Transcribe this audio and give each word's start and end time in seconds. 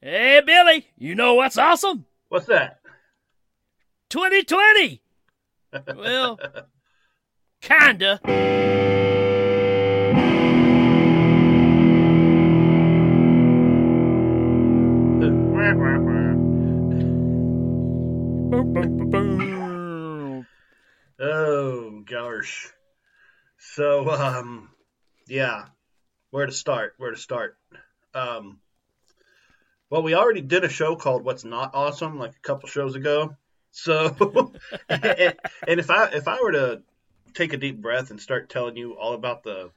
Hey, 0.00 0.40
Billy, 0.46 0.86
you 0.96 1.16
know 1.16 1.34
what's 1.34 1.58
awesome? 1.58 2.06
What's 2.28 2.46
that? 2.46 2.78
2020. 4.10 5.02
well, 5.96 6.38
kinda. 7.60 8.20
Oh 21.20 22.02
gosh. 22.06 22.72
So 23.58 24.08
um 24.08 24.70
yeah. 25.26 25.64
Where 26.30 26.46
to 26.46 26.52
start? 26.52 26.94
Where 26.98 27.10
to 27.10 27.16
start? 27.16 27.56
Um 28.14 28.60
well 29.90 30.02
we 30.02 30.14
already 30.14 30.40
did 30.40 30.64
a 30.64 30.68
show 30.68 30.96
called 30.96 31.24
What's 31.24 31.44
Not 31.44 31.74
Awesome 31.74 32.18
like 32.18 32.32
a 32.32 32.46
couple 32.46 32.68
shows 32.68 32.94
ago. 32.94 33.36
So 33.70 34.52
and, 34.88 35.34
and 35.66 35.80
if 35.80 35.90
I 35.90 36.06
if 36.06 36.28
I 36.28 36.40
were 36.40 36.52
to 36.52 36.82
take 37.34 37.52
a 37.52 37.58
deep 37.58 37.80
breath 37.80 38.10
and 38.10 38.20
start 38.20 38.48
telling 38.48 38.76
you 38.76 38.96
all 38.98 39.14
about 39.14 39.42
the 39.42 39.70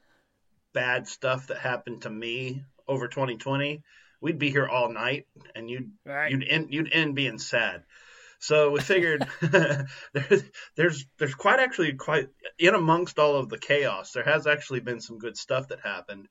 bad 0.72 1.06
stuff 1.06 1.48
that 1.48 1.58
happened 1.58 2.02
to 2.02 2.10
me 2.10 2.64
over 2.88 3.08
2020, 3.08 3.82
we'd 4.20 4.38
be 4.38 4.50
here 4.50 4.66
all 4.66 4.90
night 4.90 5.26
and 5.54 5.68
you'd 5.68 5.90
Right. 6.04 6.30
you'd 6.30 6.44
end 6.48 6.72
you'd 6.72 6.92
end 6.92 7.14
being 7.14 7.38
sad. 7.38 7.84
So 8.38 8.72
we 8.72 8.80
figured 8.80 9.26
there's 10.12 10.42
there's 10.74 11.06
there's 11.18 11.34
quite 11.34 11.60
actually 11.60 11.92
quite 11.92 12.28
in 12.58 12.74
amongst 12.74 13.18
all 13.18 13.36
of 13.36 13.48
the 13.48 13.58
chaos, 13.58 14.12
there 14.12 14.24
has 14.24 14.46
actually 14.46 14.80
been 14.80 15.00
some 15.00 15.18
good 15.18 15.36
stuff 15.36 15.68
that 15.68 15.80
happened, 15.80 16.28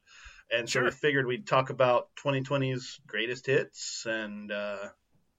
and 0.52 0.70
so 0.70 0.84
we 0.84 0.92
figured 0.92 1.26
we'd 1.26 1.48
talk 1.48 1.70
about 1.70 2.10
2020's 2.24 3.00
greatest 3.08 3.46
hits 3.46 4.06
and 4.08 4.52
uh, 4.52 4.90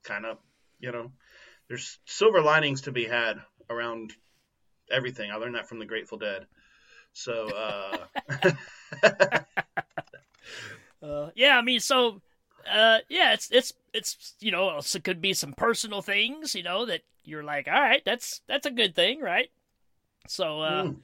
kind 0.03 0.27
of 0.27 0.39
you 0.81 0.93
know 0.93 1.13
there's 1.69 1.99
silver 2.07 2.41
linings 2.41 2.83
to 2.83 2.93
be 2.93 3.05
had 3.05 3.41
around 3.71 4.13
everything. 4.91 5.31
I 5.31 5.37
learned 5.37 5.55
that 5.55 5.69
from 5.69 5.79
the 5.79 5.87
Grateful 5.87 6.19
Dead. 6.19 6.47
So 7.13 7.49
uh, 7.49 8.07
Uh, 11.03 11.31
yeah, 11.35 11.59
I 11.59 11.63
mean, 11.63 11.81
so 11.81 12.21
uh, 12.71 12.99
yeah, 13.09 13.33
it's 13.33 13.51
it's 13.51 13.73
it's 13.93 14.35
you 14.41 14.53
know, 14.53 14.79
it 14.79 15.05
could 15.05 15.21
be 15.21 15.33
some 15.33 15.53
personal 15.53 16.01
things, 16.01 16.55
you 16.55 16.63
know, 16.63 16.87
that 16.87 17.03
you're 17.25 17.43
like, 17.43 17.67
all 17.67 17.81
right, 17.81 18.03
that's 18.05 18.41
that's 18.47 18.67
a 18.67 18.71
good 18.71 18.95
thing, 18.95 19.21
right? 19.21 19.51
So 20.29 20.61
uh, 20.61 20.85
mm, 20.85 20.97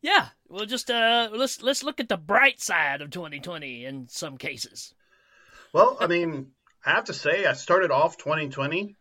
yeah, 0.00 0.28
we'll 0.54 0.66
just 0.66 0.90
uh, 0.90 1.28
let's 1.32 1.62
let's 1.62 1.82
look 1.82 2.00
at 2.00 2.08
the 2.08 2.16
bright 2.16 2.60
side 2.60 3.02
of 3.02 3.10
2020 3.10 3.84
in 3.84 4.08
some 4.08 4.38
cases. 4.38 4.94
Well, 5.72 5.96
I 6.00 6.06
mean, 6.06 6.52
I 6.86 6.92
have 6.92 7.04
to 7.04 7.12
say, 7.12 7.44
I 7.44 7.54
started 7.54 7.90
off 7.90 8.16
2020 8.16 8.94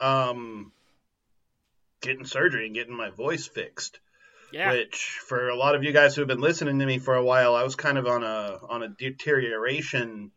um, 0.00 0.72
getting 2.00 2.24
surgery 2.24 2.66
and 2.66 2.74
getting 2.74 2.96
my 2.96 3.10
voice 3.10 3.46
fixed. 3.46 3.98
Yeah, 4.52 4.72
Which, 4.72 5.20
for 5.26 5.48
a 5.48 5.56
lot 5.56 5.74
of 5.74 5.84
you 5.84 5.92
guys 5.92 6.14
who 6.14 6.22
have 6.22 6.28
been 6.28 6.40
listening 6.40 6.78
to 6.80 6.86
me 6.86 6.98
for 6.98 7.14
a 7.14 7.24
while, 7.24 7.54
I 7.54 7.62
was 7.62 7.76
kind 7.76 7.98
of 7.98 8.06
on 8.06 8.24
a 8.24 8.58
on 8.68 8.82
a 8.82 8.88
deterioration. 8.88 10.30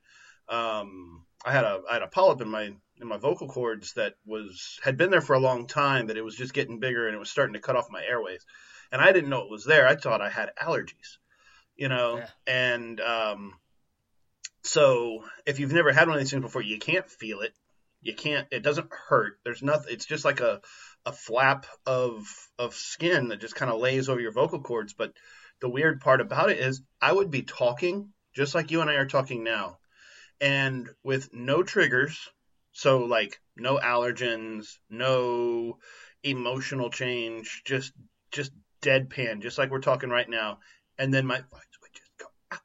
Um, 0.50 1.26
I 1.46 1.52
had 1.52 1.64
a 1.64 1.82
I 1.90 1.94
had 1.94 2.04
a 2.04 2.08
polyp 2.08 2.42
in 2.42 2.50
my 2.50 2.74
in 3.02 3.08
my 3.08 3.18
vocal 3.18 3.48
cords 3.48 3.94
that 3.94 4.14
was 4.26 4.80
had 4.84 4.98
been 4.98 5.10
there 5.10 5.22
for 5.22 5.34
a 5.34 5.40
long 5.40 5.68
time, 5.68 6.08
but 6.08 6.18
it 6.18 6.24
was 6.24 6.36
just 6.36 6.54
getting 6.54 6.80
bigger 6.80 7.08
and 7.08 7.16
it 7.16 7.20
was 7.20 7.30
starting 7.30 7.54
to 7.54 7.60
cut 7.60 7.76
off 7.76 7.92
my 7.92 8.04
airways. 8.04 8.46
And 8.94 9.02
I 9.02 9.12
didn't 9.12 9.32
know 9.32 9.42
it 9.42 9.50
was 9.50 9.66
there. 9.66 9.88
I 9.88 9.96
thought 9.96 10.22
I 10.22 10.30
had 10.30 10.52
allergies, 10.56 11.18
you 11.76 11.90
know. 11.90 12.18
Yeah. 12.18 12.28
And 12.46 13.02
um, 13.02 13.54
so 14.62 15.26
if 15.48 15.60
you've 15.60 15.74
never 15.74 15.92
had 15.92 16.08
one 16.08 16.16
of 16.16 16.22
these 16.22 16.30
things 16.30 16.44
before, 16.44 16.62
you 16.62 16.78
can't 16.78 17.10
feel 17.10 17.42
it. 17.42 17.54
You 18.02 18.14
can't. 18.14 18.48
It 18.52 18.62
doesn't 18.62 18.92
hurt. 19.10 19.40
There's 19.44 19.64
nothing. 19.64 19.92
It's 19.92 20.06
just 20.06 20.24
like 20.24 20.42
a 20.42 20.62
a 21.08 21.12
flap 21.12 21.66
of 21.88 22.28
of 22.60 22.76
skin 22.76 23.30
that 23.30 23.42
just 23.42 23.56
kind 23.56 23.72
of 23.72 23.82
lays 23.82 24.10
over 24.10 24.22
your 24.22 24.32
vocal 24.32 24.62
cords. 24.62 24.94
But 24.94 25.14
the 25.60 25.70
weird 25.70 26.00
part 26.00 26.22
about 26.22 26.52
it 26.52 26.60
is, 26.60 26.84
I 27.02 27.12
would 27.12 27.32
be 27.32 27.42
talking 27.42 28.10
just 28.36 28.54
like 28.54 28.70
you 28.70 28.82
and 28.82 28.92
I 28.92 28.96
are 28.96 29.08
talking 29.08 29.44
now, 29.44 29.80
and 30.40 30.88
with 31.04 31.34
no 31.34 31.64
triggers. 31.64 32.30
So 32.74 33.06
like 33.06 33.40
no 33.56 33.80
allergens, 33.80 34.78
no 34.88 35.80
emotional 36.24 36.92
change, 36.92 37.64
just 37.66 37.92
just 38.32 38.52
deadpan, 38.84 39.42
just 39.42 39.58
like 39.58 39.72
we're 39.72 39.80
talking 39.80 40.10
right 40.10 40.30
now. 40.30 40.60
And 40.98 41.14
then 41.14 41.26
my 41.26 41.38
voice 41.38 41.78
would 41.82 41.94
just 41.94 42.12
go 42.20 42.26
out 42.52 42.60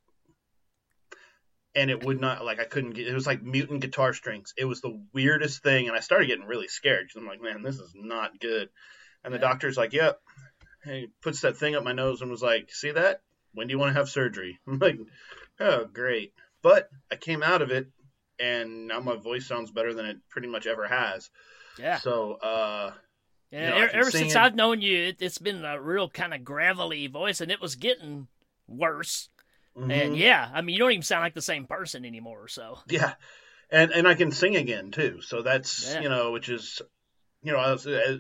and 1.75 1.91
it 1.91 2.05
would 2.05 2.21
not 2.21 2.45
like 2.45 2.61
I 2.61 2.65
couldn't 2.65 2.91
get 2.91 3.07
it 3.07 3.15
was 3.15 3.27
like 3.27 3.43
mutant 3.43 3.81
guitar 3.81 4.13
strings. 4.13 4.53
It 4.57 4.65
was 4.65 4.81
the 4.81 5.01
weirdest 5.15 5.63
thing 5.63 5.89
and 5.89 5.97
I 5.97 6.01
started 6.01 6.27
getting 6.27 6.45
really 6.45 6.69
scared 6.69 7.09
I'm 7.17 7.27
like, 7.27 7.41
man, 7.41 7.63
this 7.63 7.77
is 7.77 7.93
not 7.95 8.39
good. 8.41 8.69
And 9.25 9.33
the 9.33 9.39
doctor's 9.39 9.77
like, 9.77 9.93
Yep. 9.93 10.19
And 10.85 10.95
he 10.95 11.09
puts 11.23 11.41
that 11.43 11.57
thing 11.57 11.75
up 11.75 11.85
my 11.85 11.93
nose 11.93 12.21
and 12.21 12.31
was 12.31 12.43
like, 12.43 12.69
See 12.73 12.91
that? 12.91 13.21
When 13.55 13.67
do 13.67 13.73
you 13.73 13.79
want 13.79 13.91
to 13.95 13.99
have 13.99 14.09
surgery? 14.09 14.59
I'm 14.67 14.79
like, 14.79 14.99
Oh, 15.61 15.87
great. 15.87 16.33
But 16.63 16.89
I 17.11 17.17
came 17.17 17.43
out 17.43 17.63
of 17.63 17.71
it 17.71 17.87
and 18.39 18.89
now 18.89 19.01
my 19.01 19.17
voice 19.17 19.47
sounds 19.47 19.71
better 19.71 19.95
than 19.95 20.07
it 20.07 20.17
pretty 20.31 20.49
much 20.49 20.67
ever 20.67 20.87
has. 20.87 21.31
yeah, 21.79 21.99
So 21.99 22.35
uh 22.35 22.93
yeah. 23.51 23.75
you 23.75 23.81
know, 23.83 23.89
ever, 23.93 24.11
since. 24.11 24.37
I've 24.37 24.55
known 24.55 24.81
you, 24.81 25.07
it, 25.09 25.17
it's 25.21 25.39
been 25.39 25.65
a 25.65 25.81
real 25.81 26.09
kind 26.09 26.35
of 26.35 26.45
gravelly 26.45 27.07
voice, 27.07 27.41
and 27.41 27.51
it 27.51 27.61
was 27.61 27.77
getting 27.77 28.29
worse. 28.67 29.29
And 29.77 29.91
mhm. 29.91 30.19
yeah, 30.19 30.51
I 30.53 30.61
mean, 30.61 30.75
you 30.75 30.81
don't 30.81 30.91
even 30.91 31.03
sound 31.03 31.23
like 31.23 31.35
the 31.35 31.43
same 31.43 31.67
person 31.67 32.05
anymore. 32.05 32.49
So 32.49 32.79
Yeah, 32.89 33.15
and 33.71 33.93
and 33.93 34.09
I 34.09 34.15
can 34.15 34.33
sing 34.33 34.57
again 34.57 34.91
too. 34.91 35.21
So 35.23 35.43
that's 35.43 35.93
Yeah. 35.93 36.01
you 36.01 36.09
know, 36.09 36.33
which 36.33 36.49
is 36.49 36.83
you 37.43 37.53
know, 37.53 37.59
I, 37.59 37.71
was, 37.71 37.87
uh, 37.87 38.19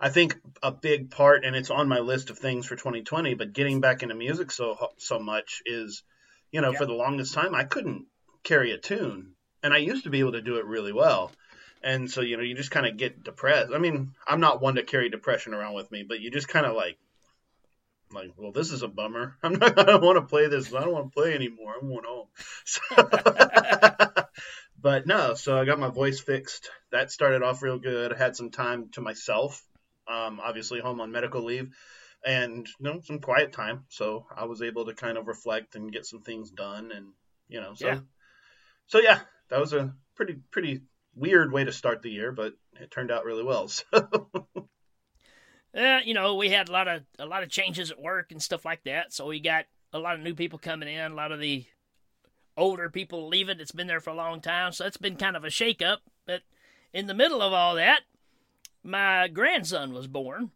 I 0.00 0.08
think 0.08 0.36
a 0.60 0.72
big 0.72 1.12
part, 1.12 1.44
and 1.44 1.54
it's 1.54 1.70
on 1.70 1.88
my 1.88 2.00
list 2.00 2.30
of 2.30 2.38
things 2.38 2.66
for 2.66 2.74
2020. 2.74 3.34
But 3.34 3.52
getting 3.52 3.80
back 3.80 4.02
into 4.02 4.16
music 4.16 4.50
so 4.50 4.76
so 4.98 5.20
much 5.20 5.62
is, 5.64 6.02
you 6.50 6.60
know, 6.60 6.72
Yeah. 6.72 6.78
for 6.78 6.86
the 6.86 6.92
longest 6.94 7.34
time 7.34 7.54
I 7.54 7.62
couldn't 7.64 8.06
carry 8.42 8.72
a 8.72 8.78
tune, 8.78 9.34
and 9.62 9.72
I 9.72 9.78
used 9.78 10.04
to 10.04 10.10
be 10.10 10.20
able 10.20 10.32
to 10.32 10.42
do 10.42 10.56
it 10.56 10.64
really 10.64 10.92
well. 10.92 11.30
And 11.82 12.10
so 12.10 12.20
you 12.20 12.36
know, 12.36 12.42
you 12.42 12.54
just 12.54 12.70
kind 12.70 12.86
of 12.86 12.96
get 12.96 13.22
depressed. 13.22 13.72
I 13.74 13.78
mean, 13.78 14.14
I'm 14.26 14.40
not 14.40 14.60
one 14.60 14.74
to 14.76 14.82
carry 14.82 15.08
depression 15.08 15.54
around 15.54 15.74
with 15.74 15.90
me, 15.90 16.04
but 16.06 16.20
you 16.20 16.30
just 16.30 16.48
kind 16.48 16.66
of 16.66 16.74
like. 16.74 16.98
Like, 18.10 18.32
well, 18.38 18.52
this 18.52 18.72
is 18.72 18.82
a 18.82 18.88
bummer. 18.88 19.36
I'm 19.42 19.52
not. 19.54 19.78
I 19.78 19.84
don't 19.84 20.02
want 20.02 20.16
to 20.16 20.22
play 20.22 20.48
this. 20.48 20.72
I 20.72 20.80
don't 20.80 20.92
want 20.92 21.12
to 21.12 21.20
play 21.20 21.34
anymore. 21.34 21.74
I'm 21.80 21.88
going 21.88 22.04
home. 22.04 22.28
So, 22.64 22.80
but 24.80 25.06
no, 25.06 25.34
so 25.34 25.58
I 25.58 25.64
got 25.64 25.78
my 25.78 25.88
voice 25.88 26.20
fixed. 26.20 26.70
That 26.90 27.10
started 27.10 27.42
off 27.42 27.62
real 27.62 27.78
good. 27.78 28.12
I 28.12 28.16
had 28.16 28.36
some 28.36 28.50
time 28.50 28.90
to 28.92 29.00
myself. 29.00 29.62
Um, 30.06 30.40
obviously 30.42 30.80
home 30.80 31.00
on 31.02 31.12
medical 31.12 31.42
leave, 31.44 31.70
and 32.24 32.66
you 32.66 32.84
know 32.84 33.00
some 33.04 33.20
quiet 33.20 33.52
time. 33.52 33.84
So 33.88 34.26
I 34.34 34.44
was 34.44 34.62
able 34.62 34.86
to 34.86 34.94
kind 34.94 35.18
of 35.18 35.28
reflect 35.28 35.74
and 35.74 35.92
get 35.92 36.06
some 36.06 36.22
things 36.22 36.50
done, 36.50 36.92
and 36.92 37.08
you 37.48 37.60
know, 37.60 37.74
so 37.74 37.86
Yeah. 37.88 38.00
so 38.86 39.00
yeah, 39.00 39.20
that 39.50 39.60
was 39.60 39.72
a 39.74 39.94
pretty 40.14 40.36
pretty 40.50 40.82
weird 41.18 41.52
way 41.52 41.64
to 41.64 41.72
start 41.72 42.02
the 42.02 42.10
year, 42.10 42.32
but 42.32 42.54
it 42.80 42.90
turned 42.90 43.10
out 43.10 43.24
really 43.24 43.44
well. 43.44 43.68
So 43.92 44.68
Uh, 45.76 46.00
you 46.04 46.14
know, 46.14 46.34
we 46.36 46.48
had 46.48 46.68
a 46.68 46.72
lot 46.72 46.88
of 46.88 47.02
a 47.18 47.26
lot 47.26 47.42
of 47.42 47.50
changes 47.50 47.90
at 47.90 48.00
work 48.00 48.32
and 48.32 48.42
stuff 48.42 48.64
like 48.64 48.82
that. 48.84 49.12
So 49.12 49.26
we 49.26 49.38
got 49.38 49.66
a 49.92 49.98
lot 49.98 50.14
of 50.14 50.20
new 50.22 50.34
people 50.34 50.58
coming 50.58 50.88
in, 50.88 51.12
a 51.12 51.14
lot 51.14 51.30
of 51.30 51.40
the 51.40 51.66
older 52.56 52.88
people 52.88 53.28
leaving 53.28 53.60
It's 53.60 53.70
been 53.70 53.86
there 53.86 54.00
for 54.00 54.10
a 54.10 54.14
long 54.14 54.40
time. 54.40 54.72
So 54.72 54.86
it's 54.86 54.96
been 54.96 55.16
kind 55.16 55.36
of 55.36 55.44
a 55.44 55.50
shake 55.50 55.82
up. 55.82 56.00
But 56.26 56.40
in 56.92 57.06
the 57.06 57.14
middle 57.14 57.42
of 57.42 57.52
all 57.52 57.74
that, 57.76 58.00
my 58.82 59.28
grandson 59.28 59.92
was 59.92 60.06
born, 60.06 60.50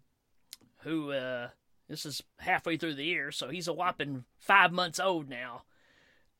who 0.78 1.12
uh 1.12 1.48
this 1.88 2.06
is 2.06 2.22
halfway 2.38 2.78
through 2.78 2.94
the 2.94 3.04
year, 3.04 3.30
so 3.32 3.50
he's 3.50 3.68
a 3.68 3.72
whopping 3.72 4.24
five 4.38 4.72
months 4.72 4.98
old 4.98 5.28
now. 5.28 5.64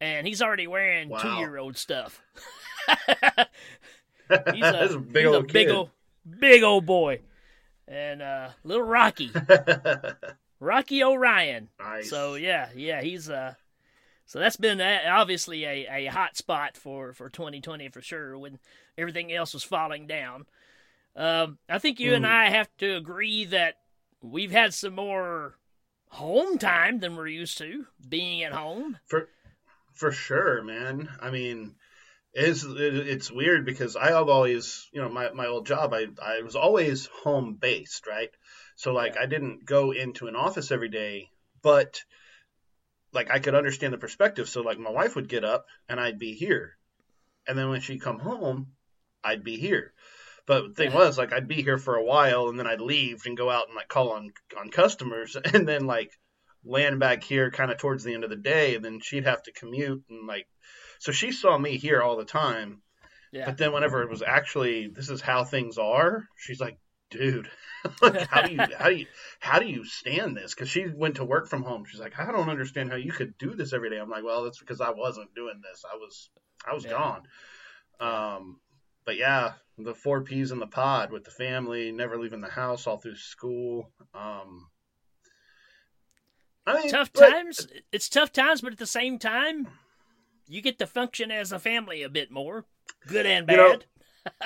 And 0.00 0.26
he's 0.26 0.40
already 0.40 0.66
wearing 0.66 1.10
Wow. 1.10 1.18
two 1.18 1.32
year 1.34 1.58
old 1.58 1.76
stuff. 1.76 2.22
He's 4.28 4.64
a, 4.64 4.88
a 4.94 4.98
big 4.98 5.24
he's 5.24 5.34
old 5.34 5.44
a 5.50 5.52
big 5.52 5.68
old 5.70 5.90
big 6.40 6.62
old 6.62 6.86
boy. 6.86 7.20
And 7.88 8.22
uh 8.22 8.50
little 8.64 8.84
Rocky. 8.84 9.30
Rocky 10.60 11.02
Orion. 11.02 11.68
nice. 11.80 12.08
So 12.08 12.34
yeah, 12.34 12.68
yeah, 12.74 13.02
he's 13.02 13.28
uh 13.28 13.54
so 14.26 14.38
that's 14.38 14.56
been 14.56 14.80
obviously 14.80 15.64
a, 15.64 15.86
a 15.90 16.06
hot 16.06 16.36
spot 16.36 16.76
for 16.76 17.12
for 17.12 17.28
2020 17.28 17.88
for 17.88 18.00
sure 18.00 18.38
when 18.38 18.58
everything 18.96 19.32
else 19.32 19.52
was 19.54 19.64
falling 19.64 20.06
down. 20.06 20.46
Um 21.16 21.58
I 21.68 21.78
think 21.78 21.98
you 22.00 22.14
and 22.14 22.24
Mhm. 22.24 22.28
I 22.30 22.50
have 22.50 22.68
to 22.78 22.96
agree 22.96 23.44
that 23.46 23.74
we've 24.22 24.52
had 24.52 24.72
some 24.72 24.94
more 24.94 25.58
home 26.08 26.58
time 26.58 27.00
than 27.00 27.16
we're 27.16 27.26
used 27.26 27.58
to 27.58 27.86
being 28.08 28.42
at 28.44 28.52
home. 28.52 28.98
For 29.06 29.28
for 29.92 30.12
sure, 30.12 30.62
man. 30.62 31.08
I 31.20 31.30
mean, 31.30 31.74
it's 32.34 32.64
it's 32.66 33.30
weird 33.30 33.66
because 33.66 33.96
I 33.96 34.12
have 34.12 34.28
always, 34.28 34.88
you 34.92 35.00
know, 35.00 35.08
my, 35.08 35.30
my 35.32 35.46
old 35.46 35.66
job, 35.66 35.92
I 35.92 36.06
I 36.22 36.42
was 36.42 36.56
always 36.56 37.06
home 37.22 37.58
based, 37.60 38.06
right? 38.06 38.30
So 38.76 38.92
like. 38.92 39.16
I 39.16 39.26
didn't 39.26 39.64
go 39.64 39.92
into 39.92 40.26
an 40.26 40.36
office 40.36 40.70
every 40.70 40.88
day, 40.88 41.28
but 41.62 42.02
like 43.12 43.30
I 43.30 43.38
could 43.38 43.54
understand 43.54 43.92
the 43.92 43.98
perspective. 43.98 44.48
So 44.48 44.62
like 44.62 44.78
my 44.78 44.90
wife 44.90 45.14
would 45.16 45.28
get 45.28 45.44
up 45.44 45.66
and 45.88 46.00
I'd 46.00 46.18
be 46.18 46.34
here, 46.34 46.76
and 47.46 47.58
then 47.58 47.68
when 47.68 47.80
she'd 47.80 48.00
come 48.00 48.18
home, 48.18 48.72
I'd 49.22 49.44
be 49.44 49.56
here. 49.56 49.92
But 50.46 50.68
the 50.68 50.74
thing 50.74 50.92
was, 50.92 51.18
like, 51.18 51.32
I'd 51.32 51.46
be 51.46 51.62
here 51.62 51.78
for 51.78 51.94
a 51.94 52.04
while, 52.04 52.48
and 52.48 52.58
then 52.58 52.66
I'd 52.66 52.80
leave 52.80 53.22
and 53.26 53.36
go 53.36 53.48
out 53.48 53.68
and 53.68 53.76
like 53.76 53.88
call 53.88 54.10
on 54.10 54.32
on 54.58 54.70
customers, 54.70 55.36
and 55.52 55.68
then 55.68 55.86
like 55.86 56.10
land 56.64 57.00
back 57.00 57.22
here 57.22 57.50
kind 57.50 57.70
of 57.70 57.78
towards 57.78 58.04
the 58.04 58.14
end 58.14 58.24
of 58.24 58.30
the 58.30 58.36
day, 58.36 58.74
and 58.74 58.84
then 58.84 59.00
she'd 59.00 59.26
have 59.26 59.42
to 59.44 59.52
commute 59.52 60.02
and 60.08 60.26
like, 60.26 60.46
so 61.02 61.10
she 61.10 61.32
saw 61.32 61.58
me 61.58 61.78
here 61.78 62.00
all 62.00 62.16
the 62.16 62.24
time. 62.24 62.80
Yeah. 63.32 63.46
But 63.46 63.58
then 63.58 63.72
whenever 63.72 64.02
it 64.02 64.10
was 64.10 64.22
actually 64.22 64.86
this 64.86 65.08
is 65.10 65.20
how 65.20 65.42
things 65.42 65.78
are, 65.78 66.28
she's 66.38 66.60
like, 66.60 66.78
dude, 67.10 67.48
like, 68.02 68.28
how 68.28 68.42
do 68.42 68.52
you 68.52 68.60
how 68.78 68.88
do 68.88 68.94
you 68.94 69.06
how 69.40 69.58
do 69.58 69.66
you 69.66 69.84
stand 69.84 70.36
this? 70.36 70.54
Because 70.54 70.68
she 70.70 70.86
went 70.86 71.16
to 71.16 71.24
work 71.24 71.48
from 71.48 71.64
home. 71.64 71.84
She's 71.90 71.98
like, 72.00 72.18
I 72.20 72.30
don't 72.30 72.48
understand 72.50 72.90
how 72.90 72.96
you 72.96 73.10
could 73.10 73.36
do 73.38 73.54
this 73.54 73.72
every 73.72 73.90
day. 73.90 73.98
I'm 73.98 74.10
like, 74.10 74.22
well, 74.22 74.44
that's 74.44 74.60
because 74.60 74.80
I 74.80 74.90
wasn't 74.90 75.34
doing 75.34 75.60
this. 75.62 75.82
I 75.92 75.96
was 75.96 76.30
I 76.64 76.72
was 76.72 76.84
Yeah. 76.84 76.90
gone. 76.90 77.22
Um, 78.00 78.60
but 79.04 79.16
yeah, 79.16 79.54
the 79.78 79.94
four 79.94 80.20
P's 80.22 80.52
in 80.52 80.60
the 80.60 80.66
pod 80.68 81.10
with 81.10 81.24
the 81.24 81.30
family, 81.32 81.90
never 81.90 82.18
leaving 82.18 82.42
the 82.42 82.48
house 82.48 82.86
all 82.86 82.98
through 82.98 83.16
school. 83.16 83.90
Um, 84.14 84.68
I 86.66 86.74
mean, 86.80 86.90
tough 86.90 87.10
but- 87.12 87.28
times. 87.28 87.66
It's 87.90 88.08
tough 88.08 88.32
times, 88.32 88.60
but 88.60 88.72
at 88.72 88.78
the 88.78 88.86
same 88.86 89.18
time, 89.18 89.66
you 90.52 90.62
get 90.62 90.78
to 90.78 90.86
function 90.86 91.30
as 91.30 91.52
a 91.52 91.58
family 91.58 92.02
a 92.02 92.08
bit 92.08 92.30
more, 92.30 92.64
good 93.06 93.26
and 93.26 93.48
You 93.50 93.56
know, 93.56 93.76
bad. 93.78 93.84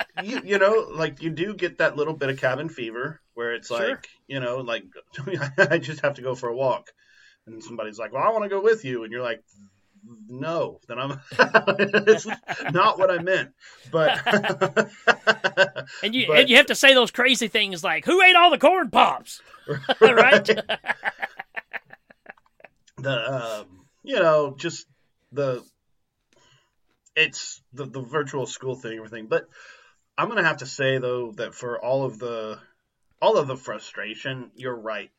you, 0.25 0.41
you 0.43 0.57
know, 0.57 0.87
like 0.91 1.21
you 1.21 1.29
do 1.29 1.53
get 1.53 1.77
that 1.79 1.95
little 1.95 2.13
bit 2.13 2.29
of 2.29 2.39
cabin 2.39 2.69
fever 2.69 3.21
where 3.35 3.53
it's 3.53 3.67
Sure. 3.67 3.89
like, 3.89 4.07
you 4.27 4.39
know, 4.39 4.57
like 4.57 4.85
I 5.57 5.77
just 5.77 6.01
have 6.01 6.15
to 6.15 6.21
go 6.21 6.33
for 6.35 6.49
a 6.49 6.55
walk, 6.55 6.91
and 7.45 7.63
somebody's 7.63 7.99
like, 7.99 8.11
"Well, 8.13 8.23
I 8.23 8.29
want 8.29 8.43
to 8.43 8.49
go 8.49 8.61
with 8.61 8.83
you," 8.85 9.03
and 9.03 9.11
you're 9.11 9.21
like, 9.21 9.43
"No," 10.27 10.79
then 10.87 10.97
I'm. 10.97 11.19
it's 11.37 12.25
not 12.71 12.97
what 12.97 13.11
I 13.11 13.19
meant, 13.21 13.51
but. 13.91 14.19
and 16.03 16.15
you 16.15 16.27
but- 16.27 16.39
and 16.39 16.49
you 16.49 16.55
have 16.57 16.65
to 16.67 16.75
say 16.75 16.93
those 16.95 17.11
crazy 17.11 17.47
things 17.47 17.83
like, 17.83 18.05
"Who 18.05 18.21
ate 18.23 18.35
all 18.35 18.49
the 18.49 18.57
corn 18.57 18.89
pops?" 18.89 19.41
right? 20.01 20.49
the 22.97 23.33
um, 23.61 23.85
you 24.03 24.15
know 24.19 24.55
just 24.57 24.87
the 25.31 25.63
it's 27.17 27.61
the 27.73 27.85
the 27.85 28.01
virtual 28.01 28.45
school 28.45 28.75
thing 28.75 28.97
everything. 28.97 29.27
But 29.27 29.49
i'm 30.17 30.29
gonna 30.29 30.43
have 30.43 30.57
to 30.57 30.65
say 30.65 30.97
though 30.99 31.31
that 31.33 31.53
for 31.53 31.83
all 31.83 32.05
of 32.05 32.17
the 32.19 32.59
all 33.21 33.37
of 33.37 33.47
the 33.47 33.57
frustration 33.57 34.51
you're 34.55 34.79
right. 34.79 35.09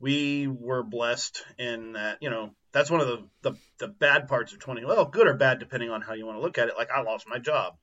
We 0.00 0.48
were 0.48 0.82
blessed 0.82 1.44
in 1.58 1.92
that 1.92 2.18
you 2.20 2.30
know 2.30 2.54
that's 2.72 2.90
one 2.90 3.00
of 3.00 3.08
the 3.08 3.28
the, 3.42 3.52
the 3.78 3.88
bad 3.88 4.28
parts 4.28 4.52
of 4.52 4.60
20 4.60 4.84
well 4.84 5.04
good 5.04 5.26
or 5.26 5.34
bad 5.34 5.58
depending 5.58 5.90
on 5.90 6.00
how 6.00 6.14
you 6.14 6.26
want 6.26 6.38
to 6.38 6.42
look 6.42 6.58
at 6.58 6.68
it. 6.68 6.74
Like 6.76 6.90
i 6.90 7.02
lost 7.02 7.28
my 7.28 7.38
job. 7.38 7.74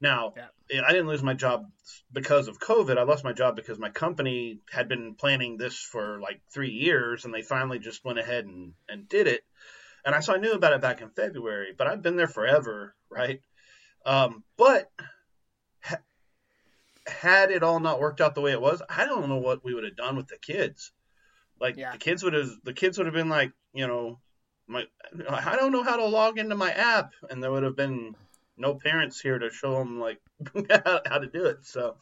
Now 0.00 0.34
Yeah. 0.36 0.82
i 0.86 0.92
didn't 0.92 1.08
lose 1.08 1.22
my 1.22 1.34
job 1.34 1.66
because 2.12 2.48
of 2.48 2.58
covid. 2.60 2.96
I 2.96 3.02
lost 3.02 3.24
my 3.24 3.32
job 3.32 3.56
because 3.56 3.78
my 3.78 3.90
company 3.90 4.60
had 4.70 4.88
been 4.88 5.14
planning 5.14 5.56
this 5.56 5.76
for 5.78 6.20
like 6.20 6.40
three 6.54 6.70
years 6.70 7.24
and 7.24 7.34
they 7.34 7.42
finally 7.42 7.80
just 7.80 8.04
went 8.04 8.18
ahead 8.20 8.44
and, 8.46 8.72
and 8.88 9.08
did 9.08 9.26
it. 9.26 9.42
And 10.04 10.14
I 10.14 10.20
so 10.20 10.34
I 10.34 10.38
knew 10.38 10.52
about 10.52 10.72
it 10.72 10.80
back 10.80 11.00
in 11.02 11.10
February, 11.10 11.74
but 11.76 11.86
I've 11.86 12.02
been 12.02 12.16
there 12.16 12.26
forever, 12.28 12.94
right? 13.10 13.40
Um, 14.06 14.44
but 14.56 14.90
ha- 15.82 15.98
had 17.06 17.50
it 17.50 17.62
all 17.62 17.80
not 17.80 18.00
worked 18.00 18.20
out 18.20 18.34
the 18.34 18.40
way 18.40 18.52
it 18.52 18.60
was, 18.60 18.82
I 18.88 19.04
don't 19.06 19.28
know 19.28 19.38
what 19.38 19.64
we 19.64 19.74
would 19.74 19.84
have 19.84 19.96
done 19.96 20.16
with 20.16 20.28
the 20.28 20.38
kids. 20.38 20.92
Like 21.60 21.76
Yeah. 21.76 21.92
the 21.92 21.98
kids 21.98 22.22
would 22.22 22.32
have, 22.34 22.50
the 22.64 22.72
kids 22.72 22.96
would 22.96 23.06
have 23.06 23.14
been 23.14 23.28
like, 23.28 23.52
you 23.72 23.86
know, 23.86 24.20
my, 24.66 24.86
I 25.28 25.56
don't 25.56 25.72
know 25.72 25.82
how 25.82 25.96
to 25.96 26.06
log 26.06 26.38
into 26.38 26.54
my 26.54 26.70
app, 26.70 27.12
and 27.28 27.42
there 27.42 27.50
would 27.50 27.64
have 27.64 27.76
been 27.76 28.14
no 28.56 28.74
parents 28.74 29.20
here 29.20 29.38
to 29.38 29.50
show 29.50 29.78
them 29.78 29.98
like 29.98 30.20
how, 30.70 31.00
how 31.06 31.18
to 31.18 31.26
do 31.26 31.46
it. 31.46 31.66
So 31.66 31.96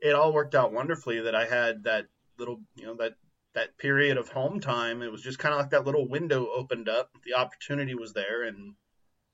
it 0.00 0.14
all 0.14 0.32
worked 0.32 0.54
out 0.54 0.72
wonderfully 0.72 1.20
that 1.20 1.34
I 1.34 1.46
had 1.46 1.84
that 1.84 2.06
little, 2.38 2.60
you 2.74 2.86
know, 2.86 2.96
that 2.96 3.14
that 3.54 3.76
period 3.78 4.16
of 4.16 4.30
home 4.30 4.60
time. 4.60 5.02
It 5.02 5.12
was 5.12 5.22
just 5.22 5.38
kind 5.38 5.54
of 5.54 5.60
like 5.60 5.70
that 5.70 5.84
little 5.84 6.08
window 6.08 6.48
opened 6.48 6.88
up. 6.88 7.10
The 7.24 7.34
opportunity 7.34 7.94
was 7.94 8.12
there, 8.12 8.42
and 8.44 8.74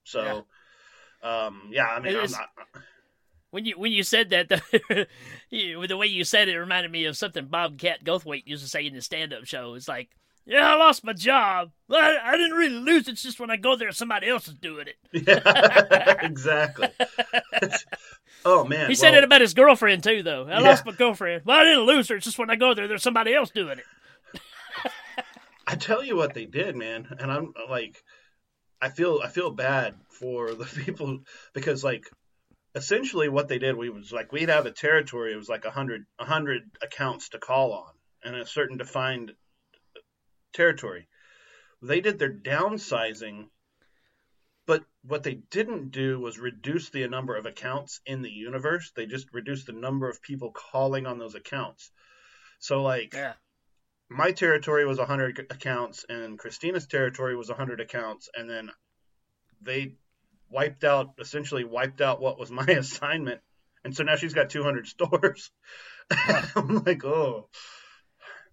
so, 0.05 0.46
um, 1.23 1.69
yeah. 1.70 1.87
I 1.87 2.00
mean, 2.00 2.15
It 2.15 2.19
I'm 2.19 2.25
is- 2.25 2.32
not. 2.32 2.49
When 3.50 3.65
you 3.65 3.79
when 3.79 3.93
you 3.93 4.03
said 4.03 4.29
that, 4.29 4.50
the, 4.50 5.06
you, 5.50 5.87
the 5.87 5.97
way 5.97 6.06
you 6.06 6.23
said 6.25 6.49
it, 6.50 6.59
reminded 6.59 6.93
me 6.93 7.06
of 7.06 7.17
something 7.17 7.47
Bobcat 7.47 8.05
Goldthwait 8.05 8.43
used 8.47 8.62
to 8.62 8.69
say 8.69 8.87
in 8.87 8.93
his 8.93 9.06
stand-up 9.06 9.47
show. 9.47 9.73
It's 9.73 9.88
like, 9.88 10.11
"Yeah, 10.44 10.70
I 10.70 10.76
lost 10.76 11.03
my 11.03 11.15
job. 11.15 11.70
Well, 11.88 11.99
I, 11.99 12.32
I 12.32 12.37
didn't 12.37 12.59
really 12.59 12.75
lose 12.79 13.09
it. 13.09 13.12
It's 13.12 13.23
just 13.23 13.41
when 13.41 13.50
I 13.50 13.56
go 13.56 13.75
there, 13.75 13.91
somebody 13.93 14.29
else 14.29 14.49
is 14.49 14.55
doing 14.55 14.88
it." 14.88 14.97
Yeah, 15.26 16.15
exactly. 16.26 16.88
oh 18.44 18.65
man, 18.67 18.91
He 18.91 18.94
said 18.94 19.15
it 19.15 19.25
about 19.25 19.41
his 19.41 19.55
girlfriend 19.55 20.05
too, 20.05 20.23
though. 20.23 20.44
I 20.47 20.61
Yeah. 20.61 20.69
lost 20.69 20.85
my 20.85 20.93
girlfriend. 20.93 21.47
Well, 21.47 21.56
I 21.59 21.65
didn't 21.65 21.87
lose 21.87 22.06
her. 22.11 22.17
It's 22.17 22.26
just 22.26 22.38
when 22.38 22.50
I 22.50 22.56
go 22.56 22.75
there, 22.75 22.87
there's 22.87 23.03
somebody 23.03 23.32
else 23.35 23.49
doing 23.49 23.79
it. 23.79 24.93
I 25.67 25.75
tell 25.76 26.05
you 26.05 26.17
what 26.17 26.35
they 26.35 26.44
did, 26.44 26.76
man, 26.76 27.15
and 27.19 27.31
I'm 27.32 27.53
like, 27.69 28.03
I 28.81 28.91
feel 28.91 29.20
I 29.25 29.29
feel 29.29 29.50
bad 29.50 29.94
for 30.19 30.55
the 30.55 30.65
people 30.85 31.19
because 31.55 31.85
like 31.85 32.05
essentially 32.75 33.29
what 33.29 33.49
they 33.49 33.59
did 33.59 33.76
we 33.76 33.88
was 33.91 34.12
like 34.12 34.31
we'd 34.32 34.49
have 34.49 34.67
a 34.67 34.70
territory 34.70 35.32
it 35.32 35.37
was 35.37 35.49
like 35.49 35.65
a 35.65 35.70
hundred 35.70 36.03
a 36.19 36.25
hundred 36.25 36.62
accounts 36.82 37.31
to 37.31 37.38
call 37.38 37.73
on 37.73 37.93
and 38.25 38.37
a 38.37 38.47
certain 38.47 38.76
defined 38.76 39.32
territory. 40.53 41.06
They 41.82 42.00
did 42.00 42.19
their 42.19 42.32
downsizing, 42.32 43.49
but 44.67 44.82
what 45.03 45.23
they 45.23 45.35
didn't 45.35 45.91
do 45.93 46.19
was 46.19 46.38
reduce 46.38 46.91
the 46.91 47.06
number 47.06 47.37
of 47.37 47.47
accounts 47.47 48.00
in 48.05 48.23
the 48.23 48.31
universe. 48.31 48.91
They 48.94 49.06
just 49.06 49.32
reduced 49.32 49.67
the 49.67 49.73
number 49.73 50.09
of 50.09 50.20
people 50.23 50.50
calling 50.50 51.06
on 51.06 51.19
those 51.19 51.35
accounts. 51.35 51.91
So 52.59 52.82
like 52.82 53.15
Yeah. 53.15 53.35
my 54.11 54.32
territory 54.32 54.85
was 54.85 54.99
100 54.99 55.47
accounts 55.50 56.05
and 56.09 56.38
Christina's 56.38 56.87
territory 56.87 57.37
was 57.37 57.49
100 57.49 57.81
accounts 57.81 58.29
and 58.35 58.50
then 58.50 58.70
they 59.62 59.94
wiped 60.50 60.84
out 60.84 61.14
essentially 61.18 61.64
wiped 61.64 62.00
out 62.00 62.20
what 62.20 62.38
was 62.38 62.50
my 62.62 62.64
assignment. 62.66 63.40
And 63.84 63.94
so 63.94 64.02
now 64.02 64.16
she's 64.16 64.34
got 64.34 64.50
200 64.50 64.86
stores. 64.86 65.50
I'm 66.56 66.82
like 66.84 67.04
oh 67.04 67.48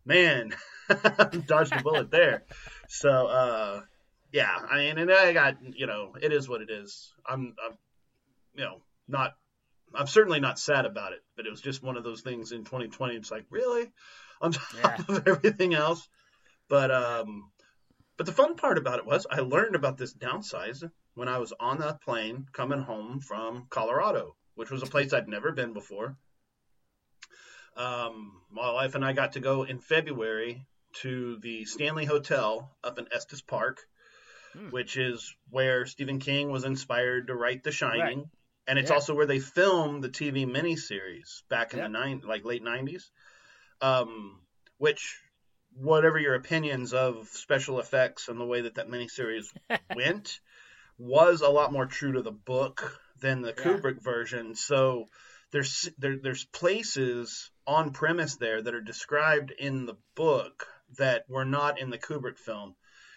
man 0.05 0.53
dodged 1.47 1.73
a 1.75 1.81
bullet 1.81 2.11
there. 2.11 2.43
So 2.89 3.27
uh 3.27 3.81
yeah 4.31 4.57
i 4.69 4.77
mean 4.77 4.97
and 4.97 5.11
i 5.11 5.31
got 5.33 5.55
you 5.75 5.87
know 5.87 6.13
it 6.21 6.33
is 6.33 6.49
what 6.49 6.61
it 6.61 6.69
is. 6.69 7.13
I'm, 7.25 7.55
I'm 7.63 7.77
you 8.53 8.63
know 8.63 8.81
not 9.07 9.33
i'm 9.93 10.07
certainly 10.07 10.39
not 10.39 10.59
sad 10.59 10.85
about 10.85 11.13
it 11.13 11.19
but 11.37 11.45
it 11.45 11.51
was 11.51 11.61
just 11.61 11.83
one 11.83 11.95
of 11.95 12.03
those 12.03 12.21
things 12.21 12.51
in 12.51 12.63
2020 12.65 13.15
it's 13.15 13.31
like 13.31 13.45
really? 13.49 13.91
On 14.41 14.51
top 14.51 14.63
Yeah. 14.75 14.97
of 15.07 15.27
everything 15.27 15.73
else. 15.73 16.05
But 16.67 16.91
um, 16.91 17.51
but 18.17 18.25
the 18.25 18.31
fun 18.33 18.55
part 18.55 18.77
about 18.77 18.99
it 18.99 19.05
was 19.05 19.25
I 19.29 19.39
learned 19.39 19.75
about 19.75 19.97
this 19.97 20.13
downsize 20.13 20.83
when 21.15 21.27
I 21.27 21.39
was 21.39 21.53
on 21.59 21.79
the 21.79 21.97
plane 22.03 22.45
coming 22.53 22.81
home 22.81 23.19
from 23.19 23.67
Colorado, 23.69 24.35
which 24.55 24.69
was 24.69 24.83
a 24.83 24.87
place 24.87 25.13
I'd 25.13 25.27
never 25.27 25.51
been 25.51 25.73
before. 25.73 26.15
Um, 27.75 28.41
my 28.51 28.71
wife 28.71 28.95
and 28.95 29.03
I 29.03 29.13
got 29.13 29.33
to 29.33 29.39
go 29.39 29.63
in 29.63 29.79
February 29.79 30.65
to 31.01 31.37
the 31.41 31.65
Stanley 31.65 32.05
Hotel 32.05 32.73
up 32.83 32.99
in 32.99 33.07
Estes 33.11 33.41
Park, 33.41 33.79
Hmm. 34.53 34.69
which 34.69 34.95
is 34.95 35.35
where 35.49 35.85
Stephen 35.85 36.19
King 36.19 36.49
was 36.51 36.63
inspired 36.63 37.27
to 37.27 37.35
write 37.35 37.63
The 37.63 37.71
Shining. 37.71 38.29
And 38.67 38.79
it's 38.79 38.89
Yeah. 38.89 38.95
also 38.95 39.13
where 39.13 39.25
they 39.25 39.39
filmed 39.39 40.03
the 40.03 40.09
TV 40.09 40.45
miniseries 40.45 41.43
back 41.49 41.73
in 41.73 41.81
the 41.81 41.89
nine, 41.89 42.21
like 42.25 42.45
late 42.45 42.63
'90s 42.63 43.11
um, 43.81 44.41
which 44.77 45.19
whatever 45.73 46.17
your 46.17 46.35
opinions 46.35 46.93
of 46.93 47.27
special 47.27 47.79
effects 47.79 48.29
and 48.29 48.39
the 48.39 48.45
way 48.45 48.61
that 48.61 48.75
that 48.75 48.87
miniseries 48.87 49.47
went 49.93 50.39
was 50.97 51.41
a 51.41 51.49
lot 51.49 51.71
more 51.71 51.85
true 51.85 52.13
to 52.13 52.21
the 52.21 52.31
book 52.31 52.99
than 53.19 53.41
the 53.41 53.53
Yeah. 53.57 53.63
Kubrick 53.63 54.01
version. 54.01 54.55
So 54.55 55.07
there's 55.51 55.89
there, 55.97 56.17
there's 56.17 56.45
places 56.45 57.49
on 57.67 57.91
premise 57.91 58.35
there 58.35 58.61
that 58.61 58.75
are 58.75 58.81
described 58.81 59.51
in 59.51 59.85
the 59.85 59.97
book 60.15 60.67
that 60.97 61.23
were 61.29 61.45
not 61.45 61.79
in 61.79 61.89
the 61.89 61.97
Kubrick 61.97 62.37
film. 62.37 62.75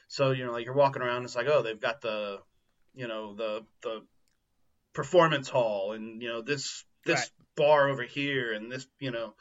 So 0.08 0.30
you 0.30 0.44
know, 0.47 0.52
like 0.52 0.64
you're 0.64 0.75
walking 0.75 1.02
around, 1.02 1.25
it's 1.25 1.37
like, 1.37 1.49
oh, 1.49 1.62
they've 1.62 1.80
got 1.80 2.00
the, 2.00 2.38
you 2.94 3.06
know, 3.08 3.35
the 3.35 3.64
the 3.82 4.06
performance 4.94 5.49
hall, 5.49 5.92
and 5.92 6.23
you 6.23 6.28
know 6.28 6.42
this 6.42 6.85
this 7.04 7.20
Right. 7.20 7.30
bar 7.56 7.88
over 7.88 8.02
here, 8.02 8.52
and 8.52 8.70
this, 8.70 8.87
you 8.99 9.11
know, 9.11 9.35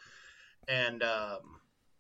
and 0.68 1.02
um, 1.04 1.57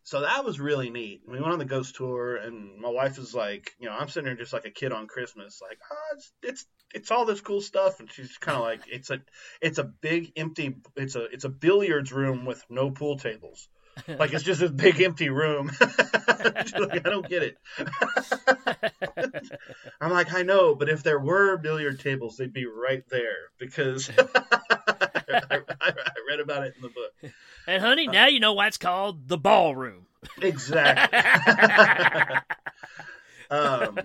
so 0.07 0.21
that 0.21 0.45
was 0.45 0.57
really 0.57 0.89
neat. 0.89 1.23
We 1.27 1.37
went 1.37 1.51
on 1.51 1.59
the 1.59 1.65
ghost 1.65 1.97
tour, 1.97 2.37
and 2.37 2.79
my 2.79 2.87
wife 2.87 3.17
is 3.17 3.35
like, 3.35 3.75
you 3.77 3.89
know, 3.89 3.91
I'm 3.93 4.07
sitting 4.07 4.23
there 4.23 4.37
just 4.37 4.53
like 4.53 4.63
a 4.63 4.71
kid 4.71 4.93
on 4.93 5.05
Christmas, 5.05 5.59
like, 5.61 5.79
oh, 5.91 6.15
it's 6.15 6.31
it's 6.41 6.65
it's 6.93 7.11
all 7.11 7.25
this 7.25 7.41
cool 7.41 7.59
stuff, 7.59 7.99
and 7.99 8.09
she's 8.09 8.37
kind 8.37 8.55
of 8.55 8.63
like, 8.63 8.83
it's 8.87 9.09
a 9.09 9.19
it's 9.61 9.79
a 9.79 9.83
big 9.83 10.31
empty, 10.37 10.77
it's 10.95 11.17
a 11.17 11.25
it's 11.25 11.43
a 11.43 11.49
billiards 11.49 12.13
room 12.13 12.45
with 12.45 12.63
no 12.69 12.89
pool 12.89 13.17
tables. 13.17 13.67
like 14.07 14.31
it's 14.31 14.45
just 14.45 14.61
a 14.61 14.69
big 14.69 15.01
empty 15.01 15.27
room. 15.27 15.73
like, 15.81 16.73
I 16.73 17.09
don't 17.09 17.27
get 17.27 17.43
it. 17.43 17.57
I'm 19.99 20.11
like, 20.11 20.33
I 20.33 20.43
know, 20.43 20.73
but 20.73 20.87
if 20.87 21.03
there 21.03 21.19
were 21.19 21.57
billiard 21.57 21.99
tables, 21.99 22.37
they'd 22.37 22.53
be 22.53 22.65
right 22.65 23.03
there 23.09 23.51
because 23.59 24.09
I, 24.17 25.59
I, 25.81 25.93
read 26.29 26.39
about 26.39 26.63
it 26.63 26.75
in 26.77 26.81
the 26.81 26.87
book. 26.87 27.33
And 27.67 27.83
honey, 27.83 28.07
uh, 28.07 28.11
now 28.11 28.27
you 28.27 28.39
know 28.39 28.53
why 28.53 28.67
it's 28.67 28.77
called 28.77 29.27
the 29.27 29.37
ballroom. 29.37 30.07
Exactly. 30.41 31.19
um, 33.51 33.99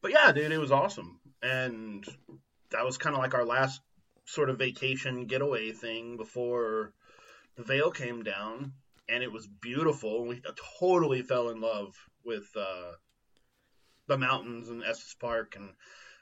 but 0.00 0.10
yeah, 0.10 0.32
dude, 0.32 0.50
it 0.50 0.58
was 0.58 0.72
awesome, 0.72 1.20
and 1.42 2.04
that 2.70 2.84
was 2.84 2.96
kind 2.96 3.14
of 3.14 3.20
like 3.20 3.34
our 3.34 3.44
last 3.44 3.82
sort 4.24 4.48
of 4.48 4.58
vacation 4.58 5.26
getaway 5.26 5.72
thing 5.72 6.16
before 6.16 6.94
the 7.56 7.62
veil 7.62 7.90
came 7.90 8.22
down, 8.22 8.72
and 9.08 9.22
it 9.22 9.30
was 9.30 9.46
beautiful. 9.46 10.26
We 10.26 10.40
totally 10.78 11.22
fell 11.22 11.50
in 11.50 11.60
love 11.60 11.94
with 12.24 12.48
uh, 12.56 12.92
the 14.06 14.16
mountains 14.16 14.70
and 14.70 14.82
Estes 14.82 15.14
Park, 15.20 15.56
and 15.56 15.70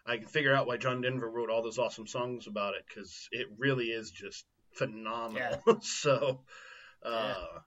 I 0.04 0.16
can 0.16 0.26
figure 0.26 0.54
out 0.54 0.66
why 0.66 0.78
John 0.78 1.00
Denver 1.00 1.30
wrote 1.30 1.50
all 1.50 1.62
those 1.62 1.78
awesome 1.78 2.08
songs 2.08 2.48
about 2.48 2.74
it 2.74 2.84
because 2.88 3.28
it 3.30 3.46
really 3.56 3.86
is 3.86 4.10
just 4.10 4.44
phenomenal. 4.78 5.62
Yeah. 5.66 5.74
so, 5.80 6.40
uh, 7.02 7.34
yeah. 7.34 7.58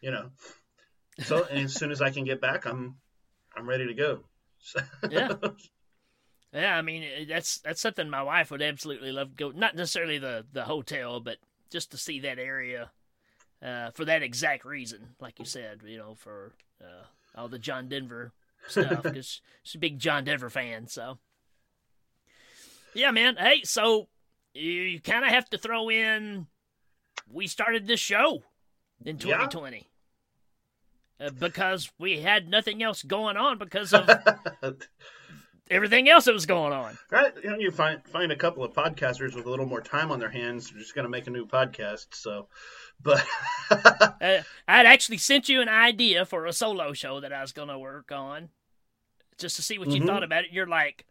you 0.00 0.10
know, 0.10 0.30
so 1.20 1.42
as 1.44 1.74
soon 1.74 1.90
as 1.90 2.00
I 2.00 2.10
can 2.10 2.24
get 2.24 2.40
back, 2.40 2.66
I'm 2.66 2.96
I'm 3.56 3.68
ready 3.68 3.86
to 3.86 3.94
go. 3.94 4.20
yeah. 5.10 5.34
Yeah, 6.54 6.76
I 6.76 6.82
mean 6.82 7.28
that's 7.30 7.60
that's 7.60 7.80
something 7.80 8.10
my 8.10 8.22
wife 8.22 8.50
would 8.50 8.60
absolutely 8.60 9.10
love 9.10 9.30
to 9.30 9.34
go. 9.36 9.58
Not 9.58 9.74
necessarily 9.74 10.18
the 10.18 10.44
the 10.52 10.64
hotel, 10.64 11.18
but 11.18 11.38
just 11.70 11.92
to 11.92 11.96
see 11.96 12.20
that 12.20 12.38
area 12.38 12.90
uh, 13.64 13.90
for 13.92 14.04
that 14.04 14.22
exact 14.22 14.64
reason, 14.66 15.14
like 15.18 15.38
you 15.38 15.44
said, 15.44 15.80
you 15.86 15.96
know, 15.96 16.14
for 16.14 16.52
uh, 16.82 17.04
all 17.34 17.48
the 17.48 17.58
John 17.58 17.88
Denver 17.88 18.32
stuff 18.66 19.02
because 19.02 19.40
she's 19.62 19.76
a 19.76 19.78
big 19.78 19.98
John 19.98 20.24
Denver 20.24 20.50
fan. 20.50 20.88
So, 20.88 21.18
yeah, 22.92 23.12
man. 23.12 23.36
Hey, 23.36 23.62
so 23.62 24.08
you, 24.54 24.70
you 24.70 25.00
kind 25.00 25.24
of 25.24 25.30
have 25.30 25.48
to 25.50 25.58
throw 25.58 25.90
in. 25.90 26.46
We 27.28 27.46
started 27.46 27.86
this 27.86 28.00
show 28.00 28.42
in 29.04 29.18
2020 29.18 29.88
yeah. 31.18 31.26
uh, 31.26 31.30
because 31.30 31.90
we 31.98 32.20
had 32.20 32.48
nothing 32.48 32.82
else 32.82 33.02
going 33.02 33.36
on 33.36 33.58
because 33.58 33.94
of 33.94 34.08
everything 35.70 36.08
else 36.08 36.26
that 36.26 36.34
was 36.34 36.46
going 36.46 36.72
on. 36.72 36.98
Right. 37.10 37.32
You 37.42 37.50
know, 37.50 37.58
you 37.58 37.70
find 37.70 38.04
find 38.06 38.32
a 38.32 38.36
couple 38.36 38.62
of 38.64 38.72
podcasters 38.72 39.34
with 39.34 39.46
a 39.46 39.50
little 39.50 39.66
more 39.66 39.80
time 39.80 40.10
on 40.10 40.20
their 40.20 40.30
hands, 40.30 40.70
they're 40.70 40.80
just 40.80 40.94
going 40.94 41.04
to 41.04 41.10
make 41.10 41.26
a 41.26 41.30
new 41.30 41.46
podcast. 41.46 42.06
So, 42.12 42.48
but 43.02 43.24
uh, 43.70 44.42
I'd 44.68 44.86
actually 44.86 45.18
sent 45.18 45.48
you 45.48 45.60
an 45.62 45.68
idea 45.68 46.26
for 46.26 46.46
a 46.46 46.52
solo 46.52 46.92
show 46.92 47.20
that 47.20 47.32
I 47.32 47.40
was 47.40 47.52
going 47.52 47.68
to 47.68 47.78
work 47.78 48.12
on, 48.12 48.50
just 49.38 49.56
to 49.56 49.62
see 49.62 49.78
what 49.78 49.88
mm-hmm. 49.88 50.02
you 50.02 50.06
thought 50.06 50.22
about 50.22 50.44
it. 50.44 50.52
You're 50.52 50.66
like, 50.66 51.06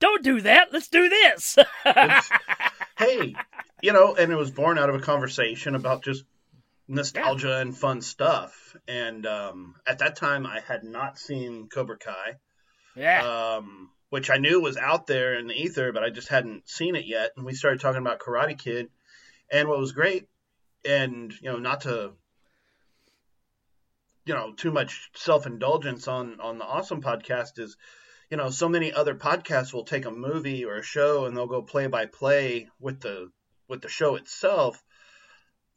"Don't 0.00 0.22
do 0.22 0.40
that. 0.42 0.72
Let's 0.72 0.88
do 0.88 1.08
this." 1.08 1.58
hey, 2.98 3.34
you 3.82 3.92
know, 3.92 4.14
and 4.14 4.32
it 4.32 4.36
was 4.36 4.50
born 4.50 4.78
out 4.78 4.88
of 4.88 4.94
a 4.94 5.00
conversation 5.00 5.74
about 5.74 6.04
just 6.04 6.24
nostalgia 6.88 7.48
yeah. 7.48 7.60
and 7.60 7.76
fun 7.76 8.00
stuff. 8.00 8.76
And 8.86 9.26
um, 9.26 9.74
at 9.86 9.98
that 9.98 10.16
time, 10.16 10.46
I 10.46 10.60
had 10.60 10.84
not 10.84 11.18
seen 11.18 11.68
Cobra 11.68 11.98
Kai. 11.98 12.36
Yeah. 12.96 13.56
Um, 13.56 13.90
which 14.10 14.30
I 14.30 14.36
knew 14.36 14.60
was 14.60 14.76
out 14.76 15.08
there 15.08 15.38
in 15.38 15.48
the 15.48 15.60
ether, 15.60 15.92
but 15.92 16.04
I 16.04 16.10
just 16.10 16.28
hadn't 16.28 16.68
seen 16.68 16.94
it 16.94 17.04
yet. 17.04 17.32
And 17.36 17.44
we 17.44 17.54
started 17.54 17.80
talking 17.80 18.00
about 18.00 18.20
Karate 18.20 18.56
Kid. 18.56 18.88
And 19.50 19.68
what 19.68 19.78
was 19.78 19.92
great, 19.92 20.28
and 20.84 21.32
you 21.40 21.50
know, 21.50 21.58
not 21.58 21.82
to 21.82 22.12
you 24.24 24.34
know 24.34 24.52
too 24.52 24.72
much 24.72 25.10
self 25.14 25.46
indulgence 25.46 26.08
on 26.08 26.40
on 26.40 26.58
the 26.58 26.64
awesome 26.64 27.02
podcast 27.02 27.58
is 27.58 27.76
you 28.34 28.38
know 28.38 28.50
so 28.50 28.68
many 28.68 28.92
other 28.92 29.14
podcasts 29.14 29.72
will 29.72 29.84
take 29.84 30.06
a 30.06 30.10
movie 30.10 30.64
or 30.64 30.78
a 30.78 30.82
show 30.82 31.24
and 31.24 31.36
they'll 31.36 31.46
go 31.46 31.62
play 31.62 31.86
by 31.86 32.04
play 32.04 32.68
with 32.80 32.98
the 33.00 33.30
with 33.68 33.80
the 33.80 33.88
show 33.88 34.16
itself 34.16 34.82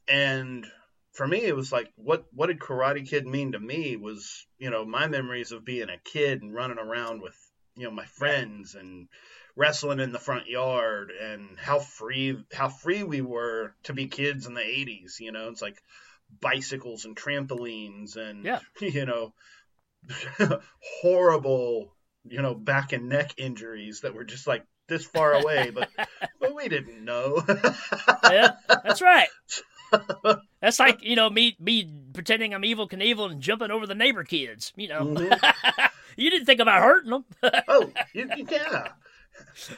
and 0.07 0.65
for 1.11 1.27
me 1.27 1.43
it 1.43 1.55
was 1.55 1.71
like 1.71 1.93
what 1.97 2.25
what 2.33 2.47
did 2.47 2.57
karate 2.57 3.07
kid 3.07 3.27
mean 3.27 3.51
to 3.51 3.59
me 3.59 3.95
was 3.95 4.47
you 4.57 4.71
know 4.71 4.83
my 4.83 5.05
memories 5.05 5.51
of 5.51 5.65
being 5.65 5.89
a 5.89 5.99
kid 6.03 6.41
and 6.41 6.51
running 6.51 6.79
around 6.79 7.21
with 7.21 7.35
you 7.75 7.83
know 7.83 7.91
my 7.91 8.05
friends 8.05 8.73
and 8.73 9.07
wrestling 9.55 9.99
in 9.99 10.11
the 10.11 10.17
front 10.17 10.47
yard 10.47 11.11
and 11.11 11.59
how 11.59 11.77
free 11.77 12.43
how 12.51 12.69
free 12.69 13.03
we 13.03 13.21
were 13.21 13.75
to 13.83 13.93
be 13.93 14.07
kids 14.07 14.47
in 14.47 14.55
the 14.55 14.61
80s 14.61 15.19
you 15.19 15.31
know 15.31 15.49
it's 15.49 15.61
like 15.61 15.79
bicycles 16.41 17.05
and 17.05 17.15
trampolines 17.15 18.15
and 18.15 18.43
yeah. 18.43 18.61
you 18.81 19.05
know 19.05 19.31
horrible 21.01 21.93
you 22.29 22.41
know 22.41 22.53
back 22.53 22.93
and 22.93 23.09
neck 23.09 23.33
injuries 23.37 24.01
that 24.01 24.13
were 24.13 24.23
just 24.23 24.47
like 24.47 24.65
this 24.87 25.05
far 25.05 25.33
away 25.33 25.69
but 25.69 25.89
but 26.39 26.55
we 26.55 26.67
didn't 26.67 27.03
know 27.03 27.43
yeah 28.23 28.51
that's 28.83 29.01
right 29.01 29.29
that's 30.61 30.79
like 30.79 31.03
you 31.03 31.15
know 31.15 31.29
me 31.29 31.55
me 31.59 31.89
pretending 32.13 32.53
I'm 32.53 32.61
Evel 32.61 32.89
Knievel 32.89 33.31
and 33.31 33.41
jumping 33.41 33.71
over 33.71 33.87
the 33.87 33.95
neighbor 33.95 34.23
kids. 34.23 34.73
You 34.75 34.89
know, 34.89 35.05
mm-hmm. 35.05 35.85
you 36.17 36.29
didn't 36.29 36.45
think 36.45 36.59
about 36.59 36.81
hurting 36.81 37.11
them. 37.11 37.25
oh, 37.67 37.91
you, 38.13 38.29
yeah. 38.49 38.89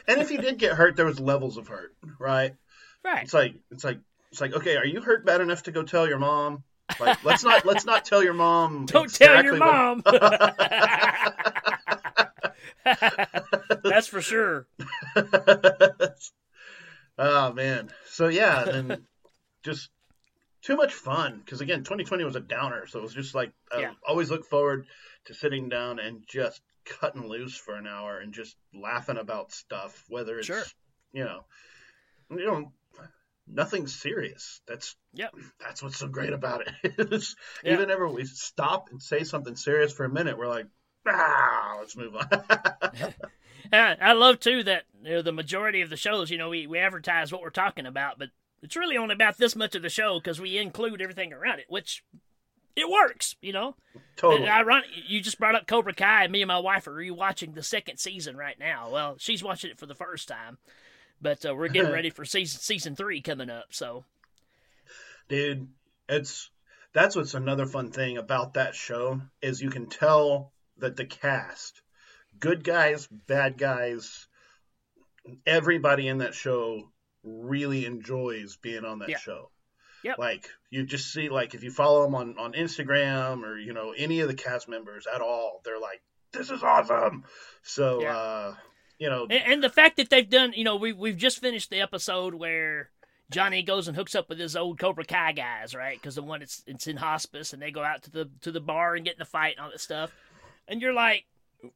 And 0.08 0.20
if 0.20 0.30
you 0.30 0.38
did 0.38 0.58
get 0.58 0.72
hurt, 0.72 0.96
there 0.96 1.06
was 1.06 1.20
levels 1.20 1.56
of 1.56 1.68
hurt, 1.68 1.94
right? 2.18 2.54
Right. 3.04 3.24
It's 3.24 3.34
like 3.34 3.54
it's 3.70 3.84
like 3.84 4.00
it's 4.30 4.40
like 4.40 4.54
okay, 4.54 4.76
are 4.76 4.86
you 4.86 5.00
hurt 5.00 5.24
bad 5.24 5.40
enough 5.40 5.64
to 5.64 5.72
go 5.72 5.82
tell 5.82 6.08
your 6.08 6.18
mom? 6.18 6.64
Like 6.98 7.22
let's 7.24 7.44
not 7.44 7.64
let's 7.64 7.84
not 7.84 8.04
tell 8.04 8.22
your 8.22 8.34
mom. 8.34 8.86
Don't 8.86 9.04
exactly 9.04 9.36
tell 9.36 9.44
your 9.44 9.56
mom. 9.56 10.02
That's 13.84 14.06
for 14.06 14.20
sure. 14.20 14.66
oh 17.18 17.52
man. 17.52 17.90
So 18.06 18.28
yeah, 18.28 18.68
and 18.68 18.98
just 19.62 19.90
too 20.62 20.76
much 20.76 20.92
fun 20.92 21.40
because 21.44 21.60
again 21.60 21.80
2020 21.80 22.24
was 22.24 22.36
a 22.36 22.40
downer 22.40 22.86
so 22.86 22.98
it 22.98 23.02
was 23.02 23.14
just 23.14 23.34
like 23.34 23.52
i 23.72 23.80
yeah. 23.80 23.92
always 24.06 24.30
look 24.30 24.44
forward 24.44 24.86
to 25.24 25.34
sitting 25.34 25.68
down 25.68 25.98
and 25.98 26.22
just 26.28 26.60
cutting 26.84 27.28
loose 27.28 27.56
for 27.56 27.74
an 27.76 27.86
hour 27.86 28.18
and 28.18 28.32
just 28.32 28.56
laughing 28.74 29.16
about 29.16 29.52
stuff 29.52 30.04
whether 30.08 30.38
it's 30.38 30.46
sure. 30.46 30.62
you 31.12 31.24
know 31.24 31.44
you 32.30 32.44
know 32.44 32.72
nothing 33.46 33.86
serious 33.86 34.60
that's 34.66 34.96
yeah 35.12 35.28
that's 35.60 35.82
what's 35.82 35.96
so 35.96 36.08
great 36.08 36.32
about 36.32 36.62
it 36.82 36.94
yeah. 37.64 37.72
even 37.72 37.90
ever 37.90 38.08
we 38.08 38.24
stop 38.24 38.88
and 38.90 39.02
say 39.02 39.24
something 39.24 39.56
serious 39.56 39.92
for 39.92 40.04
a 40.04 40.10
minute 40.10 40.38
we're 40.38 40.46
like 40.46 40.66
ah 41.06 41.76
let's 41.78 41.96
move 41.96 42.14
on 42.14 43.14
I 43.72 44.12
love 44.12 44.40
too 44.40 44.64
that 44.64 44.84
you 45.02 45.10
know, 45.10 45.22
the 45.22 45.32
majority 45.32 45.80
of 45.80 45.90
the 45.90 45.96
shows, 45.96 46.30
you 46.30 46.38
know, 46.38 46.48
we, 46.48 46.66
we 46.66 46.78
advertise 46.78 47.32
what 47.32 47.42
we're 47.42 47.50
talking 47.50 47.86
about, 47.86 48.18
but 48.18 48.30
it's 48.62 48.76
really 48.76 48.96
only 48.96 49.14
about 49.14 49.38
this 49.38 49.56
much 49.56 49.74
of 49.74 49.82
the 49.82 49.88
show 49.88 50.18
because 50.18 50.40
we 50.40 50.58
include 50.58 51.00
everything 51.00 51.32
around 51.32 51.60
it, 51.60 51.66
which 51.68 52.04
it 52.76 52.88
works, 52.88 53.36
you 53.40 53.52
know. 53.52 53.76
Totally. 54.16 54.48
Ironic, 54.48 54.88
you 55.08 55.20
just 55.20 55.38
brought 55.38 55.54
up 55.54 55.66
Cobra 55.66 55.94
Kai. 55.94 56.28
Me 56.28 56.42
and 56.42 56.48
my 56.48 56.58
wife 56.58 56.86
are 56.86 56.94
rewatching 56.94 57.54
the 57.54 57.62
second 57.62 57.98
season 57.98 58.36
right 58.36 58.58
now. 58.58 58.90
Well, 58.90 59.16
she's 59.18 59.42
watching 59.42 59.70
it 59.70 59.78
for 59.78 59.86
the 59.86 59.94
first 59.94 60.28
time, 60.28 60.58
but 61.20 61.44
uh, 61.46 61.54
we're 61.54 61.68
getting 61.68 61.92
ready 61.92 62.10
for 62.10 62.24
season 62.24 62.60
season 62.60 62.96
three 62.96 63.22
coming 63.22 63.50
up. 63.50 63.66
So, 63.70 64.04
dude, 65.28 65.68
it's 66.08 66.50
that's 66.92 67.16
what's 67.16 67.34
another 67.34 67.66
fun 67.66 67.92
thing 67.92 68.18
about 68.18 68.54
that 68.54 68.74
show 68.74 69.20
is 69.40 69.62
you 69.62 69.70
can 69.70 69.86
tell 69.86 70.52
that 70.80 70.96
the 70.96 71.04
cast, 71.04 71.82
good 72.38 72.64
guys, 72.64 73.06
bad 73.06 73.58
guys, 73.58 74.26
everybody 75.46 76.08
in 76.08 76.18
that 76.18 76.34
show 76.34 76.90
really 77.22 77.86
enjoys 77.86 78.56
being 78.56 78.84
on 78.84 79.00
that 79.00 79.10
yeah. 79.10 79.18
show. 79.18 79.50
Yep. 80.02 80.18
Like 80.18 80.48
you 80.70 80.84
just 80.84 81.12
see 81.12 81.28
like 81.28 81.54
if 81.54 81.62
you 81.62 81.70
follow 81.70 82.04
them 82.04 82.14
on 82.14 82.38
on 82.38 82.52
Instagram 82.52 83.42
or 83.42 83.58
you 83.58 83.74
know 83.74 83.92
any 83.96 84.20
of 84.20 84.28
the 84.28 84.34
cast 84.34 84.68
members 84.68 85.06
at 85.12 85.20
all, 85.20 85.60
they're 85.64 85.80
like, 85.80 86.00
"This 86.32 86.50
is 86.50 86.62
awesome." 86.62 87.24
So 87.62 88.00
yeah. 88.00 88.16
uh, 88.16 88.54
you 88.98 89.10
know, 89.10 89.26
and, 89.28 89.52
and, 89.52 89.64
the 89.64 89.68
fact 89.68 89.98
that 89.98 90.08
they've 90.08 90.28
done, 90.28 90.54
you 90.54 90.64
know, 90.64 90.76
we 90.76 90.94
we've 90.94 91.18
just 91.18 91.38
finished 91.38 91.68
the 91.68 91.80
episode 91.80 92.34
where 92.34 92.90
Johnny 93.30 93.62
goes 93.62 93.88
and 93.88 93.96
hooks 93.96 94.14
up 94.14 94.28
with 94.28 94.38
his 94.38 94.56
old 94.56 94.78
Cobra 94.78 95.04
Kai 95.04 95.32
guys, 95.32 95.74
right? 95.74 96.00
Because 96.00 96.14
the 96.14 96.22
one 96.22 96.42
it's 96.42 96.62
it's 96.66 96.86
in 96.86 96.96
hospice, 96.96 97.52
and 97.52 97.60
they 97.60 97.70
go 97.70 97.82
out 97.82 98.02
to 98.04 98.10
the 98.10 98.30
to 98.40 98.50
the 98.50 98.60
bar 98.60 98.94
and 98.94 99.04
get 99.04 99.16
in 99.16 99.22
a 99.22 99.26
fight 99.26 99.56
and 99.56 99.64
all 99.64 99.70
that 99.70 99.80
stuff. 99.80 100.12
And 100.70 100.80
you're 100.80 100.94
like, 100.94 101.26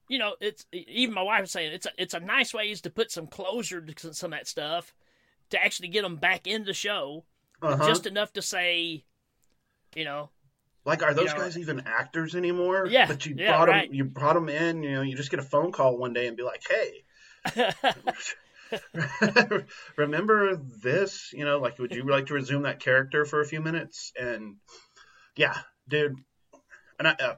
you 0.09 0.19
know, 0.19 0.35
it's 0.41 0.65
even 0.73 1.15
my 1.15 1.23
wife 1.23 1.43
was 1.43 1.51
saying 1.51 1.73
it's 1.73 1.87
a 1.87 1.91
it's 1.99 2.15
a 2.15 2.21
nice 2.21 2.55
ways 2.55 2.81
to 2.83 2.91
put 2.91 3.11
some 3.11 3.27
closure 3.27 3.83
to 3.83 4.15
some 4.15 4.33
of 4.33 4.39
that 4.39 4.49
stuff 4.49 4.95
to 5.51 5.63
actually 5.63 5.89
get 5.89 6.03
them 6.03 6.17
back 6.17 6.47
in 6.47 6.65
the 6.65 6.73
show, 6.73 7.25
uh-huh. 7.61 7.87
just 7.87 8.07
enough 8.07 8.33
to 8.33 8.41
say, 8.41 9.05
you 9.95 10.05
know, 10.05 10.31
like 10.85 11.03
are 11.03 11.13
those 11.13 11.31
you 11.31 11.35
know, 11.35 11.41
guys 11.41 11.59
even 11.59 11.83
actors 11.87 12.35
anymore? 12.35 12.87
Yeah, 12.87 13.07
but 13.07 13.27
you 13.27 13.35
yeah, 13.37 13.57
brought 13.57 13.69
right. 13.69 13.89
them, 13.89 13.95
you 13.95 14.05
brought 14.05 14.35
them 14.35 14.49
in. 14.49 14.83
You 14.83 14.93
know, 14.93 15.03
you 15.03 15.17
just 15.17 15.31
get 15.31 15.41
a 15.41 15.45
phone 15.45 15.73
call 15.73 15.99
one 15.99 16.13
day 16.13 16.27
and 16.27 16.37
be 16.37 16.43
like, 16.43 16.63
hey. 16.69 17.05
remember 19.97 20.57
this? 20.57 21.33
You 21.33 21.45
know, 21.45 21.59
like, 21.59 21.79
would 21.79 21.95
you 21.95 22.05
like 22.05 22.27
to 22.27 22.35
resume 22.35 22.63
that 22.63 22.81
character 22.81 23.25
for 23.25 23.41
a 23.41 23.47
few 23.47 23.61
minutes? 23.61 24.13
And 24.19 24.57
yeah, 25.37 25.57
dude. 25.89 26.17
And 26.99 27.09
I, 27.09 27.13
uh, 27.13 27.35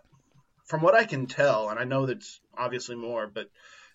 from 0.66 0.82
what 0.82 0.94
I 0.94 1.04
can 1.04 1.26
tell, 1.26 1.70
and 1.70 1.78
I 1.78 1.85
know 1.85 2.06
that's 2.06 2.40
obviously 2.56 2.96
more, 2.96 3.26
but 3.26 3.49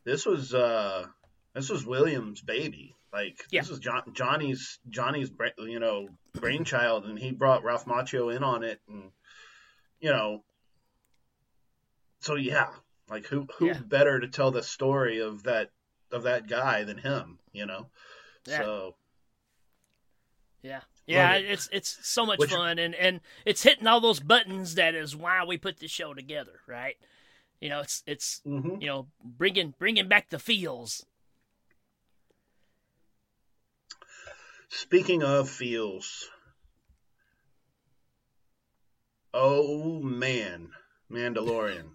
this 0.03 0.25
was 0.25 0.53
uh, 0.53 1.05
this 1.53 1.69
was 1.69 1.85
Williams' 1.85 2.41
baby. 2.41 2.95
Like 3.13 3.45
Yeah. 3.51 3.61
this 3.61 3.69
was 3.69 3.79
John, 3.79 4.03
Johnny's 4.13 4.79
Johnny's 4.89 5.29
you 5.59 5.79
know 5.79 6.07
brainchild, 6.33 7.05
and 7.05 7.19
he 7.19 7.31
brought 7.31 7.63
Ralph 7.63 7.85
Macchio 7.85 8.33
in 8.35 8.43
on 8.43 8.63
it, 8.63 8.79
and 8.87 9.11
you 9.99 10.09
know, 10.09 10.43
so 12.21 12.35
yeah, 12.35 12.69
like 13.09 13.25
who 13.25 13.47
who 13.57 13.67
Yeah. 13.67 13.79
better 13.79 14.19
to 14.19 14.27
tell 14.27 14.51
the 14.51 14.63
story 14.63 15.19
of 15.19 15.43
that 15.43 15.69
of 16.11 16.23
that 16.23 16.47
guy 16.47 16.83
than 16.83 16.97
him, 16.97 17.39
you 17.53 17.65
know? 17.65 17.89
Yeah. 18.45 18.57
So 18.59 18.95
Yeah. 20.61 20.81
Yeah, 21.07 21.33
it. 21.35 21.45
it's 21.45 21.69
it's 21.71 21.97
so 22.07 22.25
much 22.25 22.39
Which- 22.39 22.51
fun 22.51 22.79
and 22.79 22.95
and 22.95 23.21
it's 23.45 23.63
hitting 23.63 23.87
all 23.87 23.99
those 23.99 24.19
buttons 24.19 24.75
that 24.75 24.95
is 24.95 25.15
why 25.15 25.43
we 25.43 25.57
put 25.57 25.79
this 25.79 25.91
show 25.91 26.13
together, 26.13 26.59
right? 26.67 26.95
You 27.59 27.69
know, 27.69 27.81
it's 27.81 28.03
it's 28.07 28.41
mhm. 28.45 28.81
you 28.81 28.87
know, 28.87 29.07
bringing 29.23 29.73
bringing 29.77 30.07
back 30.07 30.29
the 30.29 30.39
feels. 30.39 31.05
speaking 34.69 35.21
of 35.21 35.49
feels, 35.49 36.29
oh 39.33 40.01
man, 40.01 40.69
Mandalorian. 41.11 41.91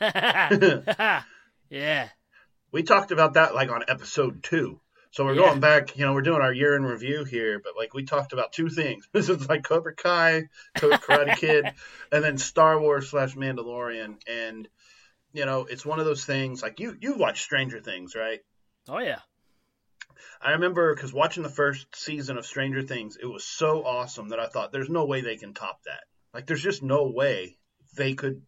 yeah. 1.70 2.08
we 2.72 2.82
talked 2.82 3.12
about 3.12 3.34
that 3.34 3.54
like 3.54 3.70
on 3.70 3.84
episode 3.88 4.42
two. 4.42 4.80
So 5.12 5.24
we're 5.24 5.34
Yeah. 5.34 5.48
going 5.48 5.60
back, 5.60 5.96
you 5.96 6.04
know, 6.04 6.12
we're 6.12 6.22
doing 6.22 6.40
our 6.40 6.52
year 6.52 6.76
in 6.76 6.84
review 6.84 7.24
here, 7.24 7.58
but 7.58 7.76
like 7.76 7.94
we 7.94 8.04
talked 8.04 8.32
about 8.32 8.52
two 8.52 8.68
things. 8.68 9.08
This 9.12 9.28
is 9.28 9.48
like 9.48 9.64
Cobra 9.64 9.94
Kai, 9.94 10.44
Ka- 10.76 10.98
Karate 10.98 11.36
Kid, 11.36 11.66
and 12.12 12.22
then 12.22 12.38
Star 12.38 12.80
Wars 12.80 13.10
slash 13.10 13.34
Mandalorian. 13.34 14.20
And 14.28 14.68
you 15.32 15.46
know, 15.46 15.64
it's 15.64 15.84
one 15.86 15.98
of 15.98 16.04
those 16.06 16.24
things. 16.24 16.62
Like 16.62 16.80
you, 16.80 16.96
you 17.00 17.16
watched 17.16 17.42
Stranger 17.42 17.80
Things, 17.80 18.14
right? 18.14 18.40
Oh 18.88 18.98
yeah. 18.98 19.20
I 20.40 20.52
remember 20.52 20.94
because 20.94 21.12
watching 21.12 21.42
the 21.42 21.48
first 21.48 21.94
season 21.94 22.38
of 22.38 22.46
Stranger 22.46 22.82
Things, 22.82 23.16
it 23.20 23.26
was 23.26 23.44
so 23.44 23.84
awesome 23.84 24.28
that 24.30 24.40
I 24.40 24.46
thought, 24.46 24.72
there's 24.72 24.88
no 24.88 25.04
way 25.04 25.20
they 25.20 25.36
can 25.36 25.54
top 25.54 25.78
that. 25.84 26.02
Like, 26.32 26.46
there's 26.46 26.62
just 26.62 26.82
no 26.82 27.10
way 27.10 27.58
they 27.96 28.14
could 28.14 28.42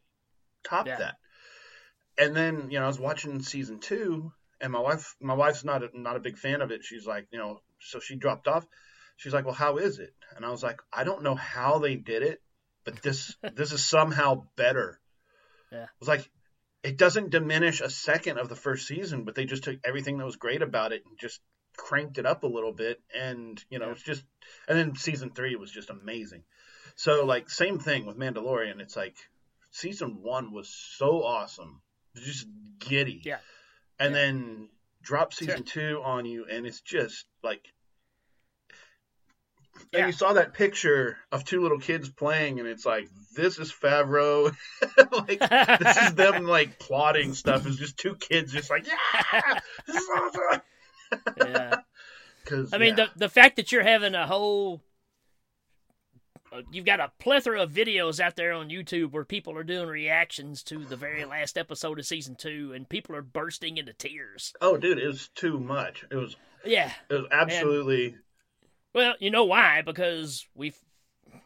top 0.65 0.87
Yeah. 0.87 0.99
that. 0.99 1.15
And 2.19 2.37
then, 2.37 2.71
you 2.71 2.79
know, 2.79 2.85
I 2.85 2.89
was 2.89 2.99
watching 3.01 3.41
season 3.43 3.81
two, 3.81 4.33
and 4.63 4.73
my 4.73 4.79
wife, 4.81 5.15
my 5.21 5.35
wife's 5.35 5.65
not 5.65 5.83
a, 5.83 5.91
not 5.93 6.17
a 6.17 6.21
big 6.21 6.39
fan 6.39 6.63
of 6.63 6.71
it. 6.71 6.85
She's 6.85 7.07
like, 7.07 7.27
you 7.33 7.39
know, 7.39 7.61
so 7.81 8.01
she 8.01 8.17
dropped 8.17 8.49
off. 8.49 8.67
She's 9.17 9.35
like, 9.35 9.45
well, 9.45 9.55
how 9.55 9.77
is 9.77 9.99
it? 9.99 10.15
And 10.35 10.45
I 10.47 10.51
was 10.51 10.63
like, 10.63 10.81
I 10.93 11.05
don't 11.05 11.23
know 11.23 11.35
how 11.35 11.79
they 11.79 11.97
did 11.97 12.23
it, 12.23 12.41
but 12.85 13.03
this 13.03 13.37
this 13.55 13.73
is 13.73 13.85
somehow 13.85 14.45
better. 14.57 14.99
Yeah. 15.71 15.85
It 15.85 15.89
was 16.01 16.09
like 16.09 16.31
it 16.83 16.97
doesn't 16.97 17.31
diminish 17.31 17.81
a 17.81 17.91
second 17.91 18.39
of 18.39 18.49
the 18.49 18.57
first 18.57 18.89
season, 18.89 19.25
but 19.25 19.35
they 19.35 19.45
just 19.45 19.65
took 19.65 19.77
everything 19.85 20.19
that 20.19 20.25
was 20.25 20.37
great 20.37 20.63
about 20.63 20.93
it 20.93 21.03
and 21.07 21.19
just 21.19 21.41
cranked 21.77 22.19
it 22.19 22.27
up 22.27 22.43
a 22.43 22.49
little 22.49 22.73
bit. 22.73 23.01
And 23.15 23.63
you 23.71 23.79
know, 23.79 23.87
Yeah. 23.87 23.93
it's 23.93 24.03
just 24.03 24.25
and 24.69 24.79
then 24.79 24.95
season 24.97 25.31
three 25.31 25.55
was 25.57 25.71
just 25.71 25.91
amazing. 25.91 26.43
So 26.97 27.25
like 27.25 27.51
same 27.51 27.79
thing 27.79 28.07
with 28.07 28.19
Mandalorian. 28.19 28.81
It's 28.81 28.97
like 28.97 29.17
season 29.71 30.19
one 30.23 30.53
was 30.53 30.69
so 30.69 31.23
awesome, 31.23 31.81
just 32.17 32.47
giddy. 32.79 33.23
Yeah. 33.25 33.39
And 34.03 34.15
Yeah. 34.15 34.21
then 34.21 34.69
drop 35.03 35.33
season 35.33 35.63
two 35.63 36.01
on 36.05 36.25
you, 36.27 36.45
and 36.51 36.67
it's 36.67 36.81
just 36.81 37.25
like 37.43 37.73
Yeah. 39.93 40.01
and 40.01 40.07
you 40.09 40.13
saw 40.13 40.33
that 40.35 40.55
picture 40.55 41.19
of 41.31 41.45
two 41.45 41.61
little 41.63 41.79
kids 41.79 42.09
playing, 42.09 42.59
and 42.61 42.69
it's 42.69 42.85
like, 42.87 43.09
this 43.35 43.59
is 43.59 43.73
Favreau. 43.73 44.55
like, 45.29 45.39
this 45.81 45.97
is 45.99 46.15
them, 46.15 46.45
like, 46.59 46.79
plotting 46.79 47.33
stuff. 47.35 47.67
It's 47.67 47.77
just 47.77 47.97
two 47.99 48.15
kids 48.17 48.53
just 48.53 48.71
like, 48.71 48.87
yeah! 48.87 49.59
This 49.87 49.97
is 49.97 50.09
awesome! 50.17 50.63
yeah. 51.39 51.77
'Cause, 52.45 52.71
I 52.73 52.79
mean, 52.79 52.97
yeah. 52.97 53.07
the 53.15 53.27
the 53.27 53.29
fact 53.29 53.55
that 53.57 53.71
you're 53.71 53.85
having 53.85 54.15
a 54.17 54.27
whole, 54.27 54.83
you've 56.71 56.85
got 56.85 57.01
a 57.01 57.13
plethora 57.19 57.63
of 57.63 57.71
videos 57.71 58.21
out 58.21 58.37
there 58.37 58.53
on 58.53 58.69
YouTube 58.69 59.13
where 59.13 59.25
people 59.25 59.57
are 59.57 59.65
doing 59.65 59.89
reactions 59.89 60.63
to 60.65 60.85
the 60.85 60.97
very 60.97 61.25
last 61.25 61.57
episode 61.57 61.99
of 61.99 62.07
season 62.07 62.35
two, 62.37 62.73
and 62.75 62.89
people 62.89 63.15
are 63.17 63.23
bursting 63.23 63.79
into 63.79 63.93
tears. 63.93 64.53
Oh, 64.61 64.77
dude, 64.77 64.99
it 64.99 65.07
was 65.07 65.29
too 65.35 65.59
much. 65.59 66.05
It 66.11 66.17
was, 66.17 66.37
Yeah. 66.65 66.93
it 67.09 67.15
was 67.15 67.27
absolutely. 67.31 68.17
Well, 68.95 69.15
you 69.21 69.31
know 69.31 69.45
why? 69.45 69.83
Because 69.83 70.47
we've, 70.55 70.77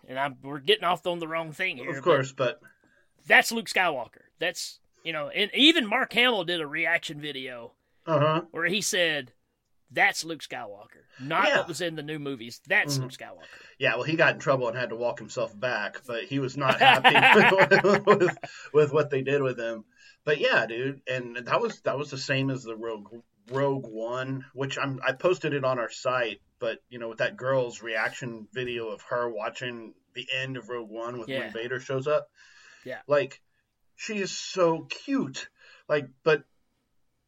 and 0.09 0.19
I'm, 0.19 0.37
we're 0.43 0.59
getting 0.59 0.85
off 0.85 1.07
on 1.07 1.19
the 1.21 1.29
wrong 1.29 1.53
thing 1.53 1.77
here. 1.77 1.91
Of 1.91 1.97
but 1.97 2.05
course, 2.05 2.33
but 2.33 2.61
that's 3.27 3.53
Luke 3.53 3.69
Skywalker. 3.69 4.23
That's 4.39 4.81
you 5.05 5.13
know, 5.13 5.29
and 5.29 5.51
even 5.55 5.87
Mark 5.87 6.13
Hamill 6.15 6.43
did 6.45 6.61
a 6.61 6.67
reaction 6.67 7.21
video 7.21 7.73
uh 8.07 8.19
huh. 8.19 8.43
where 8.51 8.67
he 8.67 8.81
said, 8.81 9.33
"That's 9.91 10.25
Luke 10.25 10.41
Skywalker, 10.43 11.05
not 11.21 11.49
Yeah. 11.49 11.59
what 11.59 11.69
was 11.69 11.81
in 11.81 11.97
the 11.97 12.03
new 12.03 12.19
movies. 12.19 12.61
That's 12.67 12.99
Mhm. 12.99 13.03
Luke 13.03 13.13
Skywalker." 13.13 13.45
Yeah, 13.79 13.95
well, 13.95 14.05
he 14.05 14.17
got 14.17 14.35
in 14.35 14.41
trouble 14.41 14.69
and 14.69 14.77
had 14.77 14.91
to 14.91 14.97
walk 14.97 15.19
himself 15.19 15.59
back, 15.59 16.03
but 16.07 16.25
he 16.25 16.39
was 16.39 16.57
not 16.57 16.79
happy 16.81 17.15
with, 17.87 18.07
with, 18.07 18.39
with 18.73 18.93
what 18.93 19.11
they 19.11 19.23
did 19.23 19.43
with 19.43 19.59
him. 19.59 19.85
But 20.25 20.39
yeah, 20.39 20.67
dude, 20.67 21.03
and 21.09 21.37
that 21.37 21.61
was 21.61 21.81
that 21.83 21.97
was 21.99 22.11
the 22.11 22.19
same 22.19 22.51
as 22.51 22.65
the 22.65 22.75
Rogue 22.77 23.23
Rogue 23.51 23.87
One, 23.87 24.45
which 24.55 24.77
I'm 24.77 25.01
I 25.07 25.13
posted 25.13 25.53
it 25.55 25.65
on 25.65 25.79
our 25.79 25.91
site, 25.91 26.41
but 26.59 26.83
you 26.89 26.99
know, 26.99 27.09
with 27.11 27.19
that 27.19 27.37
girl's 27.37 27.81
reaction 27.83 28.49
video 28.53 28.89
of 28.89 29.03
her 29.03 29.31
watching 29.31 29.95
the 30.15 30.27
end 30.35 30.57
of 30.57 30.69
Rogue 30.69 30.91
One 30.91 31.19
with 31.19 31.29
Yeah. 31.29 31.41
when 31.41 31.53
Vader 31.53 31.79
shows 31.79 32.09
up. 32.09 32.29
Yeah. 32.85 33.03
Like 33.07 33.41
she 33.95 34.19
is 34.19 34.33
so 34.37 34.81
cute. 34.91 35.49
Like 35.89 36.09
but 36.25 36.43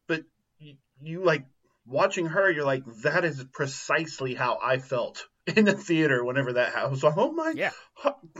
but 0.07 0.23
you, 0.57 0.75
you 1.01 1.23
like 1.23 1.45
watching 1.89 2.27
her, 2.27 2.49
you're 2.49 2.65
like, 2.65 2.83
that 3.03 3.25
is 3.25 3.43
precisely 3.51 4.35
how 4.35 4.59
I 4.63 4.77
felt 4.77 5.25
in 5.55 5.65
the 5.65 5.73
theater 5.73 6.23
whenever 6.23 6.53
that 6.53 6.73
happened. 6.73 7.01
Like, 7.03 7.17
oh 7.17 7.31
my 7.31 7.53
Yeah. 7.55 7.71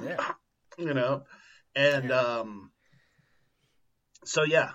Yeah. 0.02 0.34
you 0.78 0.94
know 0.94 1.24
and 1.76 2.10
Yeah. 2.10 2.20
um 2.20 2.72
so 4.24 4.44
yeah 4.44 4.72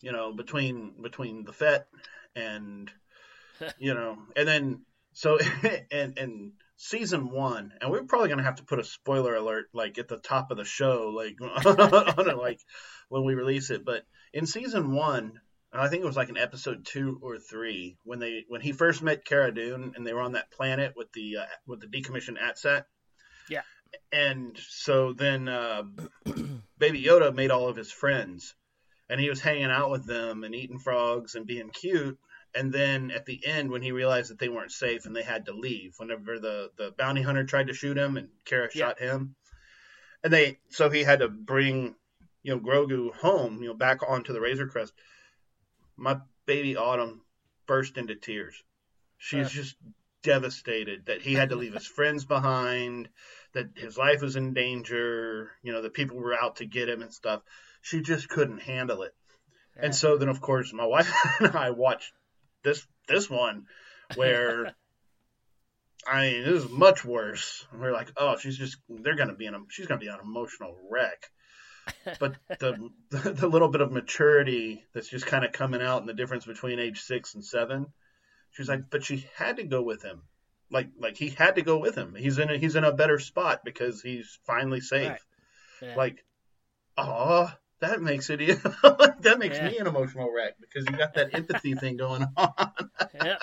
you 0.00 0.12
know 0.12 0.32
between 0.32 1.02
between 1.02 1.44
the 1.44 1.52
Fett 1.52 1.86
and 2.34 2.90
you 3.78 3.92
know 3.94 4.18
and 4.34 4.48
then 4.48 4.82
so 5.12 5.38
and 5.90 6.18
and 6.18 6.52
season 6.76 7.30
one 7.30 7.72
and 7.80 7.90
we're 7.90 8.04
probably 8.04 8.28
gonna 8.28 8.42
have 8.42 8.56
to 8.56 8.64
put 8.64 8.80
a 8.80 8.84
spoiler 8.84 9.34
alert 9.34 9.66
like 9.74 9.98
at 9.98 10.08
the 10.08 10.16
top 10.16 10.50
of 10.50 10.56
the 10.56 10.64
show 10.64 11.12
like 11.14 11.36
on 11.40 12.28
it 12.28 12.36
like 12.38 12.60
when 13.08 13.24
we 13.24 13.34
release 13.34 13.70
it 13.70 13.84
but 13.84 14.04
in 14.32 14.46
season 14.46 14.94
one 14.94 15.38
I 15.80 15.88
think 15.88 16.02
it 16.02 16.06
was 16.06 16.16
like 16.16 16.28
an 16.28 16.36
episode 16.36 16.84
two 16.84 17.18
or 17.22 17.38
three 17.38 17.96
when 18.04 18.18
they 18.18 18.44
when 18.48 18.60
he 18.60 18.72
first 18.72 19.02
met 19.02 19.24
Cara 19.24 19.52
Dune 19.54 19.92
and 19.96 20.06
they 20.06 20.12
were 20.12 20.20
on 20.20 20.32
that 20.32 20.50
planet 20.50 20.92
with 20.96 21.10
the 21.12 21.38
uh, 21.38 21.46
with 21.66 21.80
the 21.80 21.86
decommissioned 21.86 22.38
ATSAT. 22.38 22.84
Yeah. 23.48 23.62
And 24.12 24.58
so 24.58 25.12
then 25.12 25.48
uh, 25.48 25.84
Baby 26.78 27.02
Yoda 27.02 27.34
made 27.34 27.50
all 27.50 27.68
of 27.68 27.76
his 27.76 27.90
friends, 27.90 28.54
and 29.08 29.20
he 29.20 29.30
was 29.30 29.40
hanging 29.40 29.70
out 29.70 29.90
with 29.90 30.06
them 30.06 30.44
and 30.44 30.54
eating 30.54 30.78
frogs 30.78 31.34
and 31.34 31.46
being 31.46 31.70
cute. 31.70 32.18
And 32.54 32.70
then 32.70 33.10
at 33.10 33.24
the 33.24 33.40
end, 33.46 33.70
when 33.70 33.80
he 33.80 33.92
realized 33.92 34.30
that 34.30 34.38
they 34.38 34.50
weren't 34.50 34.72
safe 34.72 35.06
and 35.06 35.16
they 35.16 35.22
had 35.22 35.46
to 35.46 35.54
leave, 35.54 35.94
whenever 35.96 36.38
the 36.38 36.70
the 36.76 36.92
bounty 36.98 37.22
hunter 37.22 37.44
tried 37.44 37.68
to 37.68 37.74
shoot 37.74 37.96
him 37.96 38.18
and 38.18 38.28
Cara 38.44 38.68
Yeah. 38.74 38.88
shot 38.88 38.98
him, 38.98 39.36
and 40.22 40.30
they 40.30 40.58
so 40.68 40.90
he 40.90 41.02
had 41.02 41.20
to 41.20 41.28
bring 41.28 41.94
you 42.42 42.54
know 42.54 42.60
Grogu 42.60 43.14
home, 43.14 43.62
you 43.62 43.68
know, 43.68 43.74
back 43.74 44.00
onto 44.06 44.34
the 44.34 44.40
Razor 44.40 44.66
Crest. 44.66 44.92
My 45.96 46.20
baby 46.46 46.76
Autumn 46.76 47.22
burst 47.66 47.96
into 47.96 48.14
tears. 48.14 48.62
She's 49.18 49.46
Uh. 49.46 49.50
just 49.50 49.76
devastated 50.22 51.06
that 51.06 51.20
he 51.20 51.34
had 51.34 51.50
to 51.50 51.56
leave 51.56 51.74
his 51.74 51.86
friends 51.86 52.24
behind, 52.24 53.08
that 53.52 53.66
his 53.76 53.98
life 53.98 54.20
was 54.22 54.36
in 54.36 54.54
danger, 54.54 55.52
you 55.62 55.72
know, 55.72 55.82
that 55.82 55.94
people 55.94 56.16
were 56.16 56.34
out 56.34 56.56
to 56.56 56.64
get 56.64 56.88
him 56.88 57.02
and 57.02 57.12
stuff. 57.12 57.42
She 57.82 58.00
just 58.00 58.28
couldn't 58.28 58.60
handle 58.60 59.02
it. 59.02 59.14
Yeah. 59.76 59.86
And 59.86 59.94
so 59.94 60.16
then 60.16 60.28
of 60.28 60.40
course 60.40 60.72
my 60.72 60.86
wife 60.86 61.12
and 61.40 61.56
I 61.56 61.70
watched 61.70 62.12
this 62.62 62.86
this 63.08 63.28
one 63.28 63.66
where 64.14 64.74
I 66.06 66.22
mean, 66.30 66.44
this 66.44 66.64
is 66.64 66.70
much 66.70 67.04
worse. 67.04 67.64
And 67.70 67.80
we're 67.80 67.92
like, 67.92 68.12
oh, 68.16 68.36
she's 68.36 68.58
just, 68.58 68.76
they're 68.88 69.14
going 69.14 69.28
to 69.28 69.34
be 69.34 69.46
in 69.46 69.54
a, 69.54 69.60
she's 69.68 69.86
going 69.86 70.00
to 70.00 70.04
be 70.04 70.10
an 70.10 70.18
emotional 70.20 70.76
wreck. 70.90 71.30
But 72.18 72.36
the, 72.58 72.90
the 73.10 73.48
little 73.48 73.68
bit 73.68 73.80
of 73.80 73.90
maturity 73.92 74.84
that's 74.92 75.08
just 75.08 75.26
kind 75.26 75.44
of 75.44 75.52
coming 75.52 75.82
out 75.82 76.00
and 76.00 76.08
the 76.08 76.14
difference 76.14 76.44
between 76.44 76.78
age 76.78 77.00
six 77.00 77.34
and 77.34 77.44
seven, 77.44 77.86
she's 78.50 78.68
like, 78.68 78.90
but 78.90 79.04
she 79.04 79.26
had 79.36 79.56
to 79.56 79.64
go 79.64 79.82
with 79.82 80.02
him. 80.02 80.22
Like, 80.70 80.88
like 80.98 81.16
he 81.16 81.28
had 81.30 81.56
to 81.56 81.62
go 81.62 81.78
with 81.78 81.94
him. 81.96 82.14
He's 82.16 82.38
in 82.38 82.50
a, 82.50 82.56
he's 82.56 82.76
in 82.76 82.84
a 82.84 82.92
better 82.92 83.18
spot 83.18 83.60
because 83.64 84.00
he's 84.02 84.38
finally 84.46 84.80
safe. 84.80 85.08
Right. 85.10 85.20
Yeah. 85.82 85.94
Like, 85.96 86.24
ah, 86.96 87.58
that 87.80 88.00
makes 88.00 88.30
it 88.30 88.38
that 88.82 89.36
makes 89.38 89.56
Yeah. 89.58 89.68
me 89.68 89.78
an 89.78 89.86
emotional 89.88 90.32
wreck 90.32 90.54
because 90.60 90.86
you 90.88 90.96
got 90.96 91.14
that 91.14 91.34
empathy 91.34 91.74
thing 91.80 91.96
going 91.96 92.24
on. 92.36 92.72
Yeah. 93.14 93.38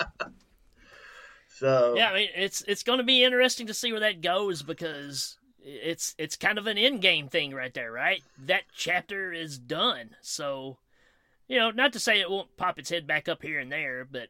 So 1.48 1.94
Yeah, 1.96 2.10
I 2.10 2.14
mean 2.14 2.28
it's 2.34 2.62
it's 2.66 2.82
going 2.82 2.98
to 2.98 3.04
be 3.04 3.22
interesting 3.22 3.66
to 3.66 3.74
see 3.74 3.92
where 3.92 4.00
that 4.00 4.22
goes 4.22 4.62
because 4.62 5.38
it's 5.64 6.14
it's 6.18 6.36
kind 6.36 6.58
of 6.58 6.66
an 6.66 6.78
end 6.78 7.00
game 7.00 7.28
thing 7.28 7.54
right 7.54 7.72
there, 7.74 7.92
right? 7.92 8.22
That 8.38 8.62
chapter 8.74 9.32
is 9.32 9.58
done. 9.58 10.10
So, 10.20 10.78
you 11.48 11.58
know, 11.58 11.70
not 11.70 11.92
to 11.92 11.98
say 11.98 12.20
it 12.20 12.30
won't 12.30 12.56
pop 12.56 12.78
its 12.78 12.90
head 12.90 13.06
back 13.06 13.28
up 13.28 13.42
here 13.42 13.58
and 13.58 13.70
there, 13.70 14.06
but 14.10 14.28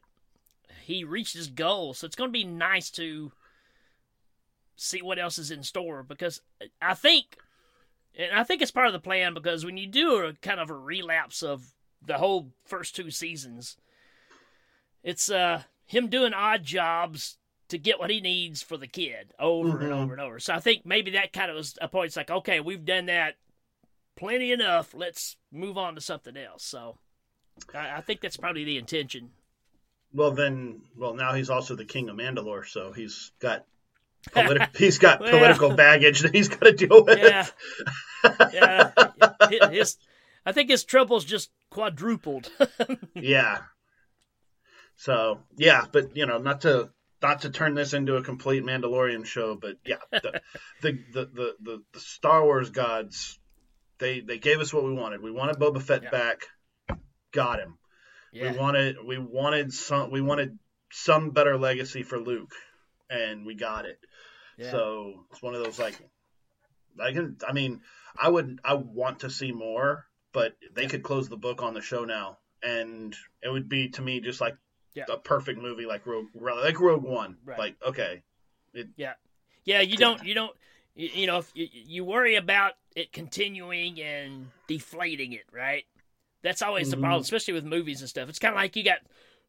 he 0.83 1.03
reached 1.03 1.35
his 1.35 1.47
goal. 1.47 1.93
So 1.93 2.05
it's 2.05 2.15
going 2.15 2.29
to 2.29 2.33
be 2.33 2.43
nice 2.43 2.89
to 2.91 3.31
see 4.75 5.01
what 5.01 5.19
else 5.19 5.37
is 5.37 5.51
in 5.51 5.63
store 5.63 6.01
because 6.01 6.41
I 6.81 6.95
think 6.95 7.37
and 8.17 8.33
I 8.33 8.43
think 8.43 8.61
it's 8.61 8.71
part 8.71 8.87
of 8.87 8.93
the 8.93 8.99
plan 8.99 9.33
because 9.33 9.63
when 9.63 9.77
you 9.77 9.87
do 9.87 10.25
a 10.25 10.33
kind 10.33 10.59
of 10.59 10.69
a 10.69 10.75
relapse 10.75 11.43
of 11.43 11.73
the 12.05 12.17
whole 12.17 12.51
first 12.65 12.95
two 12.95 13.11
seasons, 13.11 13.77
it's 15.03 15.29
uh 15.29 15.63
him 15.85 16.07
doing 16.07 16.33
odd 16.33 16.63
jobs 16.63 17.37
to 17.71 17.77
get 17.77 17.99
what 17.99 18.09
he 18.09 18.21
needs 18.21 18.61
for 18.61 18.77
the 18.77 18.87
kid 18.87 19.33
over 19.39 19.79
and 19.81 19.91
Mhm. 19.91 20.03
over 20.03 20.13
and 20.13 20.21
over. 20.21 20.39
So 20.39 20.53
I 20.53 20.59
think 20.59 20.85
maybe 20.85 21.11
that 21.11 21.33
kind 21.33 21.49
of 21.51 21.57
was 21.57 21.77
a 21.81 21.87
point. 21.87 22.07
It's 22.07 22.15
like, 22.17 22.31
okay, 22.31 22.59
we've 22.61 22.85
done 22.85 23.07
that 23.07 23.35
plenty 24.15 24.51
enough. 24.51 24.93
Let's 24.93 25.35
move 25.51 25.77
on 25.77 25.95
to 25.95 26.01
something 26.01 26.37
else. 26.37 26.63
So 26.63 26.97
I, 27.73 27.97
I 27.97 28.01
think 28.01 28.21
that's 28.21 28.37
probably 28.37 28.63
the 28.63 28.77
intention. 28.77 29.31
well 30.13 30.31
then 30.31 30.81
well 30.97 31.13
now 31.13 31.33
he's 31.33 31.49
also 31.49 31.75
the 31.75 31.85
king 31.85 32.09
of 32.09 32.15
Mandalore, 32.17 32.65
so 32.67 32.91
he's 32.91 33.31
got 33.39 33.65
politi- 34.29 34.75
he's 34.77 34.97
got 34.99 35.19
Well- 35.19 35.31
political 35.31 35.73
baggage 35.75 36.19
that 36.21 36.33
he's 36.35 36.49
got 36.49 36.61
to 36.65 36.71
deal 36.73 37.03
with. 37.03 37.17
Yeah, 37.19 37.47
yeah. 38.53 39.69
His- 39.69 39.97
I 40.45 40.51
think 40.53 40.69
his 40.69 40.83
troubles 40.83 41.23
just 41.25 41.51
quadrupled. 41.69 42.49
yeah. 43.15 43.59
So 44.95 45.39
yeah, 45.57 45.85
but 45.91 46.15
you 46.15 46.25
know, 46.25 46.37
not 46.37 46.61
to 46.61 46.89
not 47.21 47.41
to 47.41 47.49
turn 47.49 47.75
this 47.75 47.93
into 47.93 48.15
a 48.15 48.23
complete 48.23 48.63
Mandalorian 48.63 49.25
show, 49.25 49.55
but 49.55 49.77
yeah, 49.85 49.97
the 50.11 50.39
the, 50.81 50.91
the, 51.13 51.55
the, 51.61 51.83
the, 51.93 51.99
Star 51.99 52.43
Wars 52.43 52.69
gods, 52.69 53.39
they 53.99 54.21
they 54.21 54.37
gave 54.37 54.59
us 54.59 54.73
what 54.73 54.83
we 54.83 54.93
wanted. 54.93 55.21
We 55.21 55.31
wanted 55.31 55.57
Boba 55.57 55.81
Fett 55.81 56.03
Yeah. 56.03 56.09
back, 56.09 56.47
got 57.31 57.59
him. 57.59 57.77
yeah, 58.31 58.51
We 58.51 58.57
wanted 58.57 58.95
we 59.05 59.17
wanted 59.17 59.71
some 59.73 60.11
we 60.11 60.21
wanted 60.21 60.57
some 60.91 61.31
better 61.31 61.57
legacy 61.57 62.03
for 62.03 62.19
Luke, 62.19 62.53
and 63.09 63.45
we 63.45 63.55
got 63.55 63.85
it. 63.85 63.99
yeah. 64.57 64.71
So 64.71 65.25
it's 65.31 65.41
one 65.41 65.53
of 65.55 65.63
those 65.63 65.79
like, 65.79 65.99
I 66.99 67.11
can. 67.13 67.37
I 67.47 67.53
mean, 67.53 67.81
I 68.19 68.29
would. 68.29 68.59
I 68.63 68.73
want 68.73 69.19
to 69.19 69.29
see 69.29 69.51
more, 69.51 70.05
but 70.33 70.53
they 70.73 70.87
could 70.87 71.03
close 71.03 71.29
the 71.29 71.37
book 71.37 71.61
on 71.61 71.73
the 71.73 71.81
show 71.81 72.03
now, 72.03 72.39
and 72.63 73.15
it 73.41 73.49
would 73.49 73.69
be 73.69 73.89
to 73.89 74.01
me 74.01 74.19
just 74.21 74.41
like 74.41 74.55
Yeah. 74.93 75.05
a 75.09 75.17
perfect 75.17 75.61
movie, 75.61 75.85
like 75.85 76.05
Rogue, 76.05 76.27
like 76.35 76.79
Rogue 76.79 77.03
One. 77.03 77.37
Right. 77.45 77.57
Like, 77.59 77.75
okay, 77.87 78.23
Yeah, 78.97 79.13
yeah. 79.63 79.81
you 79.81 79.95
don't, 79.97 80.23
you 80.23 80.33
don't, 80.33 80.51
you, 80.95 81.09
you 81.13 81.27
know, 81.27 81.37
if 81.37 81.51
you, 81.53 81.67
you 81.71 82.03
worry 82.03 82.35
about 82.35 82.73
it 82.95 83.13
continuing 83.13 84.01
and 84.01 84.47
deflating 84.67 85.31
it, 85.33 85.45
right? 85.51 85.85
That's 86.43 86.61
always 86.61 86.89
the 86.89 86.97
Mhm. 86.97 87.01
problem, 87.01 87.21
especially 87.21 87.53
with 87.53 87.63
movies 87.63 88.01
and 88.01 88.09
stuff. 88.09 88.27
It's 88.27 88.39
kind 88.39 88.53
of 88.53 88.57
like 88.57 88.75
you 88.75 88.83
got 88.83 88.99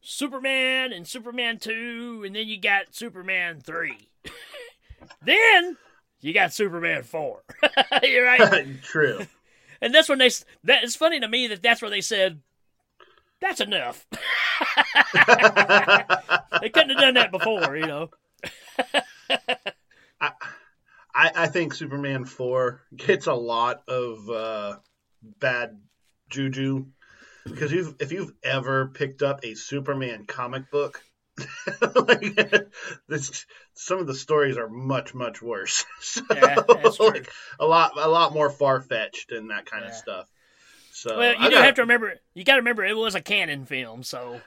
Superman 0.01 0.93
and 0.93 1.07
Superman 1.07 1.57
2, 1.59 2.23
and 2.25 2.35
then 2.35 2.47
you 2.47 2.59
got 2.59 2.93
Superman 2.95 3.59
3. 3.61 4.09
then 5.23 5.77
you 6.21 6.33
got 6.33 6.53
Superman 6.53 7.03
4. 7.03 7.43
You're 8.03 8.25
right. 8.25 8.65
true. 8.83 9.25
And 9.81 9.93
that's 9.93 10.07
when 10.07 10.19
they, 10.19 10.29
that, 10.63 10.83
it's 10.83 10.95
funny 10.95 11.19
to 11.19 11.27
me 11.27 11.47
that 11.47 11.61
that's 11.61 11.81
where 11.81 11.91
they 11.91 12.01
said, 12.01 12.39
that's 13.43 13.61
enough. 13.61 14.05
they 16.61 16.69
couldn't 16.69 16.89
have 16.91 16.99
done 16.99 17.13
that 17.15 17.31
before, 17.31 17.75
you 17.75 17.85
know? 17.85 18.09
I, 20.21 20.31
I 21.13 21.31
I 21.35 21.47
think 21.47 21.73
Superman 21.73 22.25
four 22.25 22.81
gets 22.95 23.27
a 23.27 23.33
lot 23.33 23.83
of 23.87 24.29
uh, 24.29 24.77
bad 25.21 25.79
juju 26.29 26.85
because 27.45 27.71
you've, 27.71 27.95
if 27.99 28.11
you've 28.11 28.33
ever 28.43 28.87
picked 28.87 29.21
up 29.21 29.43
a 29.43 29.55
Superman 29.55 30.25
comic 30.25 30.71
book, 30.71 31.01
like, 31.95 32.35
this, 33.07 33.45
some 33.73 33.99
of 33.99 34.07
the 34.07 34.15
stories 34.15 34.57
are 34.57 34.69
much 34.69 35.13
much 35.13 35.41
worse. 35.41 35.85
So, 36.01 36.21
Yeah, 36.33 36.61
that's 36.67 36.97
true. 36.97 37.07
like, 37.07 37.29
a 37.59 37.65
lot 37.65 37.91
a 37.97 38.07
lot 38.07 38.33
more 38.33 38.49
far 38.49 38.81
fetched 38.81 39.31
and 39.31 39.49
that 39.49 39.65
kind 39.65 39.83
of 39.85 39.93
stuff. 39.93 40.29
So 40.95 41.17
Well, 41.17 41.41
you 41.41 41.49
do 41.49 41.55
have 41.55 41.75
to 41.75 41.81
remember. 41.81 42.13
You 42.33 42.43
got 42.43 42.53
to 42.53 42.61
remember 42.61 42.85
it 42.85 42.95
was 42.95 43.15
a 43.15 43.21
Cannon 43.21 43.65
film, 43.65 44.03
so 44.03 44.41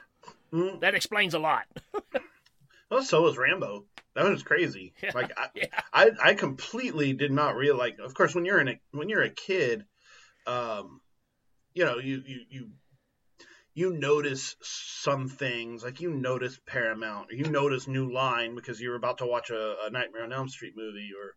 Mm, 0.53 0.79
that 0.79 0.95
explains 0.95 1.33
a 1.33 1.39
lot. 1.39 1.65
well, 2.89 3.03
so 3.03 3.21
was 3.21 3.37
Rambo. 3.37 3.85
That 4.15 4.29
was 4.29 4.43
crazy. 4.43 4.93
Yeah, 5.03 5.11
Like 5.13 5.31
I, 5.37 5.47
yeah. 5.53 5.65
I, 5.93 6.11
I 6.23 6.33
completely 6.33 7.13
did 7.13 7.31
not 7.31 7.55
realize. 7.55 7.79
Like, 7.79 7.99
of 7.99 8.13
course, 8.13 8.33
when 8.33 8.45
you're 8.45 8.59
in 8.61 8.69
a 8.69 8.79
when 8.91 9.09
you're 9.09 9.23
a 9.23 9.29
kid, 9.29 9.85
um, 10.45 11.01
you 11.73 11.85
know, 11.85 11.97
you 11.97 12.23
you 12.25 12.39
you 12.49 12.69
you 13.73 13.93
notice 13.93 14.55
some 14.61 15.27
things. 15.27 15.83
Like 15.83 16.01
you 16.01 16.11
notice 16.11 16.59
Paramount, 16.65 17.31
or 17.31 17.35
you 17.35 17.49
notice 17.49 17.87
New 17.87 18.11
Line 18.11 18.55
because 18.55 18.81
you're 18.81 18.95
about 18.95 19.19
to 19.19 19.27
watch 19.27 19.49
a, 19.49 19.75
a 19.85 19.89
Nightmare 19.91 20.23
on 20.23 20.33
Elm 20.33 20.49
Street 20.49 20.73
movie, 20.75 21.11
or 21.19 21.33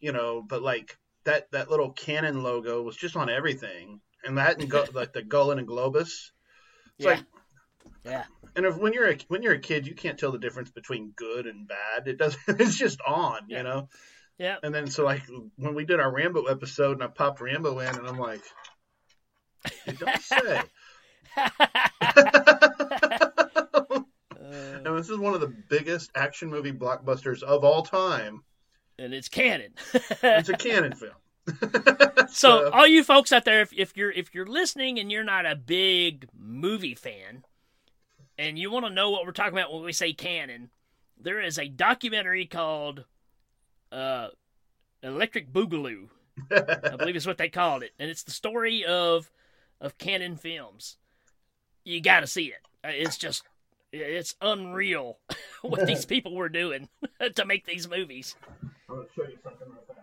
you 0.00 0.12
know. 0.12 0.40
But 0.40 0.62
like 0.62 0.96
that 1.24 1.50
that 1.50 1.68
little 1.68 1.90
Cannon 1.90 2.42
logo 2.42 2.80
was 2.82 2.96
just 2.96 3.16
on 3.16 3.28
everything, 3.28 4.00
and 4.24 4.38
that 4.38 4.60
and 4.60 4.70
go, 4.70 4.84
like 4.92 5.12
the 5.12 5.22
Golan 5.22 5.58
and 5.58 5.68
Globus. 5.68 6.00
It's 6.02 6.32
Yeah, 6.98 7.10
like 7.10 7.24
yeah, 8.04 8.24
and 8.56 8.66
if 8.66 8.76
when 8.76 8.92
you're 8.92 9.10
a 9.10 9.16
when 9.28 9.42
you're 9.42 9.54
a 9.54 9.58
kid, 9.60 9.86
you 9.86 9.94
can't 9.94 10.18
tell 10.18 10.32
the 10.32 10.38
difference 10.38 10.70
between 10.70 11.12
good 11.16 11.46
and 11.46 11.68
bad. 11.68 12.08
It 12.08 12.18
doesn't. 12.18 12.40
It's 12.60 12.76
just 12.76 13.00
on, 13.06 13.42
Yeah. 13.48 13.58
you 13.58 13.62
know. 13.64 13.88
yeah. 14.38 14.56
And 14.62 14.74
then 14.74 14.88
so 14.90 15.04
like 15.04 15.22
when 15.56 15.74
we 15.74 15.84
did 15.84 16.00
our 16.00 16.12
Rambo 16.12 16.44
episode, 16.44 16.92
and 16.94 17.02
I 17.04 17.08
popped 17.08 17.40
Rambo 17.40 17.78
in, 17.80 17.96
and 17.96 18.06
I'm 18.06 18.18
like, 18.18 18.42
you 19.86 19.92
don't 19.94 20.20
say. 20.20 20.60
Uh, 21.36 21.48
and 24.84 24.98
this 24.98 25.08
is 25.08 25.18
one 25.18 25.34
of 25.34 25.40
the 25.40 25.52
biggest 25.70 26.10
action 26.14 26.50
movie 26.50 26.72
blockbusters 26.72 27.42
of 27.42 27.64
all 27.64 27.82
time. 27.82 28.42
and 28.98 29.14
it's 29.14 29.28
Cannon. 29.28 29.72
It's 29.94 30.48
a 30.48 30.56
Cannon 30.56 30.92
film. 30.96 31.12
so, 32.28 32.70
all 32.70 32.86
you 32.86 33.02
folks 33.02 33.32
out 33.32 33.44
there, 33.44 33.60
if, 33.62 33.72
if 33.72 33.96
you're 33.96 34.10
if 34.12 34.34
you're 34.34 34.46
listening 34.46 34.98
and 34.98 35.10
you're 35.10 35.24
not 35.24 35.46
a 35.46 35.56
big 35.56 36.28
movie 36.38 36.94
fan, 36.94 37.44
and 38.38 38.58
you 38.58 38.70
want 38.70 38.86
to 38.86 38.92
know 38.92 39.10
what 39.10 39.26
we're 39.26 39.32
talking 39.32 39.56
about 39.56 39.72
when 39.72 39.82
we 39.82 39.92
say 39.92 40.12
Cannon, 40.12 40.70
there 41.20 41.40
is 41.40 41.58
a 41.58 41.68
documentary 41.68 42.46
called 42.46 43.04
uh, 43.90 44.28
"Electric 45.02 45.52
Boogaloo." 45.52 46.08
I 46.50 46.96
believe 46.96 47.16
is 47.16 47.26
what 47.26 47.38
they 47.38 47.48
called 47.48 47.82
it, 47.82 47.92
and 47.98 48.10
it's 48.10 48.22
the 48.22 48.30
story 48.30 48.84
of 48.84 49.30
of 49.80 49.98
Cannon 49.98 50.36
films. 50.36 50.96
You 51.84 52.00
got 52.00 52.20
to 52.20 52.26
see 52.26 52.46
it. 52.46 52.60
Uh, 52.84 52.90
It's 52.92 53.16
just 53.18 53.42
it's 53.92 54.34
unreal 54.40 55.18
what 55.62 55.86
these 55.86 56.06
people 56.06 56.34
were 56.34 56.48
doing 56.48 56.88
to 57.34 57.44
make 57.44 57.66
these 57.66 57.88
movies. 57.88 58.36
I'm 58.88 58.96
gonna 58.96 59.08
show 59.14 59.22
you 59.24 59.36
something 59.42 59.68
real 59.68 59.82
fast. 59.88 60.01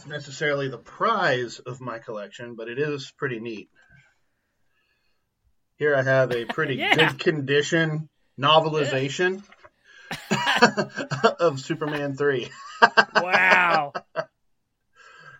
It's 0.00 0.08
necessarily 0.08 0.68
the 0.68 0.78
prize 0.78 1.58
of 1.58 1.78
my 1.82 1.98
collection, 1.98 2.54
but 2.54 2.68
it 2.68 2.78
is 2.78 3.12
pretty 3.18 3.38
neat. 3.38 3.68
Here 5.76 5.94
I 5.94 6.00
have 6.02 6.32
a 6.32 6.44
pretty 6.54 6.76
Yeah. 6.76 6.94
good 6.94 7.18
condition 7.18 8.08
novelization 8.40 9.42
of 11.38 11.60
Superman 11.60 12.16
3. 12.16 12.48
Wow. 13.14 13.92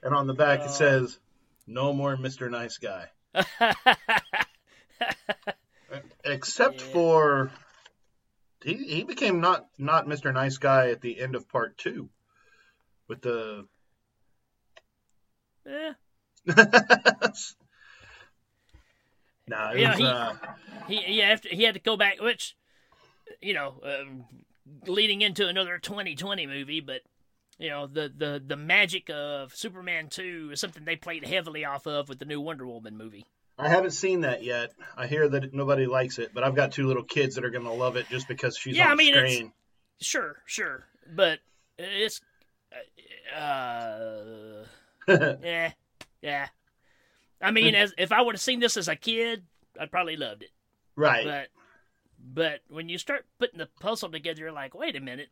And 0.02 0.14
on 0.14 0.26
the 0.26 0.34
back 0.34 0.60
Oh. 0.60 0.64
it 0.64 0.68
uh. 0.68 0.72
says, 0.72 1.18
No 1.66 1.94
more 1.94 2.18
Mr. 2.18 2.50
Nice 2.50 2.76
Guy. 2.76 3.08
Except 6.22 6.82
Yeah. 6.82 6.92
for. 6.92 7.50
He, 8.62 8.74
he 8.74 9.04
became 9.04 9.40
not, 9.40 9.66
not 9.78 10.04
Mr. 10.06 10.34
Nice 10.34 10.58
Guy 10.58 10.90
at 10.90 11.00
the 11.00 11.18
end 11.18 11.34
of 11.34 11.48
part 11.48 11.78
two. 11.78 12.10
With 13.08 13.22
the 13.22 13.66
Eh, 15.66 15.92
no, 19.48 19.70
it 19.70 19.80
Yeah, 19.80 19.90
was, 19.90 19.98
he- 19.98 20.04
uh, 20.06 20.32
he 20.88 21.20
to, 21.42 21.48
he 21.48 21.62
had 21.64 21.74
to 21.74 21.80
go 21.80 21.96
back, 21.96 22.20
which 22.20 22.56
you 23.40 23.54
know, 23.54 23.74
um, 23.84 24.24
leading 24.86 25.22
into 25.22 25.46
another 25.48 25.78
2020 25.78 26.46
movie, 26.46 26.80
but 26.80 27.02
you 27.58 27.68
know 27.68 27.86
the 27.86 28.12
the 28.16 28.42
the 28.44 28.56
magic 28.56 29.10
of 29.10 29.54
Superman 29.54 30.08
2 30.08 30.50
is 30.52 30.60
something 30.60 30.84
they 30.84 30.96
played 30.96 31.24
heavily 31.26 31.64
off 31.64 31.86
of 31.86 32.08
with 32.08 32.18
the 32.18 32.24
new 32.24 32.40
Wonder 32.40 32.66
Woman 32.66 32.96
movie. 32.96 33.26
I 33.58 33.68
haven't 33.68 33.90
seen 33.90 34.22
that 34.22 34.42
yet. 34.42 34.72
I 34.96 35.06
hear 35.06 35.28
that 35.28 35.52
nobody 35.52 35.86
likes 35.86 36.18
it, 36.18 36.30
but 36.32 36.42
I've 36.42 36.54
got 36.54 36.72
two 36.72 36.86
little 36.86 37.02
kids 37.02 37.34
that 37.34 37.44
are 37.44 37.50
going 37.50 37.64
to 37.64 37.72
love 37.72 37.96
it 37.96 38.08
just 38.08 38.26
because 38.26 38.56
she's 38.56 38.74
Yeah, 38.76 38.86
on 38.86 38.92
I 38.92 38.94
mean, 38.94 39.14
it's- 39.14 39.32
screen. 39.34 39.52
Sure, 40.00 40.36
sure, 40.46 40.86
but 41.14 41.40
it's 41.78 42.22
Uh, 43.36 44.64
yeah, 45.42 45.72
yeah. 46.22 46.48
I 47.40 47.50
mean, 47.50 47.74
as 47.74 47.92
if 47.98 48.12
I 48.12 48.20
would 48.20 48.34
have 48.34 48.40
seen 48.40 48.60
this 48.60 48.76
as 48.76 48.88
a 48.88 48.96
kid, 48.96 49.44
I'd 49.80 49.90
probably 49.90 50.16
loved 50.16 50.42
it. 50.42 50.50
right. 50.96 51.24
But 51.24 51.48
but 52.22 52.60
when 52.68 52.88
you 52.88 52.98
start 52.98 53.24
putting 53.38 53.58
the 53.58 53.68
puzzle 53.80 54.10
together, 54.10 54.40
you're 54.40 54.52
like, 54.52 54.74
wait 54.74 54.94
a 54.96 55.00
minute. 55.00 55.30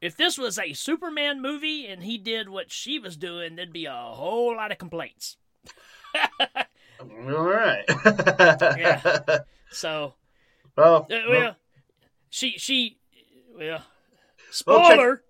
If 0.00 0.16
this 0.16 0.36
was 0.36 0.58
a 0.58 0.72
Superman 0.72 1.40
movie 1.40 1.86
and 1.86 2.02
he 2.02 2.18
did 2.18 2.48
what 2.48 2.72
she 2.72 2.98
was 2.98 3.16
doing, 3.16 3.54
there'd 3.54 3.72
be 3.72 3.84
a 3.86 3.92
whole 3.92 4.56
lot 4.56 4.72
of 4.72 4.78
complaints. 4.78 5.36
All 7.00 7.06
right. 7.44 7.84
Yeah. 8.78 9.38
So, 9.74 10.12
Well, 10.76 11.06
uh, 11.10 11.16
well, 11.30 11.56
she 12.28 12.58
she 12.58 12.98
well, 13.56 13.82
Well, 14.66 14.80
check- 14.80 14.90
spoiler. 14.90 15.22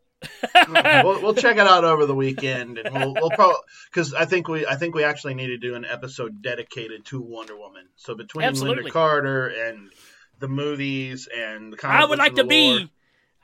We'll, 1.04 1.22
we'll 1.22 1.34
check 1.34 1.56
it 1.56 1.66
out 1.66 1.84
over 1.84 2.06
the 2.06 2.14
weekend, 2.14 2.78
and 2.78 2.94
we'll, 2.94 3.14
we'll 3.14 3.30
probably 3.30 3.56
because 3.90 4.14
I 4.14 4.24
think 4.24 4.48
we 4.48 4.66
I 4.66 4.76
think 4.76 4.94
we 4.94 5.04
actually 5.04 5.34
need 5.34 5.48
to 5.48 5.58
do 5.58 5.74
an 5.74 5.84
episode 5.84 6.42
dedicated 6.42 7.04
to 7.06 7.20
Wonder 7.20 7.56
Woman. 7.56 7.86
So 7.96 8.14
between 8.14 8.44
Absolutely. 8.44 8.90
Lynda 8.90 8.92
Carter 8.92 9.46
and 9.48 9.90
the 10.38 10.48
movies 10.48 11.28
and 11.34 11.72
the 11.72 11.86
I 11.86 12.04
would 12.04 12.18
like 12.18 12.36
to 12.36 12.44
be 12.44 12.90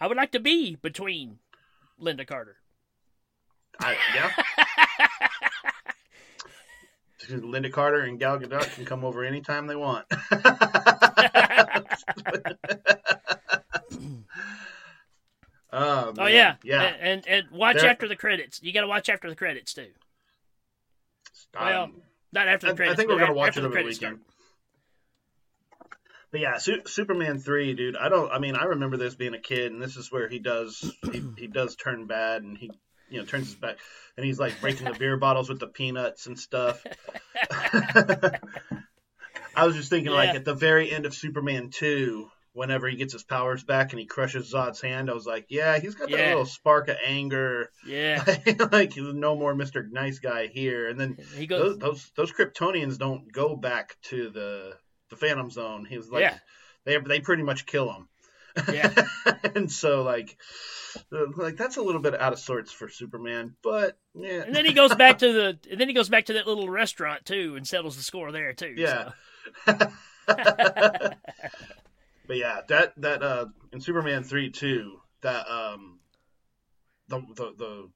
I 0.01 0.07
would 0.07 0.17
like 0.17 0.33
to 0.33 0.41
be 0.41 0.77
between 0.77 1.39
Lynda 2.01 2.27
Carter. 2.27 2.57
I, 3.81 3.97
yeah. 4.15 4.31
Lynda 7.29 7.71
Carter 7.71 8.01
and 8.01 8.19
Gal 8.19 8.39
Gadot 8.39 8.75
can 8.75 8.85
come 8.85 9.05
over 9.05 9.23
anytime 9.23 9.67
they 9.67 9.77
want. 9.77 10.07
oh, 15.73 15.73
Oh 15.73 16.13
man. 16.17 16.18
Yeah, 16.29 16.57
yeah. 16.63 16.83
And 16.83 17.27
and, 17.27 17.29
and 17.29 17.51
watch 17.59 17.77
There- 17.79 17.91
after 17.91 18.09
the 18.09 18.17
credits. 18.17 18.61
You 18.63 18.73
got 18.73 18.83
to 18.83 18.87
watch 18.89 19.09
after 19.09 19.29
the 19.29 19.37
credits 19.37 19.75
too. 19.75 19.89
well, 21.55 21.85
Um, 21.85 22.03
Not 22.33 22.49
after 22.49 22.73
the 22.73 22.85
I, 22.85 22.91
I 22.91 22.95
think 22.95 23.09
we're 23.09 23.19
gonna 23.19 23.33
watch 23.33 23.49
after 23.57 23.61
it 23.61 23.63
the 23.63 23.67
over 23.69 23.75
the 23.77 23.83
credits 23.83 24.01
weekend. 24.01 24.19
start. 24.19 24.25
But 26.31 26.41
yeah, 26.41 26.59
Su- 26.59 26.83
Superman 26.87 27.39
three, 27.39 27.73
dude. 27.75 27.97
I 27.97 28.09
don't. 28.11 28.31
I 28.31 28.39
mean, 28.39 28.55
I 28.55 28.65
remember 28.65 28.97
this 28.99 29.15
being 29.15 29.33
a 29.35 29.41
kid, 29.41 29.73
and 29.73 29.81
this 29.81 29.97
is 29.97 30.13
where 30.13 30.29
he 30.29 30.39
does 30.39 30.93
he, 31.11 31.25
he 31.39 31.47
does 31.47 31.75
turn 31.75 32.07
bad, 32.07 32.43
and 32.43 32.57
he 32.59 32.71
you 33.09 33.21
know 33.21 33.25
turns 33.25 33.47
his 33.47 33.55
back, 33.55 33.79
and 34.17 34.27
he's 34.27 34.39
like 34.39 34.61
breaking 34.61 34.85
the 34.87 34.99
beer 34.99 35.17
bottles 35.17 35.49
with 35.49 35.59
the 35.59 35.67
peanuts 35.69 36.27
and 36.27 36.39
stuff. 36.39 36.85
I 39.57 39.65
was 39.67 39.75
just 39.75 39.89
thinking, 39.91 40.13
like 40.13 40.35
at 40.35 40.45
the 40.45 40.55
very 40.55 40.91
end 40.93 41.07
of 41.07 41.15
Superman 41.15 41.71
two, 41.71 42.31
whenever 42.59 42.89
he 42.89 42.97
gets 42.97 43.13
his 43.13 43.23
powers 43.23 43.63
back 43.63 43.93
and 43.93 44.01
he 44.01 44.07
crushes 44.07 44.53
Zod's 44.53 44.81
hand, 44.81 45.09
I 45.09 45.15
was 45.15 45.27
like, 45.27 45.47
yeah, 45.49 45.79
he's 45.79 45.95
got 45.95 46.11
that 46.11 46.29
little 46.29 46.45
spark 46.45 46.89
of 46.89 46.97
anger, 47.07 47.71
Yeah, 47.87 48.25
like 48.73 48.97
no 48.97 49.37
more 49.37 49.55
Mister 49.55 49.87
Nice 49.89 50.19
Guy 50.19 50.49
here. 50.49 50.89
And 50.89 50.99
then 50.99 51.17
he 51.37 51.47
goes. 51.47 51.79
those, 51.79 51.79
those 51.79 52.13
those 52.17 52.33
Kryptonians 52.33 52.99
don't 52.99 53.31
go 53.33 53.55
back 53.55 53.97
to 54.11 54.31
the 54.31 54.75
the 55.09 55.17
Phantom 55.17 55.51
Zone. 55.51 55.87
He 55.89 55.97
was 55.97 56.11
like, 56.11 56.23
Yeah. 56.23 56.39
they 56.85 56.99
they 56.99 57.21
pretty 57.21 57.45
much 57.45 57.65
kill 57.65 57.93
him. 57.93 58.09
Yeah. 58.75 58.93
and 59.55 59.71
so 59.71 60.03
like, 60.03 60.37
uh, 61.13 61.27
like 61.37 61.57
that's 61.57 61.77
a 61.77 61.83
little 61.83 62.01
bit 62.03 62.21
out 62.21 62.33
of 62.33 62.41
sorts 62.41 62.73
for 62.73 62.89
Superman, 62.89 63.55
but 63.63 63.97
yeah, 64.17 64.43
And 64.43 64.55
then 64.55 64.65
he 64.67 64.73
goes 64.73 64.95
back 64.97 65.19
to 65.19 65.33
the. 65.33 65.59
And 65.71 65.81
then 65.81 65.87
he 65.87 65.95
goes 65.95 66.09
back 66.09 66.25
to 66.27 66.33
that 66.33 66.49
little 66.49 66.69
restaurant 66.69 67.25
too, 67.25 67.55
and 67.57 67.65
settles 67.65 67.97
the 67.97 68.03
score 68.03 68.33
there 68.33 68.53
too. 68.53 68.75
Yeah. 68.77 69.13
so. 69.65 69.93
But 72.29 72.37
yeah, 72.37 72.61
that 72.69 72.93
that 72.99 73.23
uh 73.23 73.47
in 73.73 73.81
Superman 73.81 74.23
three 74.23 74.51
two 74.51 75.01
that 75.23 75.51
um 75.51 75.99
the 77.09 77.21
the 77.35 77.55
the 77.57 77.91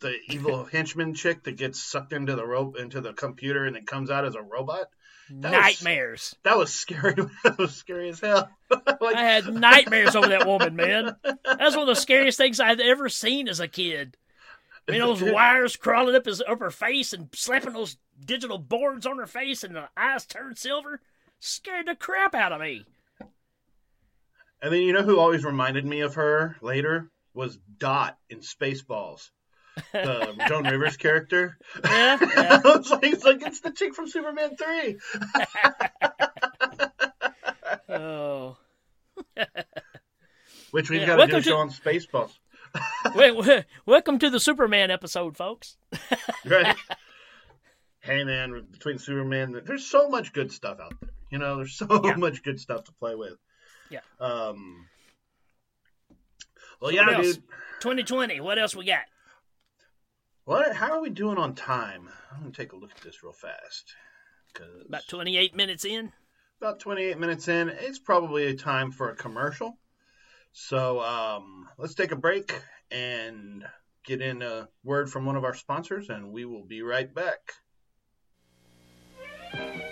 the 0.00 0.14
evil 0.28 0.64
henchman 0.72 1.14
chick 1.14 1.44
that 1.44 1.56
gets 1.56 1.80
sucked 1.80 2.12
into 2.12 2.34
the 2.34 2.46
rope 2.46 2.76
into 2.76 3.00
the 3.00 3.14
computer 3.14 3.64
and 3.64 3.76
then 3.76 3.86
comes 3.86 4.10
out 4.10 4.26
as 4.26 4.34
a 4.34 4.42
robot. 4.42 4.88
That 5.30 5.52
was- 5.52 5.60
nightmares. 5.60 6.36
That 6.42 6.58
was 6.58 6.74
scary. 6.74 7.14
that 7.44 7.56
was 7.56 7.74
scary 7.74 8.08
as 8.08 8.20
hell. 8.20 8.50
like, 8.70 9.16
I 9.16 9.22
had 9.22 9.52
nightmares 9.52 10.16
over 10.16 10.28
that 10.28 10.46
woman, 10.46 10.74
man. 10.74 11.16
That's 11.22 11.76
one 11.76 11.88
of 11.88 11.94
the 11.94 12.00
scariest 12.00 12.38
things 12.38 12.60
I've 12.60 12.80
ever 12.80 13.08
seen 13.08 13.48
as 13.48 13.60
a 13.60 13.68
kid. 13.68 14.16
I 14.88 14.92
mean, 14.92 15.00
those 15.02 15.22
wires 15.22 15.76
crawling 15.76 16.14
up 16.14 16.24
his 16.24 16.40
up 16.40 16.60
her 16.60 16.70
face 16.70 17.12
and 17.12 17.28
slapping 17.34 17.74
those 17.74 17.98
digital 18.24 18.56
boards 18.56 19.06
on 19.06 19.18
her 19.18 19.26
face, 19.26 19.62
and 19.62 19.76
the 19.76 19.90
eyes 19.96 20.24
turned 20.24 20.56
silver. 20.56 21.00
Scared 21.40 21.86
the 21.86 21.94
crap 21.94 22.34
out 22.34 22.52
of 22.52 22.60
me. 22.60 22.86
And 24.60 24.72
then 24.72 24.82
you 24.82 24.92
know 24.92 25.02
who 25.02 25.18
always 25.18 25.44
reminded 25.44 25.84
me 25.84 26.00
of 26.00 26.14
her 26.16 26.56
later 26.60 27.10
was 27.34 27.58
Dot 27.78 28.16
in 28.28 28.40
Spaceballs, 28.40 29.30
the 29.92 30.34
Joan 30.48 30.64
Rivers 30.64 30.96
character. 30.96 31.56
Yeah, 31.84 32.18
yeah. 32.20 32.60
I 32.64 32.76
was 32.76 32.90
like, 32.90 33.04
it's 33.04 33.24
like 33.24 33.42
it's 33.46 33.60
the 33.60 33.70
chick 33.70 33.94
from 33.94 34.08
Superman 34.08 34.56
three. 34.56 34.98
Oh, 37.90 38.56
Which 40.70 40.90
we've 40.90 41.00
Yeah, 41.00 41.06
got 41.06 41.16
to 41.16 41.26
do 41.26 41.36
a 41.38 41.42
show 41.42 41.50
to- 41.52 41.56
on 41.56 41.70
Spaceballs, 41.70 42.32
wait, 43.14 43.34
wait, 43.34 43.64
welcome 43.86 44.18
to 44.18 44.28
the 44.30 44.38
Superman 44.38 44.90
episode, 44.90 45.36
folks. 45.36 45.76
right? 46.44 46.76
hey 48.00 48.24
man, 48.24 48.66
between 48.70 48.98
Superman, 48.98 49.60
there's 49.64 49.86
so 49.86 50.08
much 50.10 50.32
good 50.34 50.52
stuff 50.52 50.78
out 50.80 50.92
there. 51.00 51.10
You 51.30 51.38
know, 51.38 51.56
there's 51.56 51.76
so 51.76 51.86
Yeah. 52.04 52.16
much 52.16 52.42
good 52.42 52.60
stuff 52.60 52.84
to 52.84 52.92
play 52.92 53.14
with. 53.14 53.36
Yeah. 53.90 54.00
Um. 54.20 54.86
Well, 56.80 56.92
What 56.92 56.94
yeah, 56.94 57.10
else? 57.16 57.34
dude. 57.34 57.42
2020. 57.80 58.40
What 58.40 58.58
else 58.58 58.74
we 58.76 58.84
got? 58.84 59.04
What? 60.44 60.74
How 60.74 60.92
are 60.92 61.00
we 61.00 61.10
doing 61.10 61.38
on 61.38 61.54
time? 61.54 62.08
I'm 62.32 62.40
gonna 62.40 62.52
take 62.52 62.72
a 62.72 62.76
look 62.76 62.90
at 62.90 62.98
this 63.02 63.22
real 63.22 63.32
fast. 63.32 63.94
'cause 64.54 64.84
About 64.88 65.06
28 65.08 65.54
minutes 65.54 65.84
in. 65.84 66.12
about 66.60 66.80
28 66.80 67.18
minutes 67.18 67.46
in, 67.48 67.68
it's 67.68 67.98
probably 67.98 68.46
a 68.46 68.54
time 68.56 68.90
for 68.90 69.10
a 69.10 69.14
commercial. 69.16 69.78
So 70.52 71.00
um, 71.00 71.68
let's 71.78 71.94
take 71.94 72.10
a 72.10 72.16
break 72.16 72.60
and 72.90 73.64
get 74.04 74.20
in 74.22 74.42
a 74.42 74.68
word 74.82 75.10
from 75.10 75.26
one 75.26 75.36
of 75.36 75.44
our 75.44 75.54
sponsors, 75.54 76.08
and 76.08 76.32
we 76.32 76.44
will 76.46 76.64
be 76.64 76.82
right 76.82 77.12
back. 77.14 77.52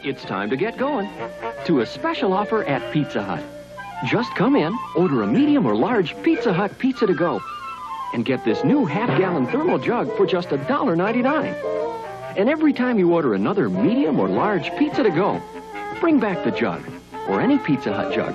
It's 0.03 0.23
time 0.25 0.51
to 0.51 0.57
get 0.57 0.77
going 0.79 1.09
to 1.67 1.81
a 1.81 1.87
special 1.87 2.33
offer 2.33 2.65
at 2.65 2.93
Pizza 2.93 3.23
Hut. 3.23 3.45
Just 4.05 4.35
come 4.35 4.57
in, 4.57 4.77
order 4.95 5.23
a 5.23 5.27
medium 5.27 5.65
or 5.65 5.75
large 5.75 6.15
Pizza 6.23 6.53
Hut 6.53 6.79
pizza 6.79 7.07
to 7.07 7.15
go, 7.15 7.41
and 8.13 8.27
get 8.27 8.45
this 8.45 8.63
new 8.63 8.85
half-gallon 8.85 9.47
thermal 9.47 9.79
jug 9.79 10.15
for 10.17 10.27
just 10.27 10.51
$1.99. 10.51 12.37
And 12.37 12.51
every 12.51 12.75
time 12.75 12.99
you 12.99 13.15
order 13.15 13.33
another 13.33 13.71
medium 13.71 14.21
or 14.21 14.29
large 14.29 14.71
pizza 14.77 15.03
to 15.03 15.11
go, 15.11 15.41
bring 15.99 16.21
back 16.21 16.45
the 16.45 16.51
jug 16.51 16.83
or 17.27 17.41
any 17.41 17.59
Pizza 17.59 17.93
Hut 17.93 18.13
jug, 18.13 18.35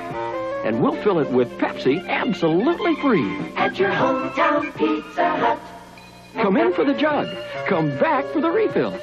and 0.65 0.81
we'll 0.81 0.99
fill 1.03 1.19
it 1.19 1.29
with 1.29 1.47
Pepsi 1.59 2.07
absolutely 2.09 2.95
free. 2.95 3.37
At 3.55 3.77
your 3.77 3.91
hometown 3.91 4.75
Pizza 4.75 5.29
Hut. 5.37 5.59
Come 6.33 6.57
in 6.57 6.73
for 6.73 6.83
the 6.83 6.95
jug. 6.95 7.27
Come 7.67 7.95
back 7.99 8.25
for 8.33 8.41
the 8.41 8.49
refills. 8.49 8.99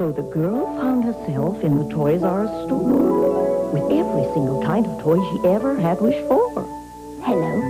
So 0.00 0.10
the 0.10 0.22
girl 0.22 0.64
found 0.78 1.04
herself 1.04 1.62
in 1.62 1.76
the 1.76 1.86
Toys 1.94 2.22
R 2.22 2.46
Us 2.46 2.64
store 2.64 3.70
with 3.70 3.82
every 3.92 4.24
single 4.32 4.62
kind 4.62 4.86
of 4.86 4.98
toy 5.02 5.16
she 5.16 5.46
ever 5.46 5.78
had 5.78 6.00
wished 6.00 6.26
for. 6.26 6.48
Hello, 7.20 7.60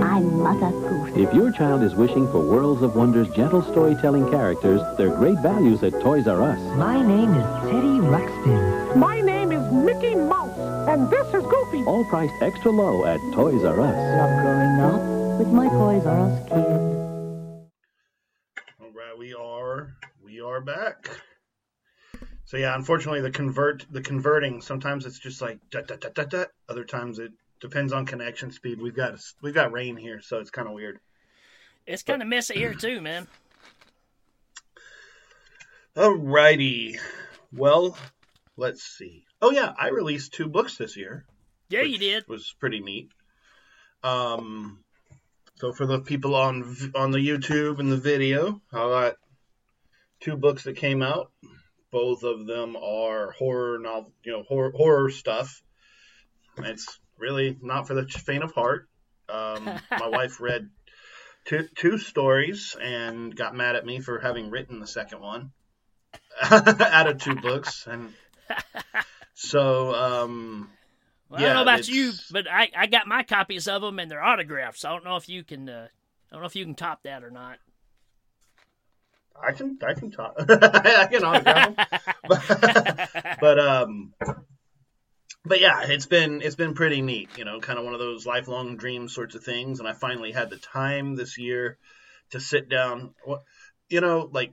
I'm 0.00 0.32
Mother 0.38 0.70
Goose. 0.70 1.16
If 1.16 1.34
your 1.34 1.50
child 1.50 1.82
is 1.82 1.96
wishing 1.96 2.30
for 2.30 2.38
Worlds 2.38 2.82
of 2.82 2.94
Wonder's 2.94 3.28
gentle 3.30 3.62
storytelling 3.62 4.30
characters, 4.30 4.80
there 4.96 5.12
are 5.12 5.16
great 5.16 5.40
values 5.40 5.82
at 5.82 5.90
Toys 6.00 6.28
R 6.28 6.40
Us. 6.40 6.60
My 6.78 7.02
name 7.02 7.34
is 7.34 7.44
Teddy 7.62 7.98
Ruxpin. 7.98 8.94
My 8.94 9.20
name 9.20 9.50
is 9.50 9.72
Mickey 9.72 10.14
Mouse, 10.14 10.56
and 10.88 11.10
this 11.10 11.26
is 11.34 11.42
Goofy. 11.42 11.82
All 11.82 12.04
priced 12.04 12.40
extra 12.42 12.70
low 12.70 13.04
at 13.06 13.18
Toys 13.34 13.64
R 13.64 13.80
Us. 13.80 13.96
Love 14.20 14.40
growing 14.40 14.78
up 14.78 15.38
with 15.40 15.48
my 15.48 15.66
Toys 15.66 16.06
R 16.06 16.20
Us 16.30 16.48
kid. 16.48 16.56
All 18.80 18.92
right, 18.94 19.18
we 19.18 19.34
are 19.34 19.96
we 20.22 20.40
are 20.40 20.60
back. 20.60 21.10
So 22.52 22.58
yeah, 22.58 22.74
unfortunately, 22.74 23.22
the 23.22 23.30
convert 23.30 23.86
the 23.90 24.02
converting 24.02 24.60
sometimes 24.60 25.06
it's 25.06 25.18
just 25.18 25.40
like 25.40 25.58
dut, 25.70 25.88
dut, 25.88 26.02
dut, 26.02 26.14
dut, 26.14 26.28
dut. 26.28 26.50
Other 26.68 26.84
times 26.84 27.18
it 27.18 27.32
depends 27.60 27.94
on 27.94 28.04
connection 28.04 28.52
speed. 28.52 28.78
We've 28.78 28.94
got 28.94 29.18
we've 29.40 29.54
got 29.54 29.72
rain 29.72 29.96
here, 29.96 30.20
so 30.20 30.38
it's 30.38 30.50
kind 30.50 30.68
of 30.68 30.74
weird. 30.74 31.00
It's 31.86 32.02
kind 32.02 32.20
of 32.20 32.28
messy 32.28 32.52
here 32.52 32.74
too, 32.74 33.00
man. 33.00 33.26
Alrighty. 35.96 36.98
Well, 37.54 37.96
let's 38.58 38.82
see. 38.82 39.24
Oh 39.40 39.50
yeah, 39.50 39.72
I 39.78 39.88
released 39.88 40.34
two 40.34 40.48
books 40.48 40.76
this 40.76 40.94
year. 40.94 41.24
Yeah, 41.70 41.80
you 41.80 41.96
did. 41.96 42.28
Was 42.28 42.54
pretty 42.60 42.80
neat. 42.80 43.08
Um, 44.04 44.84
so 45.54 45.72
for 45.72 45.86
the 45.86 46.00
people 46.00 46.34
on 46.34 46.76
on 46.94 47.12
the 47.12 47.26
YouTube 47.26 47.78
and 47.78 47.90
the 47.90 47.96
video, 47.96 48.60
I 48.70 48.76
got 48.76 49.16
two 50.20 50.36
books 50.36 50.64
that 50.64 50.76
came 50.76 51.00
out. 51.00 51.30
Both 51.92 52.22
of 52.24 52.46
them 52.46 52.74
are 52.74 53.32
horror 53.32 53.78
novel, 53.78 54.12
you 54.24 54.32
know, 54.32 54.42
horror 54.42 54.72
horror 54.74 55.10
stuff. 55.10 55.62
It's 56.58 56.98
really 57.18 57.56
not 57.60 57.86
for 57.86 57.94
the 57.94 58.06
faint 58.06 58.42
of 58.42 58.52
heart. 58.52 58.88
Um, 59.28 59.64
my 59.90 60.08
wife 60.08 60.40
read 60.40 60.70
two 61.44 61.68
two 61.76 61.98
stories 61.98 62.74
and 62.80 63.36
got 63.36 63.54
mad 63.54 63.76
at 63.76 63.84
me 63.84 64.00
for 64.00 64.18
having 64.18 64.50
written 64.50 64.80
the 64.80 64.86
second 64.86 65.20
one 65.20 65.52
out 66.50 67.08
of 67.08 67.18
two 67.18 67.36
books, 67.36 67.86
and 67.86 68.12
so 69.34 69.94
um, 69.94 70.70
Well, 71.28 71.40
I 71.40 71.44
don't 71.44 71.54
know 71.56 71.62
about 71.62 71.80
it's- 71.80 71.88
you, 71.88 72.12
but 72.30 72.46
I, 72.50 72.70
I 72.76 72.86
got 72.86 73.06
my 73.06 73.22
copies 73.22 73.68
of 73.68 73.82
them 73.82 73.98
and 73.98 74.10
they're 74.10 74.24
autographed. 74.24 74.78
So 74.78 74.88
I 74.88 74.92
don't 74.92 75.04
know 75.04 75.16
if 75.16 75.28
you 75.28 75.44
can 75.44 75.68
uh, 75.68 75.88
I 76.30 76.34
don't 76.34 76.40
know 76.40 76.46
if 76.46 76.56
you 76.56 76.64
can 76.64 76.74
top 76.74 77.02
that 77.02 77.22
or 77.22 77.30
not. 77.30 77.58
I 79.40 79.52
can 79.52 79.78
I 79.86 79.94
can 79.94 80.10
talk. 80.10 80.34
I 80.38 81.08
can 81.10 81.24
autograph 81.24 81.76
them. 81.76 81.86
but, 82.28 83.36
but 83.40 83.58
um 83.58 84.14
but 85.44 85.60
yeah 85.60 85.82
it's 85.84 86.06
been 86.06 86.42
it's 86.42 86.54
been 86.54 86.74
pretty 86.74 87.02
neat 87.02 87.28
you 87.36 87.44
know 87.44 87.60
kind 87.60 87.78
of 87.78 87.84
one 87.84 87.94
of 87.94 88.00
those 88.00 88.26
lifelong 88.26 88.76
dream 88.76 89.08
sorts 89.08 89.34
of 89.34 89.44
things. 89.44 89.80
And 89.80 89.88
i 89.88 89.92
finally 89.92 90.32
had 90.32 90.50
the 90.50 90.58
time 90.58 91.16
this 91.16 91.38
year 91.38 91.78
to 92.30 92.40
sit 92.40 92.68
down. 92.68 93.14
You 93.88 94.00
know 94.00 94.28
like 94.32 94.52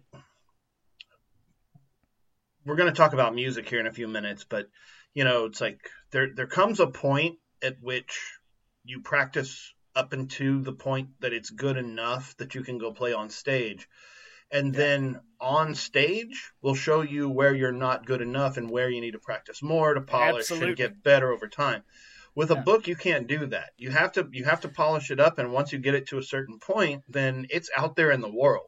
we're 2.66 2.76
going 2.76 2.92
to 2.92 2.98
talk 2.98 3.14
about 3.14 3.34
music 3.34 3.68
here 3.70 3.80
in 3.80 3.88
a 3.88 3.92
few 3.92 4.08
minutes 4.08 4.46
but 4.48 4.68
you 5.14 5.24
know 5.24 5.46
it's 5.46 5.62
like 5.62 5.80
there 6.12 6.30
there 6.36 6.48
comes 6.48 6.80
a 6.80 6.88
point 6.88 7.38
at 7.64 7.78
which 7.82 8.38
you 8.84 9.02
practice 9.02 9.74
up 9.96 10.14
into 10.14 10.62
the 10.62 10.72
point 10.72 11.10
that 11.20 11.34
it's 11.34 11.50
good 11.50 11.78
enough 11.78 12.36
that 12.38 12.56
you 12.56 12.64
can 12.64 12.78
go 12.78 12.92
play 12.92 13.14
on 13.14 13.30
stage 13.30 13.88
and 14.52 14.74
then 14.74 15.20
on 15.40 15.74
stage 15.76 16.52
we'll 16.62 16.76
show 16.76 17.02
you 17.02 17.30
where 17.30 17.54
you're 17.56 17.72
not 17.72 18.06
good 18.06 18.22
enough 18.22 18.58
and 18.58 18.70
where 18.70 18.90
you 18.90 19.00
need 19.02 19.12
to 19.12 19.20
practice 19.20 19.62
more 19.64 19.94
to 19.94 20.02
polish 20.02 20.42
Absolutely. 20.52 20.68
and 20.70 20.78
get 20.78 21.04
better 21.04 21.32
over 21.32 21.48
time. 21.48 21.84
With 22.36 22.52
a 22.52 22.56
Yeah. 22.56 22.62
book 22.62 22.88
you 22.88 22.96
can't 22.96 23.28
do 23.28 23.46
that. 23.48 23.72
You 23.78 23.90
have 23.92 24.12
to 24.14 24.28
you 24.32 24.46
have 24.46 24.62
to 24.62 24.70
polish 24.70 25.12
it 25.12 25.20
up 25.20 25.40
and 25.40 25.52
once 25.52 25.72
you 25.72 25.80
get 25.80 25.96
it 25.96 26.08
to 26.10 26.18
a 26.18 26.24
certain 26.24 26.60
point 26.60 27.04
then 27.08 27.48
it's 27.50 27.70
out 27.76 27.96
there 27.96 28.12
in 28.12 28.22
the 28.22 28.32
world. 28.34 28.66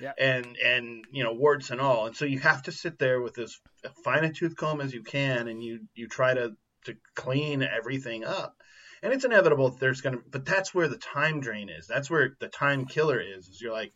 Yeah. 0.00 0.12
and 0.18 0.56
and 0.56 1.04
you 1.12 1.22
know 1.22 1.32
warts 1.32 1.70
and 1.70 1.80
all. 1.80 2.06
And 2.06 2.16
so 2.16 2.24
you 2.24 2.40
have 2.40 2.62
to 2.64 2.72
sit 2.72 2.98
there 2.98 3.20
with 3.20 3.38
as 3.38 3.56
fine 4.04 4.24
a 4.24 4.32
tooth 4.32 4.56
comb 4.56 4.80
as 4.80 4.92
you 4.92 5.02
can 5.02 5.46
and 5.48 5.62
you 5.62 5.86
you 5.94 6.08
try 6.08 6.34
to 6.34 6.52
to 6.86 6.96
clean 7.14 7.62
everything 7.62 8.24
up. 8.24 8.56
And 9.02 9.12
it's 9.12 9.24
inevitable 9.24 9.70
that 9.70 9.80
there's 9.80 10.00
gonna 10.00 10.18
but 10.30 10.44
that's 10.44 10.74
where 10.74 10.88
the 10.88 10.98
time 10.98 11.40
drain 11.40 11.68
is. 11.68 11.86
That's 11.86 12.10
where 12.10 12.36
the 12.40 12.48
time 12.48 12.86
killer 12.86 13.20
is 13.20 13.48
is 13.48 13.60
you're 13.62 13.72
like 13.72 13.92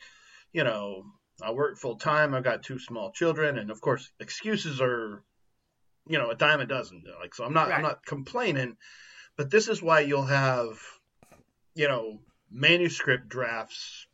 you 0.57 0.65
know 0.65 1.05
i 1.43 1.53
work 1.53 1.77
full 1.77 1.97
time 1.97 2.35
i've 2.35 2.43
got 2.43 2.63
two 2.63 2.79
small 2.79 3.13
children 3.13 3.59
and 3.59 3.71
of 3.71 3.79
course 3.83 4.11
excuses 4.19 4.81
are 4.81 5.23
you 6.09 6.17
know 6.17 6.31
a 6.31 6.35
dime 6.35 6.61
a 6.61 6.67
dozen 6.67 7.03
like 7.21 7.35
so 7.35 7.45
i'm 7.45 7.53
not 7.53 7.71
i'm 7.71 7.83
not 7.83 8.05
complaining 8.07 8.75
but 9.37 9.51
this 9.51 9.69
is 9.69 9.83
why 9.83 10.01
you'll 10.01 10.25
have 10.25 10.79
you 11.75 11.87
know 11.87 12.19
manuscript 12.51 13.29
drafts 13.29 14.07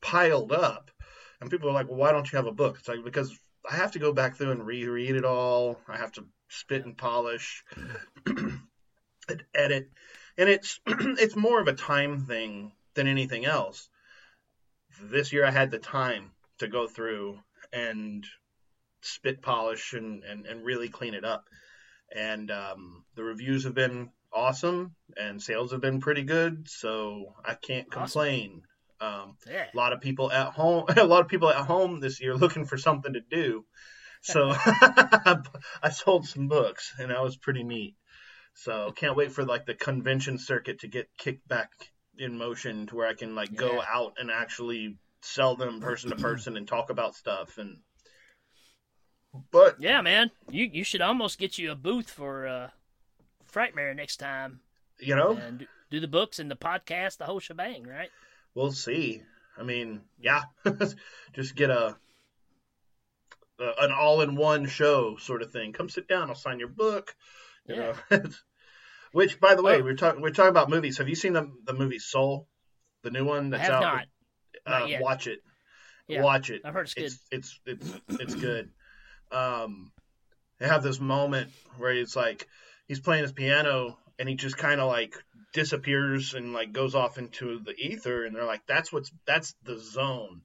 piled 0.00 0.52
up 0.52 0.92
and 1.40 1.50
people 1.50 1.68
are 1.68 1.72
like 1.72 1.88
well 1.88 1.98
why 1.98 2.12
don't 2.12 2.30
you 2.30 2.36
have 2.36 2.46
a 2.46 2.52
book? 2.52 2.76
It's 2.78 2.86
like 2.86 3.04
because 3.04 3.36
i 3.68 3.74
have 3.74 3.90
to 3.92 3.98
go 3.98 4.12
back 4.12 4.36
through 4.36 4.52
and 4.52 4.64
reread 4.64 5.16
it 5.16 5.24
all 5.24 5.80
i 5.88 5.96
have 5.96 6.12
to 6.12 6.24
spit 6.48 6.84
and 6.84 6.96
polish 6.96 7.64
and 8.26 9.42
edit 9.52 9.90
and 10.38 10.48
it's 10.48 10.78
it's 10.86 11.34
more 11.34 11.60
of 11.60 11.66
a 11.66 11.72
time 11.72 12.20
thing 12.20 12.70
than 12.94 13.08
anything 13.08 13.44
else 13.44 13.88
this 15.02 15.32
year 15.32 15.44
i 15.44 15.50
had 15.50 15.70
the 15.70 15.78
time 15.78 16.30
to 16.58 16.68
go 16.68 16.86
through 16.86 17.38
and 17.72 18.24
spit 19.02 19.42
polish 19.42 19.92
and, 19.92 20.24
and, 20.24 20.46
and 20.46 20.64
really 20.64 20.88
clean 20.88 21.14
it 21.14 21.24
up 21.24 21.44
and 22.14 22.50
um, 22.50 23.04
the 23.14 23.22
reviews 23.22 23.64
have 23.64 23.74
been 23.74 24.08
awesome 24.32 24.94
and 25.16 25.42
sales 25.42 25.72
have 25.72 25.80
been 25.80 26.00
pretty 26.00 26.22
good 26.22 26.68
so 26.68 27.34
i 27.44 27.54
can't 27.54 27.86
Awesome. 27.88 28.02
complain 28.02 28.62
um, 29.00 29.36
Yeah. 29.50 29.66
a 29.72 29.76
lot 29.76 29.92
of 29.92 30.00
people 30.00 30.32
at 30.32 30.52
home 30.52 30.84
a 30.96 31.04
lot 31.04 31.20
of 31.20 31.28
people 31.28 31.50
at 31.50 31.66
home 31.66 32.00
this 32.00 32.20
year 32.20 32.34
looking 32.34 32.64
for 32.64 32.76
something 32.78 33.12
to 33.12 33.20
do 33.20 33.64
so 34.22 34.52
i 35.82 35.90
sold 35.92 36.26
some 36.26 36.48
books 36.48 36.94
and 36.98 37.10
that 37.10 37.22
was 37.22 37.36
pretty 37.36 37.62
neat 37.62 37.94
so 38.54 38.90
can't 38.96 39.16
wait 39.16 39.30
for 39.32 39.44
like 39.44 39.66
the 39.66 39.74
convention 39.74 40.38
circuit 40.38 40.80
to 40.80 40.88
get 40.88 41.08
kicked 41.18 41.46
back 41.46 41.70
in 42.18 42.36
motion 42.38 42.86
to 42.86 42.96
where 42.96 43.06
i 43.08 43.14
can 43.14 43.34
like 43.34 43.54
go 43.54 43.82
out 43.82 44.14
and 44.18 44.30
actually 44.30 44.98
sell 45.22 45.56
them 45.56 45.80
person 45.80 46.10
to 46.10 46.16
person 46.16 46.56
and 46.56 46.68
talk 46.68 46.90
about 46.90 47.14
stuff 47.14 47.58
and 47.58 47.78
but 49.50 49.76
Yeah, 49.78 50.00
man. 50.00 50.30
You 50.50 50.64
you 50.64 50.82
should 50.84 51.02
almost 51.02 51.38
get 51.38 51.58
you 51.58 51.70
a 51.70 51.74
booth 51.74 52.10
for 52.10 52.46
uh 52.46 52.70
Frightmare 53.52 53.94
next 53.94 54.16
time 54.16 54.60
you 54.98 55.14
know 55.14 55.36
and 55.36 55.58
do- 55.58 55.66
do 55.90 56.00
the 56.00 56.08
books 56.08 56.38
and 56.38 56.50
the 56.50 56.56
podcast, 56.56 57.18
the 57.18 57.26
whole 57.26 57.40
shebang, 57.40 57.84
right? 57.84 58.10
we'll 58.54 58.72
see. 58.72 59.22
I 59.58 59.62
mean, 59.62 60.02
yeah, 60.18 60.42
just 61.34 61.54
get 61.54 61.70
a, 61.70 61.96
a 63.60 63.72
an 63.80 63.92
all-in-one 63.92 64.66
show 64.66 65.16
sort 65.16 65.42
of 65.42 65.52
thing. 65.52 65.72
Come 65.72 65.88
sit 65.88 66.08
down, 66.08 66.28
I'll 66.28 66.34
sign 66.34 66.58
your 66.58 66.68
book. 66.68 67.14
You 67.66 67.76
Yeah. 67.76 67.94
know, 68.10 68.22
Which, 69.12 69.40
by 69.40 69.54
the 69.54 69.62
way, 69.62 69.76
Oh. 69.80 69.82
we're 69.84 69.94
talking 69.94 70.20
we're 70.20 70.30
talking 70.30 70.50
about 70.50 70.70
movies. 70.70 70.98
Have 70.98 71.08
you 71.08 71.14
seen 71.14 71.32
the 71.32 71.50
the 71.64 71.72
movie 71.74 71.98
Soul, 71.98 72.48
the 73.02 73.10
new 73.10 73.24
one 73.24 73.50
that's 73.50 73.68
out? 73.68 73.80
not. 73.82 74.04
Not 74.66 74.82
uh, 74.82 74.86
yet. 74.86 75.02
watch 75.02 75.26
it. 75.26 75.40
Yeah, 76.08 76.22
Watch 76.22 76.50
it. 76.50 76.62
I've 76.64 76.72
heard 76.74 76.86
it's 76.86 76.94
good. 76.94 77.04
It's 77.04 77.20
it's 77.32 77.60
it's 77.66 78.00
it's 78.20 78.34
good. 78.34 78.70
Um, 79.32 79.90
they 80.60 80.66
have 80.68 80.82
this 80.82 81.00
moment 81.00 81.50
where 81.78 81.92
it's 81.92 82.14
like 82.16 82.46
he's 82.86 83.00
playing 83.00 83.22
his 83.22 83.32
piano 83.32 83.98
and 84.18 84.28
he 84.28 84.34
just 84.36 84.56
kind 84.56 84.80
of 84.80 84.88
like 84.88 85.14
disappears 85.52 86.34
and 86.34 86.52
like 86.52 86.72
goes 86.72 86.94
off 86.94 87.18
into 87.18 87.58
the 87.60 87.74
ether 87.76 88.24
and 88.24 88.34
they're 88.36 88.44
like 88.44 88.62
that's 88.68 88.92
what's 88.92 89.10
that's 89.26 89.54
the 89.64 89.78
zone 89.78 90.42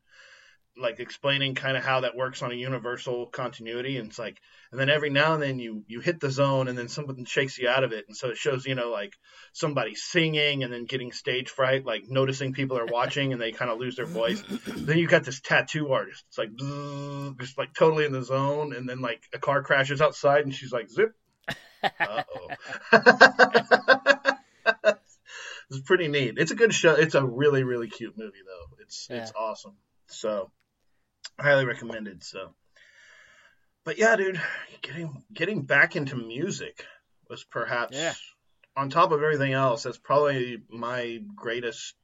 like 0.82 1.00
explaining 1.00 1.56
kind 1.56 1.78
of 1.78 1.84
how 1.84 2.02
that 2.02 2.15
works 2.15 2.41
on 2.41 2.52
a 2.52 2.56
universal 2.56 3.28
continuity 3.28 3.98
and 3.98 4.08
it's 4.10 4.20
like 4.20 4.41
and 4.72 4.80
then 4.80 4.89
every 4.89 5.10
now 5.10 5.34
and 5.34 5.44
then 5.44 5.60
you 5.60 5.84
you 5.88 6.00
hit 6.00 6.20
the 6.20 6.30
zone 6.30 6.67
and 6.67 6.78
then 6.78 6.88
something 6.88 7.26
shakes 7.26 7.58
you 7.58 7.67
out 7.67 7.84
of 7.84 7.91
it 7.91 8.06
and 8.08 8.15
so 8.17 8.30
it 8.30 8.38
shows 8.38 8.65
you 8.65 8.76
know 8.76 8.89
like 8.89 9.13
somebody 9.54 9.96
singing 9.96 10.63
and 10.63 10.72
then 10.72 10.86
getting 10.86 11.12
stage 11.12 11.50
fright 11.50 11.86
like 11.86 12.04
noticing 12.10 12.54
people 12.54 12.78
are 12.78 12.86
watching 12.86 13.34
and 13.34 13.41
they 13.41 13.52
kind 13.52 13.72
of 13.72 13.80
lose 13.80 13.96
their 13.96 14.06
voice. 14.06 14.41
Then 14.67 14.98
you 14.98 15.08
got 15.08 15.24
this 15.24 15.39
tattoo 15.39 15.91
artist. 15.91 16.24
It's 16.30 16.38
like 16.38 16.56
just 17.39 17.58
like 17.58 17.74
totally 17.74 18.06
in 18.06 18.12
the 18.12 18.24
zone 18.24 18.74
and 18.74 18.88
then 18.88 19.02
like 19.02 19.24
a 19.34 19.39
car 19.39 19.63
crashes 19.63 20.02
outside 20.02 20.44
and 20.44 20.54
she's 20.54 20.72
like 20.72 20.89
zip. 20.89 21.13
Uh-oh. 21.84 22.48
It's 25.72 25.80
pretty 25.80 26.10
neat. 26.10 26.34
It's 26.36 26.52
a 26.52 26.56
good 26.56 26.74
show. 26.74 26.96
It's 26.96 27.15
a 27.15 27.26
really 27.26 27.63
really 27.63 27.88
cute 27.88 28.17
movie 28.17 28.44
though. 28.46 28.76
It's 28.84 29.08
it's 29.10 29.32
awesome. 29.38 29.78
So 30.08 30.52
highly 31.39 31.65
recommended 31.65 32.24
so 32.24 32.54
but 33.84 33.98
yeah 33.98 34.15
dude 34.15 34.41
getting 34.82 35.24
getting 35.34 35.62
back 35.63 35.96
into 35.96 36.15
music 36.15 36.86
was 37.30 37.44
perhaps 37.44 37.96
Yeah. 37.98 38.13
on 38.76 38.89
top 38.89 39.12
of 39.12 39.22
everything 39.24 39.54
else 39.54 39.84
that's 39.84 39.98
probably 39.98 40.62
my 40.70 41.22
greatest 41.36 41.96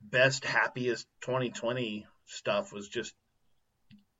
best 0.00 0.44
happiest 0.44 1.06
2020 1.22 2.06
stuff 2.26 2.72
was 2.72 2.88
just 2.88 3.14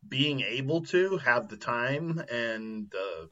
being 0.07 0.41
able 0.41 0.83
to 0.83 1.17
have 1.19 1.49
the 1.49 1.57
time 1.57 2.23
and 2.31 2.91
the 2.91 3.29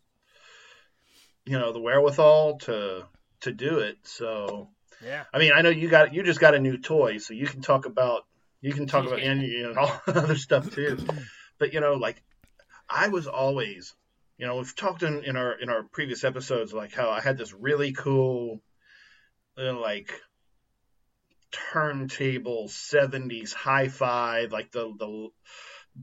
you 1.44 1.58
know 1.58 1.72
the 1.72 1.80
wherewithal 1.80 2.58
to 2.58 3.04
to 3.40 3.52
do 3.52 3.78
it 3.80 3.98
so 4.04 4.70
Yeah. 5.04 5.24
I 5.34 5.38
mean, 5.38 5.52
I 5.52 5.62
know 5.62 5.70
you 5.70 5.88
got 5.88 6.14
you 6.14 6.22
just 6.22 6.40
got 6.40 6.54
a 6.54 6.60
new 6.60 6.78
toy, 6.78 7.18
so 7.18 7.34
you 7.34 7.46
can 7.46 7.60
talk 7.60 7.86
about 7.86 8.22
you 8.62 8.72
can 8.72 8.86
talk 8.86 9.06
about 9.06 9.20
and 9.20 9.42
you 9.42 9.74
know 9.74 9.80
all 9.80 10.00
other 10.06 10.36
stuff 10.36 10.70
too. 10.70 10.96
But 11.58 11.74
you 11.74 11.80
know, 11.80 11.94
like 11.94 12.22
I 12.88 13.08
was 13.08 13.26
always, 13.26 13.94
you 14.38 14.46
know, 14.46 14.56
we've 14.56 14.74
talked 14.74 15.02
in, 15.02 15.24
in 15.24 15.36
our 15.36 15.52
in 15.52 15.68
our 15.68 15.82
previous 15.92 16.24
episodes 16.24 16.72
like 16.72 16.92
how 16.94 17.10
I 17.10 17.20
had 17.20 17.36
this 17.36 17.52
really 17.52 17.92
cool, 17.92 18.62
uh, 19.58 19.74
like 19.74 20.12
turntable 21.50 22.68
'70s 22.68 23.52
hi-fi, 23.52 24.46
like 24.50 24.70
the 24.70 24.92
the 24.98 25.28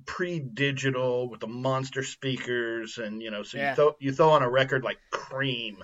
pre-digital 0.06 1.30
with 1.30 1.40
the 1.40 1.48
monster 1.48 2.04
speakers, 2.04 2.98
and 2.98 3.22
you 3.22 3.32
know, 3.32 3.44
so 3.44 3.58
Yeah. 3.58 3.70
you 3.70 3.76
throw 3.76 3.96
you 4.00 4.12
throw 4.12 4.30
on 4.32 4.44
a 4.44 4.50
record 4.50 4.84
like 4.84 5.00
Cream, 5.12 5.84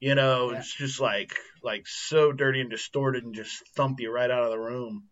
you 0.00 0.14
know, 0.14 0.50
Yeah. 0.50 0.58
it's 0.58 0.74
just 0.74 1.00
like 1.00 1.38
like 1.62 1.86
so 1.86 2.32
dirty 2.32 2.60
and 2.60 2.70
distorted 2.70 3.24
and 3.24 3.34
just 3.34 3.62
thump 3.76 4.00
you 4.00 4.10
right 4.10 4.30
out 4.30 4.42
of 4.42 4.50
the 4.50 4.58
room. 4.58 5.08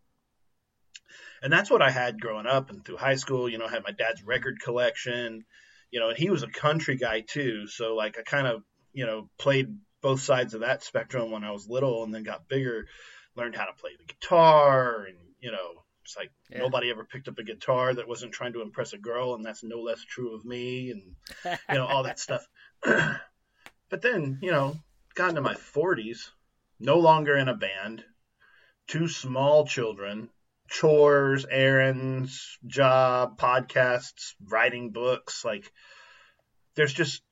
And 1.43 1.53
that's 1.53 1.71
what 1.71 1.83
I 1.83 1.91
had 1.91 2.21
growing 2.21 2.47
up 2.47 2.71
and 2.71 2.85
through 2.85 2.97
high 2.99 3.17
school. 3.17 3.49
You 3.49 3.59
know, 3.59 3.67
I 3.67 3.71
had 3.71 3.85
my 3.85 3.91
dad's 3.91 4.23
record 4.23 4.61
collection, 4.61 5.45
you 5.91 6.01
know, 6.01 6.09
and 6.11 6.19
he 6.19 6.31
was 6.31 6.43
a 6.43 6.49
country 6.49 6.97
guy 6.97 7.21
too. 7.21 7.67
So 7.67 7.95
like 7.95 8.19
I 8.19 8.23
kind 8.23 8.47
of, 8.47 8.63
you 8.93 9.07
know, 9.07 9.29
played 9.39 9.69
both 10.01 10.21
sides 10.21 10.55
of 10.55 10.61
that 10.61 10.83
spectrum 10.83 11.31
when 11.31 11.45
I 11.45 11.51
was 11.51 11.69
little 11.69 12.05
and 12.05 12.15
then 12.15 12.23
got 12.23 12.49
bigger, 12.49 12.87
learned 13.37 13.57
how 13.57 13.67
to 13.67 13.73
play 13.73 13.91
the 13.99 14.13
guitar 14.13 15.05
and, 15.05 15.19
you 15.41 15.51
know, 15.51 15.85
it's 16.05 16.17
like 16.17 16.31
Yeah. 16.51 16.59
nobody 16.59 16.91
ever 16.91 17.05
picked 17.05 17.29
up 17.29 17.39
a 17.39 17.45
guitar 17.45 17.95
that 17.95 18.09
wasn't 18.09 18.33
trying 18.33 18.53
to 18.55 18.63
impress 18.63 18.93
a 18.93 18.99
girl 18.99 19.35
and 19.35 19.45
that's 19.45 19.63
no 19.63 19.81
less 19.81 20.03
true 20.05 20.35
of 20.35 20.45
me 20.45 20.91
and 20.91 21.15
you 21.45 21.77
know 21.77 21.87
all 21.87 22.03
that 22.03 22.19
stuff 22.27 22.45
but 22.83 24.03
then 24.03 24.39
you 24.43 24.51
know 24.51 24.77
got 25.15 25.29
into 25.29 25.41
my 25.41 25.55
40s 25.55 26.31
no 26.83 26.99
longer 26.99 27.37
in 27.37 27.49
a 27.49 27.55
band, 27.55 28.05
two 28.89 29.07
small 29.07 29.65
children, 29.67 30.29
chores, 30.73 31.45
errands, 31.49 32.59
job, 32.67 33.39
podcasts, 33.39 34.33
writing 34.49 34.91
books. 34.91 35.45
Like, 35.45 35.71
there's 36.75 36.95
just 36.95 37.23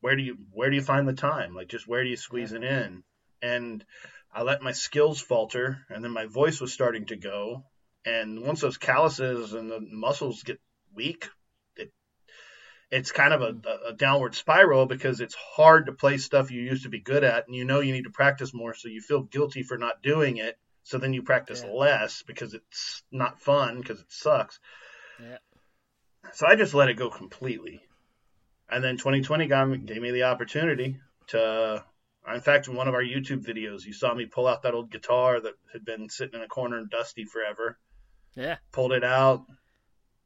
where 0.00 0.16
do 0.16 0.22
you 0.22 0.36
where 0.52 0.68
do 0.68 0.76
you 0.76 0.82
find 0.82 1.06
the 1.06 1.12
time? 1.12 1.54
Like, 1.54 1.68
just 1.68 1.86
where 1.86 2.02
do 2.02 2.10
you 2.10 2.16
squeeze 2.16 2.52
it 2.52 2.64
in? 2.64 3.04
And 3.40 3.84
I 4.34 4.42
let 4.42 4.62
my 4.62 4.72
skills 4.72 5.20
falter, 5.20 5.78
and 5.88 6.02
then 6.02 6.10
my 6.10 6.26
voice 6.26 6.60
was 6.60 6.72
starting 6.72 7.06
to 7.06 7.16
go. 7.16 7.64
And 8.04 8.42
once 8.42 8.60
those 8.60 8.78
calluses 8.78 9.52
and 9.54 9.70
the 9.70 9.80
muscles 9.80 10.42
get 10.42 10.60
weak, 10.92 11.28
it, 11.76 11.92
it's 12.90 13.12
kind 13.12 13.32
of 13.32 13.40
mm. 13.40 13.64
a, 13.64 13.90
a 13.90 13.92
downward 13.92 14.34
spiral 14.34 14.86
because 14.86 15.20
it's 15.20 15.34
hard 15.34 15.86
to 15.86 15.92
play 15.92 16.18
stuff 16.18 16.50
you 16.50 16.62
used 16.62 16.82
to 16.82 16.88
be 16.88 17.00
good 17.00 17.22
at, 17.22 17.46
and 17.46 17.54
you 17.54 17.64
know 17.64 17.78
you 17.78 17.92
need 17.92 18.04
to 18.04 18.10
practice 18.10 18.52
more, 18.52 18.74
so 18.74 18.88
you 18.88 19.00
feel 19.00 19.22
guilty 19.22 19.62
for 19.62 19.78
not 19.78 20.02
doing 20.02 20.38
it. 20.38 20.58
So 20.88 20.96
then 20.96 21.12
you 21.12 21.22
practice 21.22 21.62
Yeah. 21.62 21.72
less 21.72 22.22
because 22.22 22.54
it's 22.54 23.02
not 23.12 23.42
fun 23.42 23.82
because 23.82 24.00
it 24.00 24.10
sucks. 24.10 24.58
Yeah. 25.20 25.36
So 26.32 26.46
I 26.46 26.56
just 26.56 26.72
let 26.72 26.88
it 26.88 26.94
go 26.94 27.10
completely. 27.10 27.82
And 28.70 28.82
then 28.82 28.96
2020 28.96 29.46
got 29.48 29.68
me, 29.68 29.76
gave 29.76 30.00
me 30.00 30.12
the 30.12 30.22
opportunity 30.22 30.98
to. 31.28 31.84
In 32.26 32.40
fact, 32.40 32.68
in 32.68 32.74
one 32.74 32.88
of 32.88 32.94
our 32.94 33.02
YouTube 33.02 33.44
videos, 33.44 33.84
you 33.84 33.92
saw 33.92 34.14
me 34.14 34.26
pull 34.26 34.46
out 34.46 34.62
that 34.62 34.74
old 34.74 34.90
guitar 34.90 35.40
that 35.40 35.54
had 35.72 35.84
been 35.84 36.08
sitting 36.08 36.34
in 36.34 36.42
a 36.42 36.48
corner 36.48 36.78
and 36.78 36.90
dusty 36.90 37.24
forever. 37.24 37.78
Yeah. 38.34 38.56
Pulled 38.72 38.92
it 38.92 39.04
out, 39.04 39.46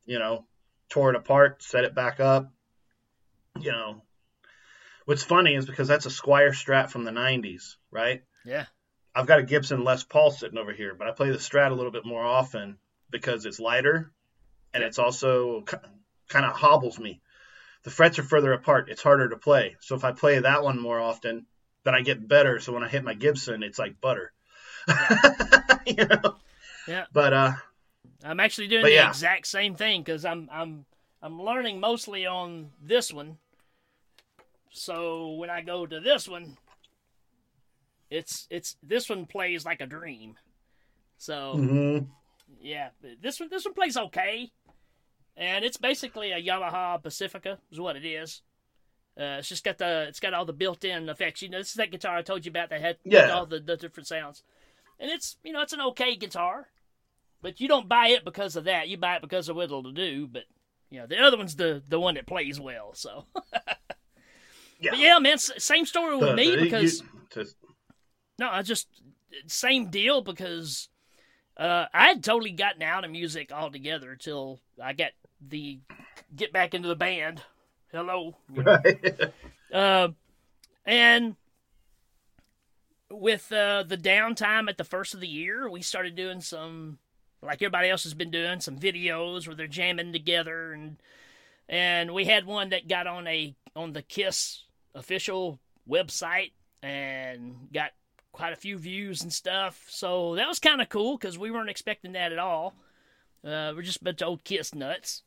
you 0.04 0.18
know, 0.18 0.46
tore 0.88 1.10
it 1.10 1.16
apart, 1.16 1.62
set 1.62 1.84
it 1.84 1.94
back 1.94 2.18
up. 2.20 2.52
You 3.60 3.72
know, 3.72 4.02
what's 5.06 5.22
funny 5.22 5.54
is 5.54 5.66
because 5.66 5.88
that's 5.88 6.06
a 6.06 6.08
Squier 6.08 6.50
Strat 6.50 6.90
from 6.90 7.04
the 7.04 7.12
90s, 7.12 7.76
right? 7.90 8.22
Yeah. 8.44 8.66
I've 9.14 9.26
got 9.26 9.40
a 9.40 9.42
Gibson 9.42 9.84
Les 9.84 10.02
Paul 10.04 10.30
sitting 10.30 10.58
over 10.58 10.72
here, 10.72 10.94
but 10.94 11.06
I 11.06 11.12
play 11.12 11.30
the 11.30 11.38
Strat 11.38 11.70
a 11.70 11.74
little 11.74 11.92
bit 11.92 12.06
more 12.06 12.24
often 12.24 12.78
because 13.10 13.44
it's 13.44 13.60
lighter 13.60 14.10
and 14.72 14.82
it's 14.82 14.98
also 14.98 15.62
kind 16.28 16.46
of 16.46 16.52
hobbles 16.52 16.98
me. 16.98 17.20
The 17.84 17.90
frets 17.90 18.18
are 18.18 18.22
further 18.22 18.52
apart. 18.52 18.88
It's 18.88 19.02
harder 19.02 19.28
to 19.28 19.36
play. 19.36 19.76
So 19.80 19.96
if 19.96 20.04
I 20.04 20.12
play 20.12 20.38
that 20.38 20.62
one 20.62 20.80
more 20.80 21.00
often, 21.00 21.46
then 21.84 21.94
I 21.94 22.00
get 22.00 22.26
better. 22.26 22.60
So 22.60 22.72
when 22.72 22.84
I 22.84 22.88
hit 22.88 23.04
my 23.04 23.14
Gibson, 23.14 23.62
it's 23.62 23.78
like 23.78 24.00
butter. 24.00 24.32
you 25.86 26.06
know? 26.06 26.36
Yeah. 26.86 27.04
But 27.12 27.32
uh, 27.32 27.52
I'm 28.24 28.40
actually 28.40 28.68
doing 28.68 28.84
the 28.84 28.92
yeah. 28.92 29.08
exact 29.08 29.46
same 29.46 29.74
thing 29.74 30.02
because 30.02 30.24
I'm 30.24 30.48
I'm 30.50 30.84
I'm 31.20 31.40
learning 31.40 31.80
mostly 31.80 32.26
on 32.26 32.70
this 32.80 33.12
one. 33.12 33.38
So 34.70 35.32
when 35.32 35.50
I 35.50 35.60
go 35.60 35.86
to 35.86 36.00
this 36.00 36.26
one, 36.26 36.56
it's 38.12 38.46
it's 38.50 38.76
this 38.82 39.08
one 39.08 39.26
plays 39.26 39.64
like 39.64 39.80
a 39.80 39.86
dream. 39.86 40.36
So 41.16 41.54
mhm. 41.56 42.06
yeah, 42.60 42.90
this 43.20 43.40
one 43.40 43.48
this 43.50 43.64
one 43.64 43.74
plays 43.74 43.96
okay, 43.96 44.50
and 45.36 45.64
it's 45.64 45.76
basically 45.78 46.32
a 46.32 46.42
Yamaha 46.42 47.02
Pacifica 47.02 47.58
is 47.70 47.80
what 47.80 47.96
it 47.96 48.04
is. 48.04 48.42
Uh, 49.18 49.36
it's 49.38 49.48
just 49.48 49.64
got 49.64 49.78
the 49.78 50.06
it's 50.08 50.20
got 50.20 50.34
all 50.34 50.44
the 50.44 50.52
built-in 50.52 51.08
effects. 51.08 51.42
You 51.42 51.48
know, 51.50 51.58
this 51.58 51.68
is 51.68 51.74
that 51.74 51.90
guitar 51.90 52.16
I 52.16 52.22
told 52.22 52.44
you 52.44 52.50
about 52.50 52.70
that 52.70 52.80
had 52.80 52.96
Yeah. 53.04 53.30
all 53.30 53.46
the, 53.46 53.60
the 53.60 53.76
different 53.76 54.06
sounds, 54.06 54.42
and 54.98 55.10
it's 55.10 55.36
you 55.44 55.52
know 55.52 55.60
it's 55.62 55.72
an 55.74 55.80
okay 55.80 56.16
guitar, 56.16 56.68
but 57.40 57.60
you 57.60 57.68
don't 57.68 57.88
buy 57.88 58.08
it 58.08 58.24
because 58.24 58.56
of 58.56 58.64
that. 58.64 58.88
You 58.88 58.96
buy 58.98 59.16
it 59.16 59.22
because 59.22 59.48
of 59.48 59.56
what 59.56 59.64
it'll 59.66 59.92
do. 59.92 60.26
But 60.26 60.44
you 60.90 60.98
know 61.00 61.06
the 61.06 61.18
other 61.18 61.36
one's 61.36 61.56
the 61.56 61.82
the 61.88 62.00
one 62.00 62.14
that 62.14 62.26
plays 62.26 62.58
well. 62.58 62.92
So 62.94 63.26
yeah. 64.80 64.90
but 64.90 64.98
yeah, 64.98 65.18
man, 65.18 65.38
same 65.38 65.86
story 65.86 66.16
with 66.16 66.30
The- 66.30 66.36
me 66.36 66.56
because. 66.56 67.00
you- 67.00 67.06
No, 68.38 68.48
I 68.50 68.62
just 68.62 68.88
same 69.46 69.90
deal 69.90 70.22
because 70.22 70.88
uh, 71.56 71.86
I 71.92 72.08
had 72.08 72.24
totally 72.24 72.52
gotten 72.52 72.82
out 72.82 73.04
of 73.04 73.10
music 73.10 73.52
altogether 73.52 74.16
till 74.16 74.60
I 74.82 74.92
got 74.92 75.12
the 75.46 75.80
get 76.34 76.52
back 76.52 76.74
into 76.74 76.88
the 76.88 76.96
band. 76.96 77.42
Hello, 77.92 78.36
know. 78.48 78.78
uh, 79.72 80.08
and 80.86 81.36
with 83.10 83.52
uh, 83.52 83.84
the 83.86 83.98
downtime 83.98 84.68
at 84.68 84.78
the 84.78 84.84
first 84.84 85.12
of 85.14 85.20
the 85.20 85.28
year, 85.28 85.68
we 85.68 85.82
started 85.82 86.16
doing 86.16 86.40
some 86.40 86.98
like 87.42 87.60
everybody 87.60 87.90
else 87.90 88.04
has 88.04 88.14
been 88.14 88.30
doing 88.30 88.60
some 88.60 88.78
videos 88.78 89.46
where 89.46 89.56
they're 89.56 89.66
jamming 89.66 90.12
together 90.12 90.72
and 90.72 90.96
and 91.68 92.12
we 92.12 92.24
had 92.24 92.46
one 92.46 92.70
that 92.70 92.88
got 92.88 93.06
on 93.06 93.26
a 93.26 93.54
on 93.74 93.92
the 93.92 94.02
Kiss 94.02 94.64
official 94.94 95.58
website 95.88 96.52
and 96.82 97.68
got 97.72 97.90
quite 98.32 98.52
a 98.52 98.56
few 98.56 98.78
views 98.78 99.22
and 99.22 99.32
stuff. 99.32 99.84
So 99.88 100.34
that 100.36 100.48
was 100.48 100.58
kind 100.58 100.80
of 100.80 100.88
cool 100.88 101.16
because 101.16 101.38
we 101.38 101.50
weren't 101.50 101.70
expecting 101.70 102.12
that 102.12 102.32
at 102.32 102.38
all. 102.38 102.74
Uh, 103.44 103.72
we're 103.74 103.82
just 103.82 104.00
a 104.00 104.04
bunch 104.04 104.22
of 104.22 104.28
old 104.28 104.44
Kiss 104.44 104.74
nuts. 104.74 105.22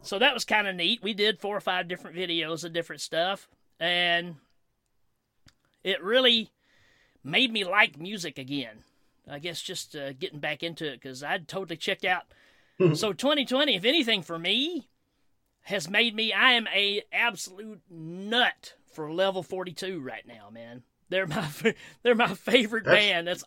So 0.00 0.18
that 0.18 0.34
was 0.34 0.44
kind 0.44 0.66
of 0.66 0.74
neat. 0.74 1.02
We 1.02 1.14
did 1.14 1.40
four 1.40 1.56
or 1.56 1.60
five 1.60 1.86
different 1.86 2.16
videos 2.16 2.64
of 2.64 2.72
different 2.72 3.02
stuff, 3.02 3.48
and 3.78 4.36
it 5.84 6.02
really 6.02 6.50
made 7.22 7.52
me 7.52 7.64
like 7.64 7.98
music 7.98 8.38
again. 8.38 8.84
I 9.30 9.38
guess 9.38 9.60
just 9.60 9.94
uh, 9.94 10.14
getting 10.14 10.40
back 10.40 10.62
into 10.62 10.90
it 10.90 11.00
because 11.00 11.22
I'd 11.22 11.46
totally 11.46 11.76
checked 11.76 12.04
out. 12.04 12.24
so 12.94 13.12
2020, 13.12 13.76
if 13.76 13.84
anything 13.84 14.22
for 14.22 14.38
me, 14.38 14.88
has 15.62 15.88
made 15.88 16.14
me. 16.14 16.32
I 16.32 16.52
am 16.52 16.66
a 16.74 17.02
absolute 17.12 17.82
nut 17.90 18.74
for 18.92 19.12
Level 19.12 19.42
42 19.42 20.00
right 20.00 20.26
now, 20.26 20.48
man. 20.50 20.82
They're 21.12 21.26
my 21.26 21.46
they're 22.02 22.14
my 22.14 22.34
favorite 22.34 22.84
That's- 22.84 23.04
band. 23.04 23.28
That's 23.28 23.44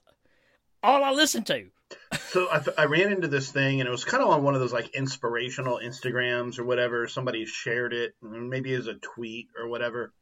all 0.82 1.04
I 1.04 1.12
listen 1.12 1.44
to. 1.46 1.66
so 2.30 2.48
I, 2.50 2.64
I 2.78 2.86
ran 2.86 3.12
into 3.12 3.28
this 3.28 3.52
thing 3.52 3.80
and 3.80 3.88
it 3.88 3.92
was 3.92 4.06
kind 4.06 4.24
of 4.24 4.30
on 4.30 4.44
one 4.44 4.56
of 4.56 4.60
those 4.60 4.74
like 4.74 4.96
inspirational 4.96 5.80
instagrams 5.84 6.60
or 6.60 6.64
whatever. 6.64 7.08
Somebody 7.08 7.46
shared 7.46 7.94
it 7.94 8.16
maybe 8.22 8.74
as 8.74 8.88
a 8.88 8.96
tweet 8.96 9.50
or 9.60 9.68
whatever. 9.68 10.14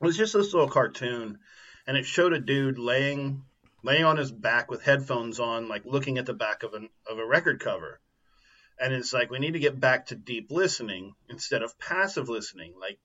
It 0.00 0.04
was 0.04 0.16
just 0.16 0.32
this 0.32 0.52
little 0.52 0.68
cartoon 0.68 1.38
and 1.86 1.96
it 1.96 2.06
showed 2.06 2.32
a 2.32 2.40
dude 2.40 2.78
laying 2.78 3.42
laying 3.82 4.04
on 4.04 4.16
his 4.16 4.32
back 4.32 4.70
with 4.70 4.82
headphones 4.82 5.38
on 5.38 5.68
like 5.68 5.84
looking 5.84 6.18
at 6.18 6.26
the 6.26 6.34
back 6.34 6.62
of 6.62 6.74
an 6.74 6.88
of 7.10 7.18
a 7.18 7.26
record 7.26 7.60
cover. 7.60 8.00
And 8.80 8.92
it's 8.92 9.12
like 9.12 9.30
we 9.30 9.38
need 9.38 9.52
to 9.52 9.60
get 9.60 9.78
back 9.78 10.06
to 10.06 10.16
deep 10.16 10.50
listening 10.50 11.14
instead 11.28 11.62
of 11.62 11.78
passive 11.78 12.28
listening. 12.28 12.74
Like 12.80 12.98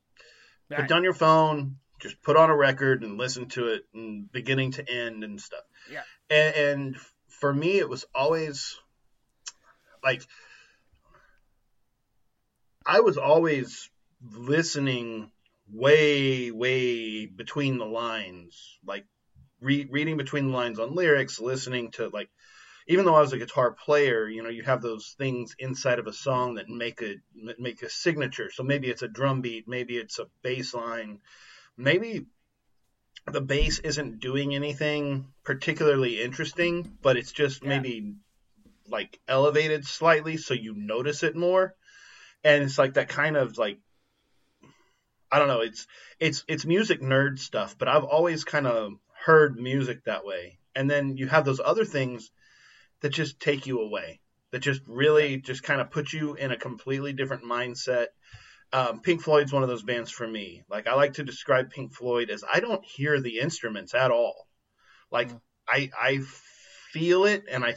put 0.70 0.88
down 0.88 1.04
your 1.04 1.14
phone 1.14 1.78
just 2.00 2.22
put 2.22 2.36
on 2.38 2.50
a 2.50 2.56
record 2.56 3.04
and 3.04 3.18
listen 3.18 3.48
to 3.50 3.68
it 3.68 3.82
and 3.94 4.32
beginning 4.32 4.72
to 4.72 4.90
end 4.90 5.24
and 5.24 5.40
stuff 5.40 5.64
Yeah. 5.90 6.02
and, 6.30 6.56
and 6.56 6.98
for 7.30 7.54
me 7.54 7.78
it 7.78 7.88
was 7.88 8.06
always 8.16 8.78
like 10.04 10.22
i 12.86 13.00
was 13.02 13.18
always 13.18 13.90
listening 14.22 15.32
way 15.72 16.52
way 16.52 17.26
between 17.26 17.78
the 17.78 17.86
lines 17.86 18.78
like 18.86 19.06
re- 19.62 19.88
reading 19.90 20.18
between 20.18 20.48
the 20.48 20.58
lines 20.58 20.80
on 20.80 20.96
lyrics 20.96 21.40
listening 21.40 21.92
to 21.92 22.10
like 22.10 22.30
even 22.88 23.06
though 23.06 23.16
i 23.16 23.22
was 23.22 23.34
a 23.34 23.38
guitar 23.38 23.72
player 23.72 24.28
you 24.28 24.42
know 24.42 24.50
you 24.50 24.64
have 24.64 24.82
those 24.82 25.16
things 25.18 25.56
inside 25.60 26.00
of 26.00 26.08
a 26.08 26.14
song 26.14 26.56
that 26.56 26.68
make 26.70 27.02
a 27.02 27.16
make 27.60 27.82
a 27.84 27.90
signature 27.90 28.50
so 28.52 28.64
maybe 28.64 28.90
it's 28.90 29.04
a 29.04 29.08
drum 29.08 29.42
beat 29.42 29.68
maybe 29.68 29.98
it's 29.98 30.18
a 30.20 30.26
bass 30.42 30.74
line 30.74 31.20
maybe 31.80 32.28
the 33.26 33.42
bass 33.42 33.80
isn't 33.80 34.20
doing 34.20 34.54
anything 34.54 35.32
particularly 35.44 36.22
interesting, 36.22 36.98
but 37.02 37.18
it's 37.18 37.32
just 37.32 37.64
Yeah. 37.64 37.70
maybe 37.70 38.16
like 38.88 39.20
elevated 39.28 39.86
slightly 39.86 40.38
so 40.38 40.54
you 40.54 40.74
notice 40.76 41.24
it 41.24 41.36
more. 41.36 41.74
And 42.44 42.64
it's 42.64 42.78
like 42.78 42.94
that 42.96 43.10
kind 43.10 43.38
of 43.38 43.58
like 43.58 43.78
I 45.32 45.38
don't 45.40 45.48
know, 45.48 45.62
it's 45.62 45.86
it's 46.20 46.44
it's 46.48 46.66
music 46.66 47.02
nerd 47.02 47.40
stuff, 47.40 47.78
but 47.78 47.88
I've 47.88 48.04
always 48.04 48.44
kind 48.44 48.66
of 48.68 48.94
heard 49.26 49.58
music 49.58 50.04
that 50.06 50.26
way. 50.26 50.58
And 50.76 50.90
then 50.90 51.18
you 51.18 51.28
have 51.28 51.46
those 51.46 51.62
other 51.64 51.86
things 51.86 52.32
that 53.02 53.10
just 53.10 53.40
take 53.40 53.68
you 53.68 53.82
away. 53.82 54.20
That 54.52 54.60
just 54.60 54.82
really 54.88 55.38
just 55.38 55.62
kind 55.62 55.80
of 55.82 55.92
put 55.92 56.12
you 56.12 56.34
in 56.34 56.52
a 56.52 56.58
completely 56.58 57.14
different 57.14 57.44
mindset 57.44 58.08
um, 58.72 59.02
Pink 59.02 59.22
Floyd's 59.22 59.52
one 59.52 59.64
of 59.64 59.70
those 59.70 59.84
bands 59.84 60.12
for 60.12 60.28
me. 60.28 60.64
Like 60.70 60.88
I 60.88 60.94
like 60.94 61.14
to 61.14 61.24
describe 61.24 61.72
Pink 61.72 61.94
Floyd 61.94 62.30
as 62.30 62.44
I 62.52 62.60
don't 62.60 62.84
hear 62.86 63.20
the 63.20 63.40
instruments 63.40 63.94
at 63.94 64.12
all. 64.12 64.48
Like 65.12 65.30
Mm. 65.30 65.42
I 65.68 65.90
I 66.00 66.18
feel 66.92 67.26
it 67.26 67.44
and 67.50 67.64
I 67.64 67.76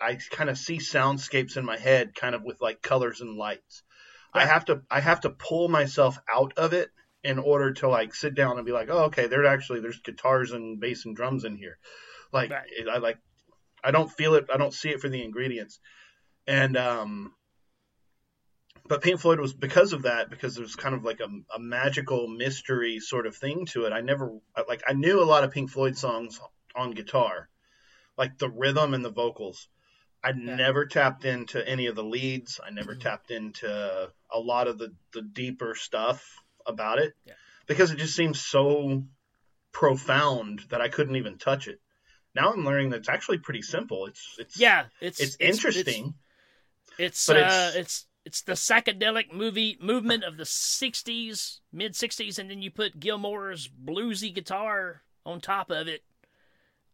I 0.00 0.18
kind 0.30 0.50
of 0.50 0.58
see 0.58 0.78
soundscapes 0.78 1.56
in 1.56 1.64
my 1.64 1.78
head, 1.78 2.14
kind 2.14 2.34
of 2.34 2.42
with 2.42 2.60
like 2.60 2.82
colors 2.82 3.20
and 3.20 3.36
lights. 3.36 3.82
I 4.32 4.46
have 4.46 4.64
to 4.66 4.82
I 4.90 5.00
have 5.00 5.20
to 5.22 5.30
pull 5.30 5.68
myself 5.68 6.18
out 6.32 6.54
of 6.56 6.72
it 6.72 6.90
in 7.22 7.38
order 7.38 7.72
to 7.72 7.88
like 7.88 8.14
sit 8.14 8.34
down 8.34 8.56
and 8.56 8.66
be 8.66 8.72
like, 8.72 8.88
oh 8.90 9.04
okay, 9.04 9.26
there 9.26 9.46
actually 9.46 9.80
there's 9.80 10.00
guitars 10.00 10.52
and 10.52 10.80
bass 10.80 11.04
and 11.06 11.16
drums 11.16 11.44
in 11.44 11.56
here. 11.56 11.78
Like 12.32 12.50
Right. 12.50 12.66
I 12.90 12.98
like 12.98 13.18
I 13.82 13.90
don't 13.90 14.10
feel 14.10 14.34
it. 14.34 14.46
I 14.52 14.56
don't 14.56 14.74
see 14.74 14.90
it 14.90 15.00
for 15.00 15.08
the 15.08 15.22
ingredients. 15.22 15.78
And 16.46 16.76
um 16.76 17.32
but 18.86 19.02
Pink 19.02 19.20
Floyd 19.20 19.40
was 19.40 19.54
because 19.54 19.92
of 19.92 20.02
that, 20.02 20.30
because 20.30 20.54
there's 20.54 20.76
kind 20.76 20.94
of 20.94 21.04
like 21.04 21.20
a, 21.20 21.28
a 21.54 21.58
magical 21.58 22.28
mystery 22.28 23.00
sort 23.00 23.26
of 23.26 23.36
thing 23.36 23.66
to 23.66 23.84
it. 23.86 23.92
I 23.92 24.00
never 24.00 24.32
like 24.68 24.82
I 24.86 24.92
knew 24.92 25.22
a 25.22 25.24
lot 25.24 25.44
of 25.44 25.50
Pink 25.52 25.70
Floyd 25.70 25.96
songs 25.96 26.40
on 26.76 26.90
guitar, 26.92 27.48
like 28.18 28.38
the 28.38 28.50
rhythm 28.50 28.94
and 28.94 29.04
the 29.04 29.10
vocals. 29.10 29.68
I 30.22 30.32
never 30.32 30.86
tapped 30.86 31.26
into 31.26 31.66
any 31.68 31.86
of 31.86 31.96
the 31.96 32.02
leads. 32.04 32.58
I 32.66 32.70
never 32.70 32.94
tapped 32.94 33.30
into 33.30 34.10
a 34.30 34.38
lot 34.38 34.68
of 34.68 34.78
the 34.78 34.94
the 35.12 35.22
deeper 35.22 35.74
stuff 35.74 36.36
about 36.66 36.98
it 36.98 37.12
Yeah. 37.26 37.34
because 37.66 37.90
it 37.90 37.98
just 37.98 38.16
seems 38.16 38.40
so 38.40 39.04
profound 39.72 40.60
that 40.70 40.80
I 40.80 40.88
couldn't 40.88 41.16
even 41.16 41.36
touch 41.38 41.68
it. 41.68 41.78
Now 42.34 42.52
I'm 42.52 42.64
learning 42.64 42.90
that 42.90 43.00
it's 43.00 43.08
actually 43.08 43.38
pretty 43.38 43.62
simple. 43.62 44.06
It's 44.06 44.36
it's 44.38 44.58
Yeah, 44.58 44.86
it's 45.00 45.20
it's, 45.20 45.36
interesting. 45.40 46.14
It's 46.98 47.26
But 47.26 47.36
uh, 47.36 47.70
it's- 47.74 48.06
it's 48.24 48.42
the 48.42 48.52
psychedelic 48.52 49.32
movie 49.32 49.76
movement 49.80 50.24
of 50.24 50.36
the 50.36 50.44
'60s, 50.44 51.60
mid 51.72 51.92
'60s, 51.92 52.38
and 52.38 52.50
then 52.50 52.62
you 52.62 52.70
put 52.70 52.98
Gilmour's 53.00 53.68
bluesy 53.68 54.34
guitar 54.34 55.02
on 55.26 55.40
top 55.40 55.70
of 55.70 55.88
it. 55.88 56.02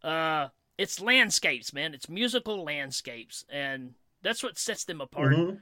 Uh, 0.03 0.49
it's 0.79 1.01
landscapes, 1.01 1.73
man. 1.73 1.95
It's 1.95 2.09
musical 2.09 2.65
landscapes, 2.65 3.45
and 3.51 3.95
that's 4.23 4.43
what 4.43 4.59
sets 4.59 4.85
them 4.85 5.01
apart. 5.01 5.35
Mhm. 5.35 5.61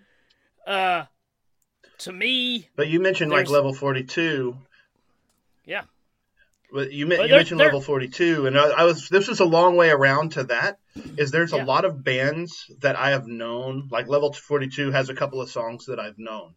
Uh, 0.67 1.05
to 1.99 2.13
me, 2.13 2.69
But 2.77 2.89
you 2.89 3.01
mentioned 3.01 3.31
like 3.33 3.49
level 3.49 3.73
42. 3.75 4.57
yeah, 5.65 5.83
But 5.83 5.89
you, 6.73 6.89
you 6.91 7.07
mentioned 7.07 7.61
level 7.61 7.81
42 7.81 8.47
and 8.47 8.59
I, 8.59 8.69
I 8.69 8.85
was 8.85 9.09
this 9.09 9.27
was 9.29 9.41
a 9.41 9.45
long 9.45 9.77
way 9.77 9.91
around 9.91 10.33
to 10.33 10.45
that 10.45 10.79
is 11.17 11.31
there's 11.31 11.53
Yeah. 11.53 11.63
a 11.63 11.67
lot 11.67 11.85
of 11.85 12.05
bands 12.05 12.65
that 12.81 12.97
I 12.97 13.11
have 13.11 13.27
known 13.27 13.89
like 13.91 14.07
level 14.09 14.33
42 14.33 14.91
has 14.93 15.09
a 15.09 15.15
couple 15.15 15.41
of 15.41 15.51
songs 15.51 15.87
that 15.87 15.99
I've 15.99 16.19
known. 16.19 16.55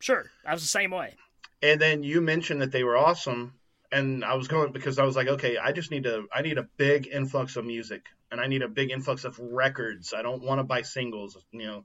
sure, 0.00 0.24
I 0.46 0.52
was 0.52 0.62
the 0.62 0.68
same 0.68 0.90
way. 0.90 1.14
And 1.62 1.80
then 1.80 2.02
you 2.02 2.20
mentioned 2.20 2.62
that 2.62 2.72
they 2.72 2.82
were 2.82 2.96
awesome 2.96 3.54
and 3.92 4.24
I 4.24 4.34
was 4.34 4.48
going 4.48 4.72
because 4.72 4.98
I 4.98 5.04
was 5.04 5.14
like 5.16 5.28
okay, 5.28 5.56
I 5.58 5.72
just 5.72 5.90
need 5.90 6.04
to 6.04 6.26
I 6.34 6.42
need 6.42 6.58
a 6.58 6.66
big 6.76 7.06
influx 7.06 7.56
of 7.56 7.64
music 7.64 8.02
and 8.30 8.40
I 8.40 8.46
need 8.48 8.62
a 8.62 8.68
big 8.68 8.90
influx 8.90 9.24
of 9.24 9.38
records. 9.38 10.12
I 10.16 10.22
don't 10.22 10.42
want 10.42 10.58
to 10.58 10.64
buy 10.64 10.82
singles, 10.82 11.36
you 11.52 11.66
know. 11.66 11.84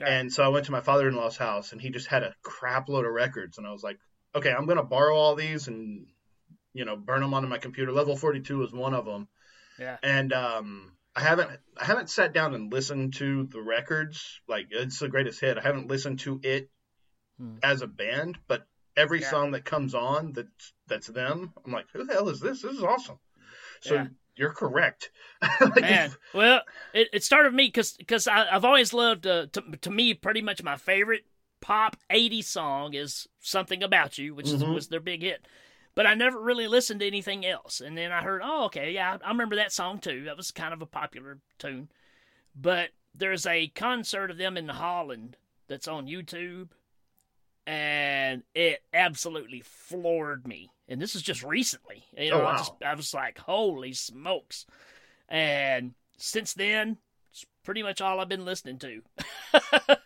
Right. 0.00 0.08
And 0.10 0.32
so 0.32 0.42
I 0.42 0.48
went 0.48 0.64
to 0.66 0.72
my 0.72 0.80
father-in-law's 0.80 1.36
house 1.36 1.70
and 1.70 1.80
he 1.80 1.90
just 1.90 2.08
had 2.08 2.24
a 2.24 2.34
crap 2.42 2.88
load 2.88 3.04
of 3.04 3.12
records 3.12 3.58
and 3.58 3.66
I 3.66 3.70
was 3.70 3.84
like, 3.84 3.98
okay, 4.34 4.50
I'm 4.50 4.66
going 4.66 4.78
to 4.78 4.82
borrow 4.82 5.14
all 5.16 5.36
these 5.36 5.68
and 5.68 6.06
you 6.74 6.84
know, 6.84 6.96
burn 6.96 7.20
them 7.22 7.32
onto 7.32 7.48
my 7.48 7.58
computer. 7.58 7.92
Level 7.92 8.16
42 8.16 8.62
is 8.64 8.72
one 8.72 8.92
of 8.94 9.06
them. 9.06 9.28
Yeah, 9.78 9.96
And 10.02 10.32
um 10.32 10.92
I 11.16 11.20
haven't 11.20 11.50
I 11.76 11.84
haven't 11.84 12.10
sat 12.10 12.32
down 12.32 12.54
and 12.54 12.70
listened 12.72 13.14
to 13.14 13.44
the 13.46 13.60
records. 13.62 14.40
Like 14.46 14.66
it's 14.70 14.98
the 14.98 15.08
greatest 15.08 15.40
hit. 15.40 15.56
I 15.58 15.62
haven't 15.62 15.88
listened 15.88 16.18
to 16.20 16.40
it 16.42 16.70
Hmm. 17.38 17.56
as 17.62 17.82
a 17.82 17.86
band, 17.88 18.38
but 18.46 18.66
every 18.96 19.20
Yeah. 19.20 19.30
song 19.30 19.52
that 19.52 19.64
comes 19.64 19.94
on 19.94 20.32
that's 20.32 20.72
that's 20.86 21.06
them, 21.08 21.52
I'm 21.64 21.72
like, 21.72 21.86
who 21.92 22.04
the 22.04 22.12
hell 22.12 22.28
is 22.28 22.38
this? 22.40 22.62
This 22.62 22.76
is 22.76 22.82
awesome. 22.84 23.18
So 23.80 23.94
Yeah. 23.94 24.06
you're 24.36 24.52
correct. 24.52 25.10
like 25.60 25.74
man. 25.76 26.06
if- 26.10 26.18
Well, 26.32 26.60
it, 26.92 27.08
it 27.12 27.24
started 27.24 27.48
with 27.50 27.56
me 27.56 27.66
because 27.66 27.92
because 27.94 28.28
I've 28.28 28.64
always 28.64 28.92
loved 28.92 29.26
uh, 29.26 29.46
to 29.52 29.62
to 29.80 29.90
me 29.90 30.14
pretty 30.14 30.42
much 30.42 30.62
my 30.62 30.76
favorite 30.76 31.24
pop 31.60 31.96
'80s 32.10 32.46
song 32.46 32.94
is 32.94 33.26
"Something 33.40 33.82
About 33.82 34.18
You," 34.18 34.34
which 34.34 34.46
is, 34.48 34.62
Mhm. 34.62 34.74
was 34.74 34.88
their 34.88 35.00
big 35.00 35.22
hit. 35.22 35.46
But 35.94 36.06
I 36.06 36.14
never 36.14 36.40
really 36.40 36.66
listened 36.66 37.00
to 37.00 37.06
anything 37.06 37.46
else, 37.46 37.80
and 37.80 37.96
then 37.96 38.10
I 38.10 38.22
heard, 38.22 38.42
oh, 38.44 38.64
okay, 38.64 38.92
yeah, 38.92 39.16
I, 39.24 39.28
remember 39.28 39.56
that 39.56 39.72
song 39.72 40.00
too. 40.00 40.24
That 40.24 40.36
was 40.36 40.50
kind 40.50 40.74
of 40.74 40.82
a 40.82 40.86
popular 40.86 41.38
tune. 41.58 41.88
But 42.56 42.90
there's 43.14 43.46
a 43.46 43.68
concert 43.68 44.30
of 44.30 44.38
them 44.38 44.56
in 44.56 44.68
Holland 44.68 45.36
that's 45.68 45.86
on 45.86 46.06
YouTube, 46.06 46.70
and 47.66 48.42
it 48.54 48.82
absolutely 48.92 49.60
floored 49.60 50.46
me. 50.48 50.70
And 50.88 51.00
this 51.00 51.14
is 51.14 51.22
just 51.22 51.42
recently. 51.42 52.04
You 52.18 52.30
know, 52.30 52.42
Oh, 52.42 52.46
I, 52.46 52.56
just, 52.56 52.72
I 52.84 52.94
was 52.94 53.14
like, 53.14 53.38
holy 53.38 53.92
smokes. 53.92 54.66
And 55.28 55.94
since 56.18 56.54
then, 56.54 56.98
it's 57.30 57.46
pretty 57.62 57.82
much 57.82 58.00
all 58.00 58.20
I've 58.20 58.28
been 58.28 58.44
listening 58.44 58.78
to. 58.80 59.02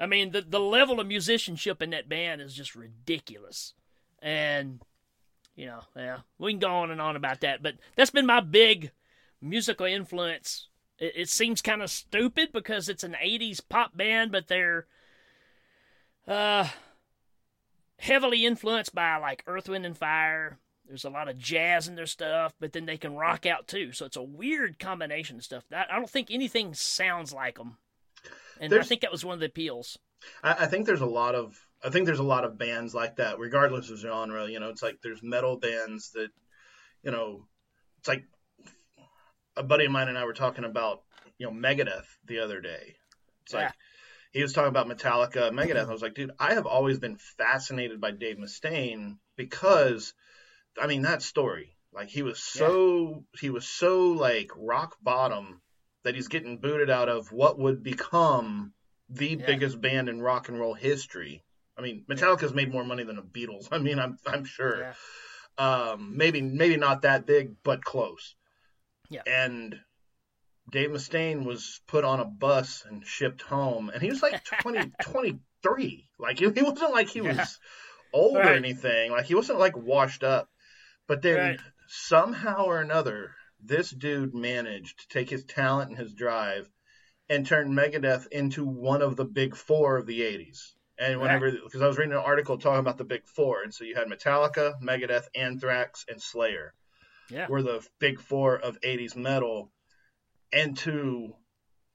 I 0.00 0.06
mean, 0.06 0.30
the 0.32 0.40
the 0.40 0.60
level 0.60 0.98
of 0.98 1.06
musicianship 1.06 1.82
in 1.82 1.90
that 1.90 2.08
band 2.08 2.40
is 2.40 2.54
just 2.54 2.74
ridiculous. 2.74 3.74
And 4.20 4.80
you 5.54 5.66
know, 5.66 5.80
yeah, 5.96 6.18
we 6.38 6.52
can 6.52 6.60
go 6.60 6.76
on 6.76 6.90
and 6.90 7.00
on 7.00 7.16
about 7.16 7.40
that, 7.40 7.62
but 7.62 7.74
that's 7.96 8.10
been 8.10 8.26
my 8.26 8.40
big 8.40 8.90
musical 9.40 9.86
influence. 9.86 10.68
It, 10.98 11.12
it 11.16 11.28
seems 11.28 11.60
kind 11.60 11.82
of 11.82 11.90
stupid 11.90 12.50
because 12.52 12.88
it's 12.88 13.04
an 13.04 13.16
'80s 13.22 13.60
pop 13.68 13.96
band, 13.96 14.32
but 14.32 14.48
they're 14.48 14.86
uh 16.26 16.68
heavily 17.98 18.46
influenced 18.46 18.94
by 18.94 19.16
like 19.16 19.44
Earth, 19.46 19.68
Wind, 19.68 19.84
and 19.84 19.96
Fire. 19.96 20.58
There's 20.86 21.04
a 21.04 21.10
lot 21.10 21.28
of 21.28 21.38
jazz 21.38 21.86
in 21.86 21.94
their 21.94 22.06
stuff, 22.06 22.54
but 22.58 22.72
then 22.72 22.86
they 22.86 22.96
can 22.96 23.14
rock 23.14 23.46
out 23.46 23.68
too. 23.68 23.92
So 23.92 24.04
it's 24.04 24.16
a 24.16 24.22
weird 24.22 24.78
combination 24.78 25.36
of 25.36 25.44
stuff. 25.44 25.64
I 25.72 25.94
don't 25.94 26.10
think 26.10 26.30
anything 26.30 26.74
sounds 26.74 27.32
like 27.32 27.56
them, 27.56 27.76
and 28.60 28.72
I 28.72 28.82
think 28.82 29.02
that 29.02 29.12
was 29.12 29.24
one 29.24 29.34
of 29.34 29.40
the 29.40 29.46
appeals. 29.46 29.98
I, 30.42 30.52
I 30.60 30.66
think 30.66 30.86
there's 30.86 31.00
a 31.00 31.06
lot 31.06 31.34
of 31.34 31.66
I 31.84 31.90
think 31.90 32.06
there's 32.06 32.18
a 32.18 32.24
lot 32.24 32.44
of 32.44 32.58
bands 32.58 32.94
like 32.94 33.16
that, 33.16 33.38
regardless 33.38 33.90
of 33.90 33.98
genre. 33.98 34.48
You 34.48 34.60
know, 34.60 34.68
it's 34.70 34.82
like 34.82 34.98
there's 35.02 35.22
metal 35.22 35.58
bands 35.58 36.12
that, 36.12 36.28
you 37.02 37.10
know, 37.10 37.46
it's 37.98 38.08
like 38.08 38.24
a 39.56 39.62
buddy 39.62 39.86
of 39.86 39.90
mine 39.90 40.08
and 40.08 40.18
I 40.18 40.24
were 40.24 40.32
talking 40.32 40.64
about, 40.64 41.02
you 41.38 41.46
know, 41.46 41.52
Megadeth 41.52 42.06
the 42.26 42.38
other 42.40 42.60
day. 42.60 42.94
It's 43.44 43.54
like 43.54 43.72
he 44.32 44.42
was 44.42 44.52
talking 44.52 44.68
about 44.68 44.88
Metallica, 44.88 45.50
Megadeth. 45.50 45.88
I 45.88 45.92
was 45.92 46.02
like, 46.02 46.14
dude, 46.14 46.30
I 46.38 46.54
have 46.54 46.66
always 46.66 46.98
been 46.98 47.16
fascinated 47.36 48.00
by 48.00 48.12
Dave 48.12 48.36
Mustaine 48.36 49.16
because, 49.36 50.14
I 50.80 50.86
mean, 50.86 51.02
that 51.02 51.22
story. 51.22 51.76
Like 51.92 52.08
he 52.08 52.22
was 52.22 52.38
so 52.42 53.24
he 53.38 53.50
was 53.50 53.66
so 53.68 54.12
like 54.12 54.50
rock 54.56 54.96
bottom 55.02 55.60
that 56.04 56.14
he's 56.14 56.28
getting 56.28 56.58
booted 56.58 56.88
out 56.88 57.08
of 57.08 57.30
what 57.30 57.58
would 57.58 57.82
become 57.82 58.72
the 59.10 59.36
Yeah. 59.38 59.46
biggest 59.46 59.80
band 59.80 60.08
in 60.08 60.22
rock 60.22 60.48
and 60.48 60.58
roll 60.58 60.74
history. 60.74 61.44
I 61.76 61.82
mean, 61.82 62.04
Metallica's 62.08 62.54
made 62.54 62.70
more 62.70 62.84
money 62.84 63.04
than 63.04 63.16
the 63.16 63.22
Beatles. 63.22 63.68
I 63.72 63.78
mean, 63.78 63.98
I'm 63.98 64.18
I'm 64.26 64.44
sure. 64.44 64.80
Yeah. 64.80 64.94
Um, 65.58 66.16
maybe 66.16 66.40
maybe 66.40 66.76
not 66.76 67.02
that 67.02 67.26
big, 67.26 67.56
but 67.62 67.84
close. 67.84 68.34
Yeah. 69.10 69.22
And 69.26 69.78
Dave 70.70 70.90
Mustaine 70.90 71.44
was 71.44 71.80
put 71.86 72.04
on 72.04 72.20
a 72.20 72.24
bus 72.24 72.84
and 72.88 73.06
shipped 73.06 73.42
home, 73.42 73.90
and 73.90 74.02
he 74.02 74.08
was 74.08 74.22
like 74.22 74.42
20, 74.44 74.92
23. 75.02 76.08
Like 76.18 76.38
he, 76.38 76.50
he 76.50 76.62
wasn't 76.62 76.92
like 76.92 77.08
he 77.08 77.20
was 77.20 77.36
Yeah. 77.36 77.44
old 78.12 78.36
or 78.36 78.54
anything. 78.54 79.10
Like 79.10 79.26
he 79.26 79.34
wasn't 79.34 79.58
like 79.58 79.76
washed 79.76 80.24
up. 80.24 80.48
But 81.08 81.20
then 81.22 81.38
Right. 81.38 81.60
somehow 81.88 82.64
or 82.64 82.80
another, 82.80 83.34
this 83.60 83.90
dude 83.90 84.34
managed 84.34 85.00
to 85.00 85.08
take 85.08 85.28
his 85.28 85.44
talent 85.44 85.90
and 85.90 85.98
his 85.98 86.14
drive 86.14 86.68
and 87.28 87.44
turn 87.44 87.74
Megadeth 87.74 88.26
into 88.28 88.64
one 88.64 89.02
of 89.02 89.16
the 89.16 89.24
big 89.24 89.56
four 89.56 89.98
of 89.98 90.06
the 90.06 90.20
80s. 90.20 90.74
And 90.98 91.20
whenever, 91.20 91.50
because 91.50 91.80
I 91.82 91.86
was 91.86 91.96
reading 91.96 92.12
an 92.12 92.18
article 92.18 92.58
talking 92.58 92.80
about 92.80 92.98
the 92.98 93.04
big 93.04 93.26
four, 93.26 93.62
and 93.62 93.72
so 93.72 93.84
you 93.84 93.94
had 93.94 94.08
Metallica, 94.08 94.74
Megadeth, 94.82 95.26
Anthrax, 95.34 96.04
and 96.08 96.20
Slayer 96.20 96.74
Yeah. 97.28 97.46
were 97.48 97.62
the 97.62 97.86
big 97.98 98.20
four 98.20 98.58
of 98.58 98.78
80s 98.82 99.16
metal. 99.16 99.72
And 100.52 100.76
to 100.78 101.34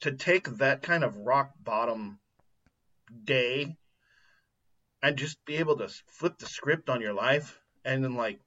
to 0.01 0.11
take 0.11 0.45
that 0.57 0.81
kind 0.83 1.03
of 1.03 1.15
rock 1.15 1.51
bottom 1.59 2.19
day 3.23 3.75
and 5.01 5.17
just 5.17 5.37
be 5.45 5.57
able 5.57 5.77
to 5.77 5.87
flip 6.07 6.37
the 6.37 6.45
script 6.45 6.89
on 6.89 7.01
your 7.01 7.13
life 7.13 7.59
and 7.85 8.03
then 8.03 8.15
like 8.15 8.39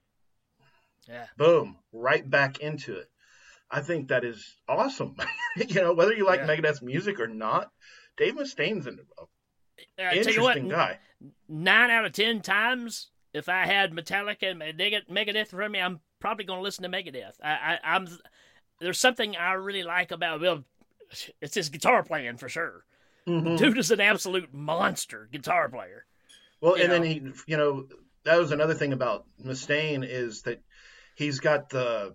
Yeah. 1.06 1.26
boom, 1.36 1.78
right 1.92 2.28
back 2.28 2.58
into 2.58 2.96
it. 2.96 3.08
I 3.70 3.80
think 3.80 4.08
that 4.08 4.24
is 4.24 4.56
awesome. 4.68 5.16
you 5.56 5.80
know, 5.80 5.92
whether 5.92 6.12
you 6.12 6.24
like 6.24 6.40
Yeah. 6.40 6.46
Megadeth's 6.46 6.82
music 6.82 7.20
or 7.20 7.28
not, 7.28 7.70
Dave 8.16 8.34
Mustaine's 8.34 8.86
Uh, 8.86 8.92
I 9.98 10.18
tell 10.18 10.32
you 10.32 10.42
what, 10.42 10.68
guy. 10.68 10.98
nine 11.48 11.90
out 11.90 12.04
of 12.04 12.12
ten 12.12 12.40
times, 12.40 13.10
if 13.32 13.48
I 13.48 13.66
had 13.66 13.92
Metallica 13.92 14.50
and 14.50 14.58
Meg- 14.58 15.06
Megadeth 15.10 15.36
in 15.36 15.44
front 15.46 15.66
of 15.66 15.72
me, 15.72 15.80
I'm 15.80 16.00
probably 16.18 16.44
going 16.44 16.58
to 16.58 16.62
listen 16.62 16.82
to 16.82 16.88
Megadeth. 16.88 17.34
I, 17.42 17.50
I, 17.50 17.78
I'm 17.84 18.08
there's 18.80 18.98
something 18.98 19.36
I 19.36 19.52
really 19.52 19.82
like 19.82 20.10
about 20.10 20.40
well, 20.40 20.64
it's 21.40 21.54
his 21.54 21.68
guitar 21.68 22.02
playing 22.02 22.38
for 22.38 22.48
sure. 22.48 22.84
Mhm. 23.26 23.58
Dude 23.58 23.78
is 23.78 23.90
an 23.90 24.00
absolute 24.00 24.52
monster 24.54 25.28
guitar 25.30 25.68
player. 25.68 26.06
Well, 26.60 26.74
and 26.74 26.90
then 26.90 27.02
he, 27.02 27.22
you 27.46 27.56
know, 27.56 27.86
that 28.24 28.38
was 28.38 28.50
another 28.52 28.74
thing 28.74 28.92
about 28.92 29.26
Mustaine 29.42 30.06
is 30.06 30.42
that 30.42 30.62
he's 31.14 31.40
got 31.40 31.70
the 31.70 32.14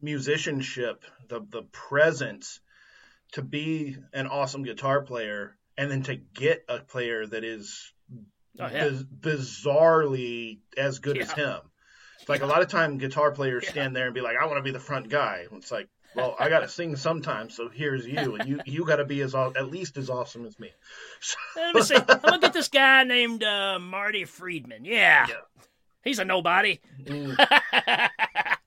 musicianship, 0.00 1.04
the 1.28 1.40
the 1.50 1.62
presence 1.72 2.60
to 3.32 3.42
be 3.42 3.96
an 4.12 4.26
awesome 4.26 4.62
guitar 4.62 5.02
player, 5.02 5.56
and 5.78 5.90
then 5.90 6.02
to 6.04 6.16
get 6.16 6.64
a 6.68 6.78
player 6.80 7.26
that 7.26 7.44
is 7.44 7.92
Oh, 8.60 8.68
yeah. 8.70 8.88
biz- 8.88 9.04
bizarrely 9.04 10.58
as 10.76 10.98
good 10.98 11.16
as 11.18 11.32
him. 11.32 11.58
It's 12.20 12.28
like 12.28 12.42
a 12.42 12.46
lot 12.46 12.60
of 12.62 12.68
time 12.68 12.98
guitar 12.98 13.30
players 13.32 13.64
Yeah. 13.64 13.70
stand 13.70 13.96
there 13.96 14.04
and 14.06 14.14
be 14.14 14.20
like, 14.20 14.36
"I 14.36 14.44
want 14.46 14.58
to 14.58 14.62
be 14.62 14.70
the 14.70 14.78
front 14.78 15.08
guy." 15.08 15.46
It's 15.52 15.70
like, 15.72 15.88
well, 16.14 16.36
I 16.38 16.50
got 16.50 16.60
to 16.60 16.68
sing 16.68 16.94
sometimes, 16.96 17.56
so 17.56 17.68
here's 17.70 18.06
you, 18.06 18.36
and 18.36 18.46
you 18.48 18.60
you 18.66 18.84
got 18.84 18.96
to 18.96 19.04
be 19.06 19.22
as 19.22 19.34
at 19.34 19.70
least 19.70 19.96
as 19.96 20.10
awesome 20.10 20.44
as 20.44 20.58
me. 20.58 20.70
Let 21.56 21.74
me 21.74 21.82
see. 21.82 21.96
I'm 21.96 22.04
gonna 22.20 22.38
get 22.38 22.52
this 22.52 22.68
guy 22.68 23.04
named 23.04 23.42
uh, 23.42 23.78
Marty 23.80 24.24
Friedman. 24.26 24.84
Yeah. 24.84 25.26
Yeah. 25.28 25.34
he's 26.04 26.18
a 26.18 26.24
nobody. 26.24 26.78
Mm. 27.02 27.36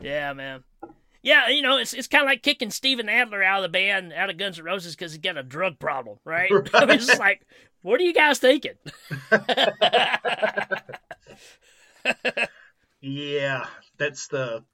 Yeah, 0.00 0.32
man. 0.34 0.64
Yeah, 1.24 1.48
you 1.48 1.62
know, 1.62 1.78
it's 1.78 1.94
it's 1.94 2.06
kind 2.06 2.22
of 2.22 2.26
like 2.26 2.42
kicking 2.42 2.70
Steven 2.70 3.08
Adler 3.08 3.42
out 3.42 3.58
of 3.58 3.62
the 3.62 3.68
band, 3.70 4.12
out 4.12 4.30
of 4.30 4.36
Guns 4.36 4.58
N' 4.58 4.64
Roses, 4.64 4.94
because 4.94 5.12
he's 5.12 5.20
got 5.20 5.38
a 5.38 5.42
drug 5.42 5.78
problem, 5.78 6.18
right? 6.24 6.50
Right. 6.50 6.70
I 6.74 6.84
mean, 6.84 6.96
it's 6.96 7.06
just 7.06 7.18
like, 7.18 7.46
what 7.82 8.00
are 8.00 8.04
you 8.04 8.14
guys 8.14 8.38
thinking? 8.38 8.74
Yeah, 13.06 13.66
that's 13.98 14.28
the. 14.28 14.64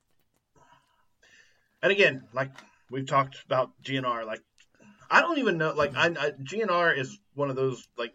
And 1.82 1.90
again, 1.90 2.22
like 2.32 2.52
we've 2.88 3.06
talked 3.06 3.42
about 3.44 3.72
GNR, 3.82 4.24
like 4.24 4.40
I 5.10 5.20
don't 5.20 5.38
even 5.38 5.58
know. 5.58 5.72
Like 5.72 5.96
I, 5.96 6.06
I 6.06 6.30
GNR 6.30 6.96
is 6.96 7.18
one 7.34 7.50
of 7.50 7.56
those 7.56 7.88
like. 7.98 8.12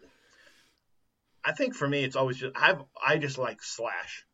I 1.44 1.52
think 1.52 1.74
for 1.74 1.86
me, 1.86 2.02
it's 2.02 2.16
always 2.16 2.38
just 2.38 2.56
I've 2.56 2.82
I 3.06 3.18
just 3.18 3.36
like 3.36 3.62
Slash. 3.62 4.24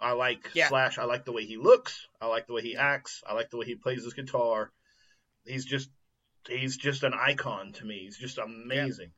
I 0.00 0.12
like 0.12 0.50
Yeah. 0.54 0.68
Slash. 0.68 0.98
I 0.98 1.04
like 1.04 1.24
the 1.24 1.32
way 1.32 1.44
he 1.44 1.56
looks. 1.56 2.06
I 2.20 2.26
like 2.26 2.46
the 2.46 2.52
way 2.52 2.62
he 2.62 2.76
acts. 2.76 3.22
I 3.26 3.34
like 3.34 3.50
the 3.50 3.56
way 3.56 3.66
he 3.66 3.74
plays 3.74 4.04
his 4.04 4.14
guitar. 4.14 4.70
He's 5.44 5.64
just 5.64 5.90
he's 6.48 6.76
just 6.76 7.02
an 7.02 7.14
icon 7.14 7.72
to 7.72 7.84
me. 7.84 8.00
He's 8.04 8.18
just 8.18 8.38
amazing. 8.38 9.10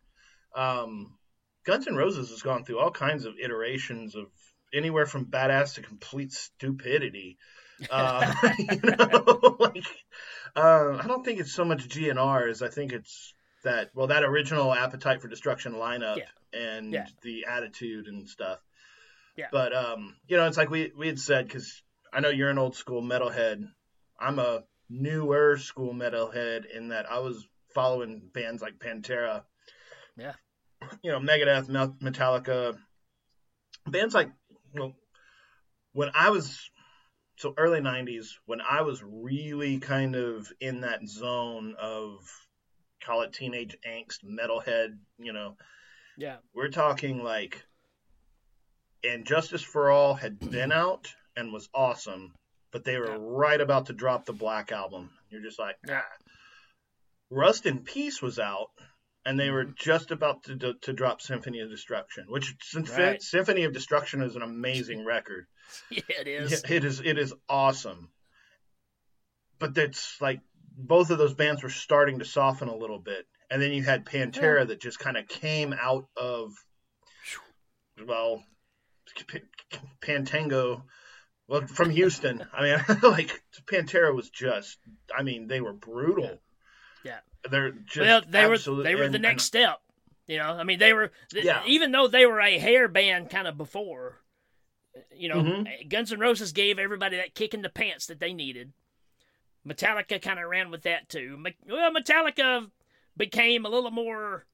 Um, 0.55 1.19
Guns 1.65 1.87
N' 1.87 1.97
Roses 1.97 2.31
has 2.31 2.43
gone 2.43 2.65
through 2.65 2.79
all 2.79 2.91
kinds 2.91 3.27
of 3.27 3.35
iterations 3.39 4.15
of 4.15 4.27
anywhere 4.73 5.07
from 5.07 5.27
badass 5.27 5.75
to 5.75 5.83
complete 5.83 6.33
stupidity. 6.33 7.39
Uh, 7.91 8.35
you 8.59 8.81
know, 8.83 9.57
like 9.61 9.85
uh, 10.57 10.97
I 10.97 11.05
don't 11.07 11.25
think 11.25 11.41
it's 11.41 11.53
so 11.53 11.65
much 11.65 11.89
GNR 11.89 12.49
as 12.49 12.63
I 12.63 12.69
think 12.69 12.93
it's 12.93 13.35
that 13.65 13.91
well 13.95 14.07
that 14.07 14.23
original 14.25 14.73
Appetite 14.73 15.21
for 15.21 15.29
Destruction 15.29 15.75
lineup 15.75 16.19
Yeah. 16.19 16.25
and 16.53 16.93
Yeah. 16.93 17.07
the 17.23 17.47
attitude 17.47 18.07
and 18.07 18.29
stuff. 18.29 18.61
Yeah. 19.39 19.47
But 19.53 19.73
um, 19.73 20.17
you 20.27 20.37
know, 20.37 20.49
it's 20.49 20.57
like 20.57 20.69
we 20.69 20.91
we 20.99 21.07
had 21.07 21.19
said 21.21 21.47
because 21.47 21.81
I 22.13 22.19
know 22.19 22.29
you're 22.29 22.51
an 22.51 22.59
old 22.59 22.75
school 22.75 23.01
metalhead. 23.01 23.63
I'm 24.19 24.41
a 24.41 24.65
newer 24.91 25.57
school 25.57 25.95
metalhead 25.95 26.65
in 26.67 26.89
that 26.89 27.09
I 27.09 27.21
was 27.21 27.47
following 27.73 28.31
bands 28.35 28.61
like 28.61 28.81
Pantera. 28.81 29.45
Yeah. 30.17 30.33
You 31.03 31.13
know, 31.13 31.21
Megadeth, 31.21 31.69
Metallica, 32.01 32.77
bands 33.87 34.13
like 34.13 34.33
well, 34.75 34.93
when 35.93 36.11
I 36.15 36.31
was 36.31 36.69
so 37.37 37.55
early 37.57 37.79
90s 37.81 38.31
when 38.47 38.61
I 38.61 38.83
was 38.83 39.01
really 39.05 39.79
kind 39.79 40.17
of 40.17 40.53
in 40.61 40.81
that 40.81 41.07
zone 41.07 41.77
of 41.81 42.29
call 43.01 43.23
it 43.23 43.33
teenage 43.33 43.77
angst 43.87 44.25
metalhead, 44.25 44.99
you 45.19 45.33
know, 45.33 45.57
Yeah. 46.17 46.39
we're 46.53 46.71
talking 46.71 47.23
like 47.23 47.65
and 49.05 49.27
Justice 49.27 49.63
for 49.63 49.91
All 49.91 50.15
had 50.15 50.39
been 50.39 50.73
out 50.73 51.13
and 51.37 51.53
was 51.53 51.69
awesome, 51.75 52.35
but 52.73 52.85
they 52.85 52.99
were 52.99 53.11
Yeah. 53.11 53.17
right 53.21 53.61
about 53.61 53.87
to 53.87 53.93
drop 53.93 54.25
the 54.27 54.33
Black 54.33 54.73
album. 54.73 55.11
You're 55.31 55.43
just 55.43 55.59
like, 55.59 55.77
Yeah. 55.87 56.03
ah. 56.05 56.25
Rust 57.31 57.67
in 57.67 57.85
Peace 57.85 58.23
was 58.23 58.39
out, 58.39 58.71
and 59.25 59.39
they 59.39 59.51
were 59.51 59.65
Mm-hmm. 59.65 59.75
just 59.77 60.11
about 60.11 60.45
to 60.45 60.57
to, 60.57 60.75
to 60.83 60.93
drop 60.93 61.21
Symphony 61.21 61.61
of 61.61 61.69
Destruction, 61.71 62.25
which 62.29 62.55
Right. 62.75 63.23
Symphony 63.23 63.65
of 63.65 63.73
Destruction 63.73 64.23
is 64.23 64.35
an 64.37 64.43
amazing 64.43 65.05
record. 65.05 65.47
Yeah, 65.91 66.01
it 66.21 66.27
is. 66.29 66.51
Yeah, 66.51 66.77
it 66.77 66.85
is 66.85 67.01
it 67.01 67.19
is 67.19 67.35
awesome. 67.49 68.11
But 69.59 69.77
it's 69.77 70.19
like 70.21 70.41
both 70.77 71.11
of 71.11 71.19
those 71.19 71.35
bands 71.35 71.63
were 71.63 71.69
starting 71.69 72.21
to 72.21 72.25
soften 72.25 72.69
a 72.69 72.77
little 72.77 72.99
bit. 73.01 73.27
And 73.51 73.61
then 73.61 73.73
you 73.73 73.83
had 73.83 74.07
Pantera 74.07 74.67
that 74.67 74.81
just 74.81 74.99
kind 74.99 75.17
of 75.19 75.27
came 75.29 75.73
out 75.75 76.07
of 76.17 76.53
well 78.07 78.43
Pantango 80.01 80.83
well 81.47 81.67
from 81.67 81.91
Houston. 81.91 82.45
I 82.53 82.63
mean 82.63 82.79
like 83.03 83.43
Pantera 83.67 84.15
was 84.15 84.31
just 84.31 84.79
I 85.17 85.23
mean 85.23 85.47
they 85.49 85.61
were 85.61 85.73
brutal. 85.73 86.39
Yeah. 87.05 87.19
They're 87.51 87.71
just 87.71 87.97
well, 87.99 88.23
they 88.29 88.47
were. 88.47 88.59
They 88.83 88.95
were 88.95 89.05
and- 89.05 89.15
the 89.15 89.19
next 89.19 89.45
step. 89.45 89.79
You 90.27 90.37
know, 90.37 90.51
I 90.51 90.63
mean, 90.65 90.79
they 90.79 90.93
were 90.93 91.11
Yeah. 91.33 91.63
even 91.67 91.91
though 91.91 92.07
they 92.07 92.27
were 92.27 92.39
a 92.41 92.59
hair 92.59 92.87
band 92.87 93.31
kind 93.31 93.49
of 93.49 93.57
before. 93.57 94.21
You 95.17 95.31
know, 95.31 95.37
Mhm. 95.37 95.89
Guns 95.89 96.13
N' 96.13 96.19
Roses 96.21 96.53
gave 96.53 96.79
everybody 96.79 97.17
that 97.17 97.35
kick 97.35 97.55
in 97.55 97.63
the 97.63 97.71
pants 97.71 98.07
that 98.09 98.21
they 98.21 98.35
needed. 98.35 98.75
Metallica 99.67 100.21
kind 100.21 100.39
of 100.39 100.51
ran 100.51 100.71
with 100.71 100.83
that 100.83 101.09
too. 101.09 101.43
Well, 101.67 101.93
Metallica 101.95 102.71
became 103.17 103.65
a 103.65 103.71
little 103.71 103.91
more 103.91 104.45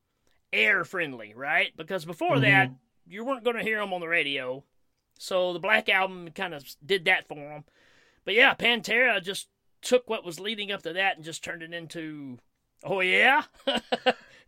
air 0.53 0.85
friendly, 0.85 1.35
right? 1.35 1.77
Because 1.77 2.05
before 2.05 2.39
that, 2.41 2.71
you 3.07 3.25
weren't 3.25 3.45
going 3.45 3.57
to 3.57 3.63
hear 3.63 3.79
them 3.79 3.93
on 3.93 4.01
the 4.01 4.09
radio. 4.09 4.65
So 5.19 5.53
the 5.53 5.61
Black 5.61 5.89
Album 5.89 6.29
kind 6.35 6.55
of 6.55 6.65
did 6.85 7.05
that 7.05 7.29
for 7.29 7.37
them. 7.37 7.65
But 8.25 8.35
yeah, 8.35 8.55
Pantera 8.55 9.23
just 9.23 9.49
took 9.83 10.09
what 10.09 10.25
was 10.25 10.41
leading 10.41 10.73
up 10.73 10.83
to 10.83 10.93
that 10.95 11.17
and 11.17 11.25
just 11.25 11.45
turned 11.45 11.63
it 11.63 11.73
into, 11.73 12.39
oh 12.83 13.01
yeah, 13.01 13.43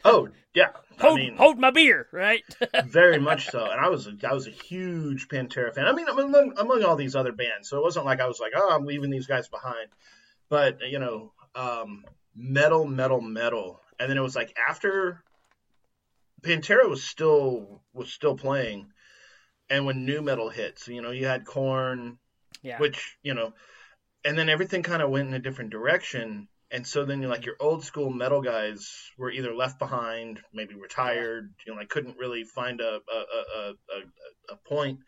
Oh, 0.07 0.29
yeah. 0.55 0.69
I 0.99 1.03
hold 1.03 1.17
mean 1.17 1.37
hold 1.37 1.59
my 1.59 1.71
beer, 1.71 2.07
right? 2.13 2.43
very 2.87 3.19
much 3.19 3.51
so. 3.51 3.65
And 3.65 3.81
I 3.81 3.89
was 3.89 4.07
a, 4.07 4.15
I 4.27 4.33
was 4.33 4.47
a 4.47 4.51
huge 4.51 5.29
Pantera 5.29 5.75
fan. 5.75 5.87
I 5.87 5.93
mean, 5.93 6.09
among, 6.09 6.55
among 6.57 6.85
all 6.85 6.97
these 6.97 7.17
other 7.17 7.33
bands, 7.33 7.69
so 7.69 7.79
it 7.79 7.83
wasn't 7.83 8.07
like 8.07 8.21
I 8.21 8.27
was 8.27 8.39
like, 8.41 8.53
oh, 8.55 8.71
I'm 8.73 8.87
leaving 8.87 9.11
these 9.11 9.27
guys 9.27 9.49
behind. 9.49 9.89
But 10.49 10.79
you 10.89 11.01
know, 11.01 11.33
um, 11.55 12.05
metal, 12.37 12.87
metal, 12.87 13.21
metal, 13.21 13.81
and 13.99 14.09
then 14.09 14.17
it 14.17 14.23
was 14.23 14.37
like 14.37 14.57
after 14.69 15.23
Pantera 16.47 16.89
was 16.89 17.03
still 17.03 17.83
was 17.93 18.13
still 18.13 18.37
playing, 18.37 18.87
and 19.69 19.85
when 19.85 20.05
new 20.05 20.23
metal 20.23 20.49
hits, 20.49 20.87
you 20.87 21.03
know, 21.03 21.11
you 21.11 21.27
had 21.27 21.45
Korn, 21.45 22.19
yeah, 22.63 22.79
which 22.79 23.17
you 23.23 23.35
know, 23.35 23.53
and 24.25 24.39
then 24.39 24.49
everything 24.49 24.83
kind 24.83 25.03
of 25.03 25.11
went 25.11 25.29
in 25.29 25.35
a 25.35 25.41
different 25.41 25.71
direction. 25.71 26.49
And 26.69 26.85
so 26.85 27.05
then 27.05 27.21
you're 27.21 27.31
like 27.31 27.47
your 27.47 27.55
old 27.61 27.85
school 27.85 28.11
metal 28.11 28.41
guys 28.41 28.93
were 29.17 29.31
either 29.31 29.55
left 29.55 29.79
behind, 29.79 30.41
maybe 30.53 30.75
retired, 30.75 31.55
you 31.65 31.73
know, 31.73 31.79
like 31.79 31.89
couldn't 31.89 32.19
really 32.19 32.45
find 32.45 32.81
a 32.81 33.01
a 33.13 33.59
a, 33.59 33.71
a, 33.71 34.53
a, 34.53 34.57
point. 34.69 34.99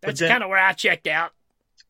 that's 0.00 0.20
kind 0.20 0.42
of 0.42 0.48
where 0.48 0.58
I 0.58 0.72
checked 0.72 1.06
out. 1.06 1.32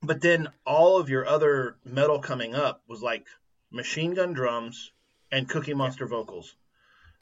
But 0.02 0.20
then 0.20 0.48
all 0.66 0.98
of 0.98 1.08
your 1.08 1.26
other 1.26 1.76
metal 1.84 2.18
coming 2.18 2.54
up 2.54 2.82
was 2.86 3.02
like 3.02 3.26
machine 3.70 4.12
gun 4.12 4.34
drums 4.34 4.92
and 5.32 5.48
Cookie 5.48 5.74
Monster 5.74 6.06
vocals. 6.06 6.54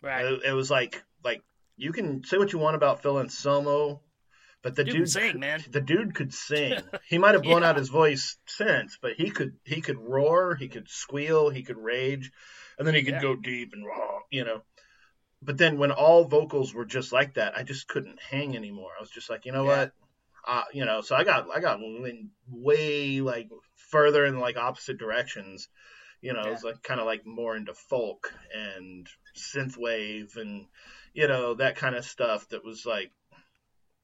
Right, 0.03 0.24
It, 0.26 0.40
it 0.46 0.53
was 0.53 0.70
like 0.70 1.03
like 1.24 1.42
you 1.76 1.92
can 1.92 2.24
say 2.24 2.36
what 2.38 2.53
you 2.53 2.59
want 2.59 2.76
about 2.76 3.03
Phil 3.03 3.18
Anselmo, 3.20 4.03
but 4.62 4.74
the 4.74 4.84
Dude 4.84 4.94
dude, 4.94 5.09
sing, 5.11 5.40
man. 5.40 5.62
the 5.70 5.80
dude 5.80 6.14
could 6.14 6.32
sing. 6.34 6.80
He 7.09 7.18
might 7.18 7.34
have 7.34 7.42
blown 7.42 7.62
Yeah. 7.62 7.70
out 7.70 7.76
his 7.76 7.88
voice 7.88 8.36
since, 8.46 8.98
but 9.00 9.12
he 9.14 9.30
could 9.30 9.55
he 9.64 9.80
could 9.80 9.98
roar, 9.98 10.55
he 10.55 10.68
could 10.68 10.88
squeal, 10.88 11.50
he 11.50 11.62
could 11.62 11.78
rage, 11.78 12.30
and 12.78 12.86
then 12.86 12.94
he 12.94 13.03
could 13.03 13.14
Yeah. 13.14 13.22
go 13.22 13.36
deep 13.36 13.72
and 13.72 13.86
raw, 13.86 14.18
you 14.30 14.44
know. 14.44 14.62
But 15.40 15.59
then 15.59 15.78
when 15.78 15.90
all 15.90 16.24
vocals 16.24 16.72
were 16.72 16.84
just 16.84 17.12
like 17.12 17.34
that, 17.34 17.57
I 17.57 17.64
just 17.64 17.88
couldn't 17.88 18.20
hang 18.22 18.57
anymore. 18.57 18.90
I 18.96 19.00
was 19.00 19.11
just 19.11 19.28
like, 19.28 19.44
you 19.44 19.53
know 19.53 19.64
Yeah. 19.64 19.78
what, 19.78 19.92
uh, 20.46 20.64
you 20.72 20.84
know. 20.84 21.00
So 21.00 21.16
I 21.16 21.24
got 21.24 21.48
I 21.55 21.61
got 21.61 21.80
way 22.48 23.20
like 23.20 23.48
further 23.90 24.24
in 24.24 24.38
like 24.38 24.57
opposite 24.57 24.98
directions. 24.98 25.68
You 26.20 26.32
know, 26.32 26.42
it 26.42 26.50
was 26.50 26.62
like 26.64 26.82
kind 26.82 27.00
of 27.00 27.07
like 27.07 27.26
more 27.26 27.57
into 27.57 27.74
folk 27.74 28.32
and 28.55 29.09
synthwave 29.37 30.37
and 30.37 30.66
you 31.14 31.28
know 31.28 31.55
that 31.55 31.76
kind 31.76 31.95
of 31.95 32.05
stuff 32.05 32.49
that 32.49 32.64
was 32.64 32.85
like 32.87 33.11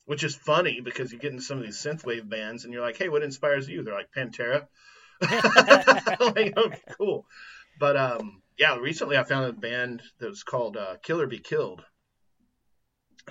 which 0.09 0.25
is 0.25 0.35
funny 0.35 0.81
because 0.81 1.13
you 1.13 1.19
get 1.19 1.33
into 1.33 1.45
some 1.45 1.59
of 1.59 1.65
these 1.65 1.77
synthwave 1.77 2.27
bands 2.27 2.65
and 2.65 2.73
you're 2.73 2.83
like, 2.83 2.97
hey, 2.97 3.11
what 3.11 3.23
inspires 3.23 3.69
you? 3.69 3.83
They're 3.83 3.93
like 3.93 4.11
Pantera. 4.11 4.67
like, 5.21 6.57
okay, 6.57 6.81
cool. 6.97 7.27
But 7.79 7.99
um, 7.99 8.41
yeah, 8.57 8.77
recently 8.77 9.19
I 9.19 9.25
found 9.25 9.45
a 9.45 9.53
band 9.53 10.01
that 10.19 10.31
was 10.31 10.45
called 10.45 10.79
uh, 10.79 10.97
Killer 11.03 11.27
Be 11.27 11.41
Killed, 11.41 11.85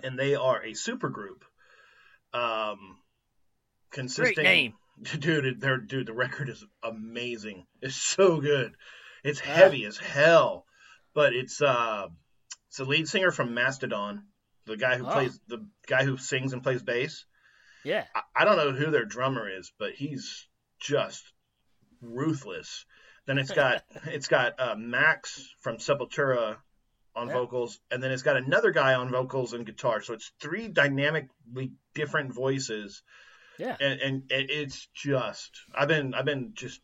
and 0.04 0.20
they 0.20 0.36
are 0.36 0.62
a 0.62 0.74
supergroup. 0.74 1.41
Um, 2.32 3.00
consisting, 3.89 4.43
name. 4.43 4.74
dude. 5.20 5.60
Their 5.60 5.78
dude, 5.78 6.06
the 6.06 6.14
record 6.14 6.48
is 6.48 6.64
amazing. 6.84 7.66
It's 7.82 7.95
so 7.95 8.39
good. 8.39 8.76
It's 9.24 9.39
heavy 9.39 9.84
as 9.86 9.98
hell, 9.98 10.66
but 11.18 11.34
it's 11.34 11.59
uh, 11.63 12.05
it's 12.68 12.78
the 12.78 12.86
lead 12.86 13.07
singer 13.09 13.32
from 13.32 13.55
Mastodon, 13.55 14.26
the 14.68 14.78
guy 14.78 14.97
who 14.97 15.05
Oh. 15.07 15.11
plays 15.11 15.39
the 15.47 15.65
guy 15.88 16.03
who 16.05 16.15
sings 16.18 16.53
and 16.53 16.61
plays 16.61 16.84
bass. 16.84 17.26
yeah, 17.84 18.05
I, 18.15 18.22
I 18.36 18.45
don't 18.45 18.57
know 18.57 18.72
who 18.72 18.91
their 18.91 19.05
drummer 19.05 19.49
is, 19.49 19.72
but 19.80 19.93
he's 19.95 20.47
just 20.80 21.24
ruthless. 22.01 22.86
Then 23.26 23.38
it's 23.39 23.51
got 23.51 23.84
it's 24.05 24.28
got 24.28 24.59
uh, 24.59 24.76
Max 24.78 25.49
from 25.61 25.78
Sepultura 25.78 26.57
on 27.15 27.28
Yeah. 27.30 27.34
vocals, 27.34 27.80
and 27.89 28.01
then 28.03 28.11
it's 28.11 28.22
got 28.24 28.38
another 28.38 28.70
guy 28.72 28.93
on 28.93 29.09
vocals 29.09 29.53
and 29.53 29.65
guitar. 29.65 30.01
So 30.01 30.13
it's 30.13 30.32
three 30.39 30.68
dynamically 30.68 31.72
different 31.95 32.32
voices, 32.34 33.01
yeah. 33.57 33.76
and, 33.80 33.99
and 34.01 34.32
it- 34.32 34.51
it's 34.51 34.88
just 34.93 35.51
I've 35.74 35.88
been 35.88 36.13
I've 36.13 36.26
been 36.26 36.51
just 36.53 36.80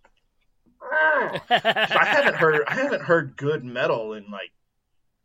Ah! 0.83 1.41
I 1.49 2.05
haven't 2.05 2.35
heard 2.35 2.61
I 2.67 2.75
haven't 2.75 3.01
heard 3.03 3.37
good 3.37 3.63
metal 3.63 4.13
in 4.13 4.29
like 4.29 4.51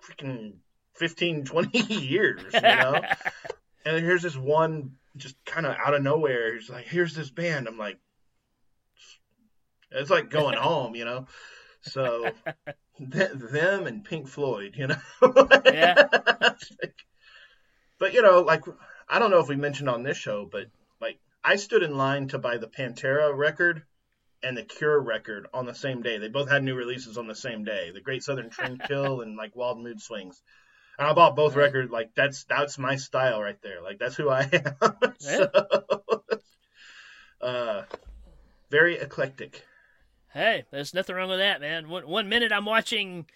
freaking 0.03 0.55
15, 0.95 1.45
20 1.45 1.79
years, 1.95 2.43
you 2.55 2.61
know. 2.61 3.01
and 3.85 4.05
here's 4.05 4.23
this 4.23 4.37
one 4.37 4.93
just 5.17 5.37
kind 5.45 5.67
of 5.67 5.75
out 5.77 5.95
of 5.95 6.03
nowhere. 6.03 6.55
He's 6.55 6.71
like, 6.71 6.87
"Here's 6.87 7.15
this 7.15 7.31
band." 7.31 7.67
I'm 7.69 7.79
like, 7.79 7.99
It's 9.91 10.11
like 10.11 10.31
going 10.31 10.57
home, 10.59 10.95
you 10.95 11.05
know. 11.05 11.27
So 11.83 12.31
th- 13.13 13.31
them 13.33 13.87
and 13.87 14.05
Pink 14.05 14.29
Floyd, 14.29 14.75
you 14.77 14.89
know. 14.89 14.97
Yeah. 15.65 16.09
but 17.99 18.15
you 18.15 18.23
know, 18.23 18.41
like 18.43 18.65
I 19.09 19.19
don't 19.19 19.31
know 19.31 19.41
if 19.41 19.49
we 19.49 19.57
mentioned 19.57 19.89
on 19.89 20.03
this 20.03 20.17
show, 20.17 20.49
but 20.51 20.67
like 21.01 21.19
I 21.45 21.57
stood 21.57 21.83
in 21.83 21.97
line 21.97 22.29
to 22.29 22.39
buy 22.39 22.59
the 22.59 22.69
Pantera 22.69 23.37
record 23.37 23.83
and 24.43 24.57
the 24.57 24.63
Cure 24.63 25.01
record 25.01 25.47
on 25.53 25.67
the 25.67 25.75
same 25.75 26.03
day. 26.03 26.19
They 26.19 26.29
both 26.29 26.49
had 26.49 26.63
new 26.63 26.75
releases 26.75 27.19
on 27.19 27.27
the 27.27 27.35
same 27.35 27.65
day. 27.65 27.91
The 27.93 28.01
Great 28.01 28.23
Southern 28.23 28.51
Trendkill 28.51 29.23
and 29.23 29.37
like 29.37 29.57
Wild 29.57 29.81
Mood 29.81 30.01
Swings. 30.01 30.43
And 30.99 31.07
I 31.07 31.13
bought 31.13 31.37
both 31.37 31.55
Right. 31.55 31.65
records. 31.65 31.91
Like 31.91 32.11
that's 32.15 32.45
that's 32.45 32.79
my 32.79 32.97
style 32.97 33.41
right 33.41 33.61
there. 33.63 33.83
Like 33.83 33.99
that's 33.99 34.17
who 34.17 34.29
I 34.29 34.49
am. 34.53 35.13
so, 35.19 35.49
uh, 37.41 37.83
very 38.71 38.99
eclectic. 38.99 39.65
Hey, 40.33 40.65
there's 40.71 40.93
nothing 40.95 41.17
wrong 41.17 41.31
with 41.31 41.39
that, 41.39 41.61
man. 41.61 41.89
One, 41.89 42.07
one 42.07 42.29
minute 42.29 42.53
I'm 42.53 42.67
watching, 42.67 43.27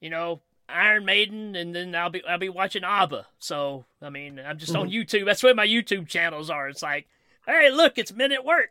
you 0.00 0.10
know, 0.10 0.40
Iron 0.68 1.04
Maiden, 1.04 1.56
and 1.56 1.74
then 1.74 1.94
I'll 1.94 2.10
be 2.10 2.22
I'll 2.24 2.38
be 2.38 2.48
watching 2.48 2.84
ABBA. 2.84 3.26
So 3.38 3.84
I 4.02 4.10
mean, 4.10 4.38
I'm 4.38 4.58
just 4.58 4.76
on 4.76 4.90
YouTube. 4.90 5.24
That's 5.24 5.42
where 5.42 5.54
my 5.54 5.66
YouTube 5.66 6.08
channels 6.08 6.50
are. 6.50 6.68
It's 6.68 6.82
like, 6.82 7.08
hey, 7.46 7.70
look, 7.70 7.98
it's 7.98 8.12
Men 8.12 8.32
at 8.32 8.44
Work. 8.44 8.70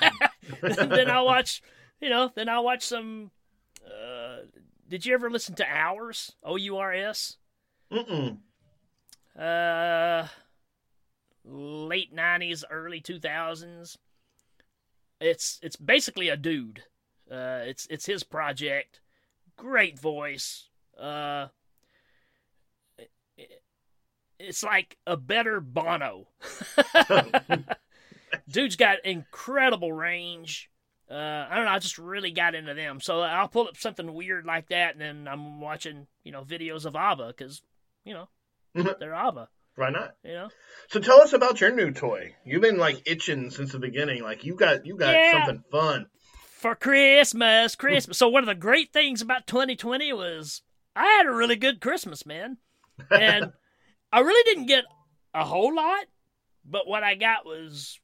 then 0.62 1.10
I'll 1.10 1.26
watch, 1.26 1.62
you 2.00 2.08
know, 2.10 2.30
then 2.34 2.48
I'll 2.48 2.64
watch 2.64 2.82
some. 2.84 3.30
Uh, 3.84 4.38
did 4.88 5.04
you 5.06 5.14
ever 5.14 5.30
listen 5.30 5.54
to 5.56 5.66
Ours? 5.68 6.32
O 6.42 6.56
U 6.56 6.76
R 6.76 6.92
S. 6.92 7.36
Mm-mm. 7.92 8.38
Uh, 9.38 10.26
late 11.44 12.14
'90s, 12.14 12.64
early 12.70 13.00
2000s. 13.00 13.96
It's 15.20 15.58
it's 15.62 15.76
basically 15.76 16.28
a 16.28 16.36
dude. 16.36 16.84
Uh, 17.30 17.60
it's 17.64 17.86
it's 17.90 18.06
his 18.06 18.22
project. 18.22 19.00
Great 19.56 19.98
voice. 19.98 20.68
Uh, 20.98 21.48
it- 22.98 23.62
it's 24.38 24.62
like 24.62 24.98
a 25.06 25.16
better 25.16 25.60
Bono. 25.60 26.28
Dude's 28.48 28.76
got 28.76 29.04
incredible 29.04 29.92
range. 29.92 30.70
Uh, 31.10 31.14
I 31.14 31.56
don't 31.56 31.64
know. 31.66 31.70
I 31.70 31.78
just 31.78 31.98
really 31.98 32.32
got 32.32 32.54
into 32.54 32.74
them. 32.74 33.00
So 33.00 33.20
I'll 33.20 33.48
pull 33.48 33.68
up 33.68 33.76
something 33.76 34.12
weird 34.12 34.44
like 34.44 34.68
that, 34.70 34.92
and 34.92 35.00
then 35.00 35.28
I'm 35.28 35.60
watching, 35.60 36.06
you 36.24 36.32
know, 36.32 36.42
videos 36.42 36.84
of 36.84 36.96
ABBA 36.96 37.28
because, 37.36 37.62
you 38.04 38.14
know, 38.14 38.28
they're 38.98 39.14
ABBA. 39.14 39.48
Why 39.76 39.90
not? 39.90 40.14
You 40.24 40.32
know. 40.32 40.48
So 40.88 41.00
tell 41.00 41.20
us 41.20 41.32
about 41.32 41.60
your 41.60 41.70
new 41.74 41.92
toy. 41.92 42.34
You've 42.44 42.62
been 42.62 42.78
like 42.78 43.02
itching 43.06 43.50
since 43.50 43.72
the 43.72 43.78
beginning. 43.78 44.22
Like 44.22 44.44
you 44.44 44.54
got 44.56 44.86
you 44.86 44.96
got 44.96 45.12
Yeah. 45.14 45.32
something 45.32 45.62
fun. 45.70 46.06
for 46.58 46.74
Christmas, 46.74 47.74
Christmas. 47.76 48.16
so 48.18 48.28
one 48.28 48.42
of 48.42 48.46
the 48.48 48.54
great 48.54 48.92
things 48.92 49.20
about 49.20 49.46
2020 49.46 50.12
was 50.14 50.62
I 50.96 51.04
had 51.04 51.26
a 51.26 51.30
really 51.32 51.56
good 51.56 51.80
Christmas, 51.80 52.24
man. 52.24 52.56
And 53.10 53.52
I 54.10 54.20
really 54.20 54.42
didn't 54.54 54.66
get 54.66 54.84
a 55.34 55.44
whole 55.44 55.74
lot, 55.74 56.06
but 56.64 56.88
what 56.88 57.02
I 57.02 57.14
got 57.14 57.44
was 57.44 58.00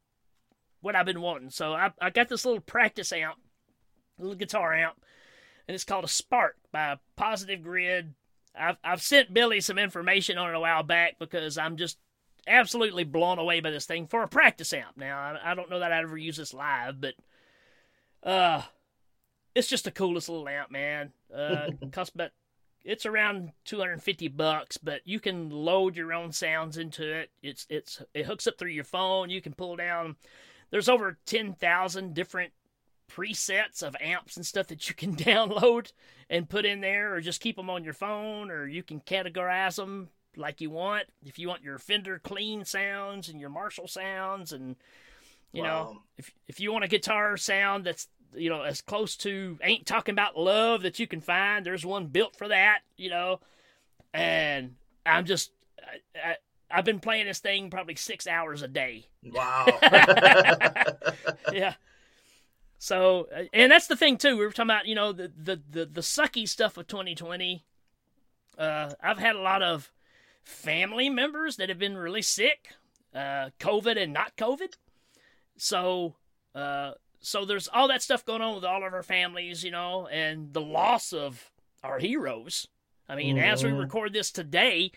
what 0.83 0.95
I've 0.95 1.07
been 1.07 1.22
wanting. 1.22 1.51
So 1.51 1.72
I, 1.72 1.93
I 2.01 2.11
got 2.11 2.28
this 2.28 2.45
little 2.45 2.61
practice 2.61 3.12
amp, 3.12 3.37
little 4.18 4.37
guitar 4.37 4.74
amp, 4.74 4.97
and 5.66 5.74
it's 5.74 5.85
called 5.85 6.05
a 6.05 6.09
Spark 6.09 6.57
by 6.70 6.99
Positive 7.16 7.62
Grid. 7.62 8.14
I've, 8.55 8.76
I've 8.85 9.01
sent 9.01 9.33
Billy 9.33 9.61
some 9.62 9.78
information 9.78 10.37
on 10.37 10.51
it 10.51 10.57
a 10.57 10.61
while 10.61 10.83
back 10.83 11.18
because 11.18 11.57
I'm 11.57 11.76
just 11.76 11.97
absolutely 12.47 13.05
blown 13.05 13.39
away 13.39 13.61
by 13.61 13.70
this 13.70 13.87
thing 13.87 14.07
for 14.07 14.22
a 14.22 14.28
practice 14.28 14.74
amp. 14.74 14.97
Now, 14.97 15.18
I, 15.18 15.53
I 15.53 15.55
don't 15.55 15.70
know 15.70 15.78
that 15.78 15.93
I'd 15.93 16.05
ever 16.05 16.18
use 16.18 16.37
this 16.37 16.53
live, 16.53 17.01
but 17.01 17.14
uh, 18.22 18.62
it's 19.55 19.68
just 19.68 19.85
the 19.85 19.91
coolest 19.91 20.28
little 20.28 20.49
amp, 20.49 20.70
man. 20.70 21.12
Uh, 21.35 21.68
costs 21.93 22.14
about 22.14 22.33
it's 22.85 23.07
around 23.07 23.53
250 23.64 24.28
bucks, 24.28 24.76
but 24.76 25.03
you 25.05 25.20
can 25.20 25.51
load 25.51 25.97
your 25.97 26.12
own 26.12 26.33
sounds 26.33 26.76
into 26.76 27.11
it. 27.11 27.30
It's 27.43 27.66
it's 27.70 28.03
it 28.12 28.26
hooks 28.26 28.47
up 28.47 28.59
through 28.59 28.70
your 28.70 28.85
phone. 28.85 29.30
You 29.30 29.41
can 29.41 29.55
pull 29.55 29.76
down. 29.76 30.16
There's 30.73 30.89
over 30.89 31.18
10,000 31.27 32.14
different 32.14 32.53
presets 33.09 33.83
of 33.83 33.95
amps 34.01 34.37
and 34.37 34.45
stuff 34.45 34.68
that 34.68 34.89
you 34.89 34.95
can 34.95 35.14
download 35.16 35.93
and 36.29 36.49
put 36.49 36.64
in 36.64 36.81
there, 36.81 37.14
or 37.14 37.20
just 37.20 37.41
keep 37.43 37.57
them 37.57 37.70
on 37.70 37.85
your 37.85 37.93
phone, 37.93 38.51
or 38.51 38.66
you 38.66 38.83
can 38.83 39.01
categorize 39.01 39.77
them 39.77 40.09
like 40.35 40.62
you 40.62 40.70
want. 40.70 41.05
If 41.25 41.39
you 41.39 41.47
want 41.47 41.62
your 41.62 41.79
Fender 41.79 42.18
clean 42.18 42.64
sounds 42.64 43.29
and 43.29 43.39
your 43.39 43.51
Marshall 43.51 43.87
sounds, 43.87 44.53
and 44.53 44.77
you 45.53 45.62
know, 45.62 45.99
if 46.16 46.33
if 46.49 46.59
you 46.59 46.73
want 46.73 46.85
a 46.85 46.89
guitar 46.89 47.37
sound 47.37 47.85
that's 47.85 48.09
you 48.35 48.49
know 48.49 48.62
as 48.62 48.81
close 48.81 49.14
to 49.18 49.59
ain't 49.62 49.85
talking 49.85 50.14
about 50.14 50.39
love 50.39 50.81
that 50.83 50.99
you 50.99 51.07
can 51.07 51.20
find, 51.20 51.66
there's 51.66 51.85
one 51.85 52.07
built 52.07 52.35
for 52.35 52.49
that. 52.49 52.79
You 52.97 53.11
know, 53.11 53.41
and 54.14 54.77
I'm 55.05 55.27
just 55.27 55.53
I, 56.16 56.31
I, 56.31 56.37
I've 56.73 56.85
been 56.85 57.01
playing 57.01 57.27
this 57.27 57.39
thing 57.41 57.70
probably 57.70 57.95
six 57.97 58.27
hours 58.27 58.62
a 58.62 58.68
day. 58.68 59.07
Wow. 59.23 59.66
yeah. 61.53 61.75
So, 62.79 63.29
uh, 63.35 63.45
and 63.53 63.70
that's 63.70 63.87
the 63.87 63.97
thing 63.97 64.16
too. 64.16 64.37
We 64.37 64.45
were 64.45 64.51
talking 64.51 64.70
about, 64.70 64.87
you 64.87 64.95
know, 64.95 65.12
the 65.12 65.31
the 65.37 65.61
the, 65.70 65.87
the 65.87 66.01
sucky 66.01 66.49
stuff 66.49 66.77
of 66.77 66.87
2020. 66.89 67.64
Uh, 68.59 68.93
I've 69.03 69.18
had 69.18 69.37
a 69.37 69.41
lot 69.41 69.62
of 69.62 69.93
family 70.43 71.09
members 71.09 71.57
that 71.57 71.68
have 71.68 71.79
been 71.79 71.97
really 71.97 72.23
sick, 72.23 72.70
uh, 73.14 73.51
COVID 73.61 74.01
and 74.03 74.12
not 74.12 74.37
COVID. 74.37 74.75
So, 75.57 76.16
uh, 76.55 76.93
so 77.20 77.45
there's 77.45 77.68
all 77.68 77.89
that 77.89 78.03
stuff 78.03 78.25
going 78.25 78.43
on 78.43 78.55
with 78.57 78.64
all 78.64 78.85
of 78.85 78.93
our 78.93 79.03
families, 79.03 79.62
you 79.62 79.70
know, 79.70 80.09
and 80.09 80.53
the 80.53 80.61
loss 80.61 81.12
of 81.12 81.51
our 81.85 81.99
heroes. 81.99 82.66
I 83.09 83.14
mean, 83.14 83.39
as 83.39 83.62
we 83.62 83.70
Mhm. 83.70 83.79
record 83.79 84.12
this 84.12 84.31
today, 84.31 84.91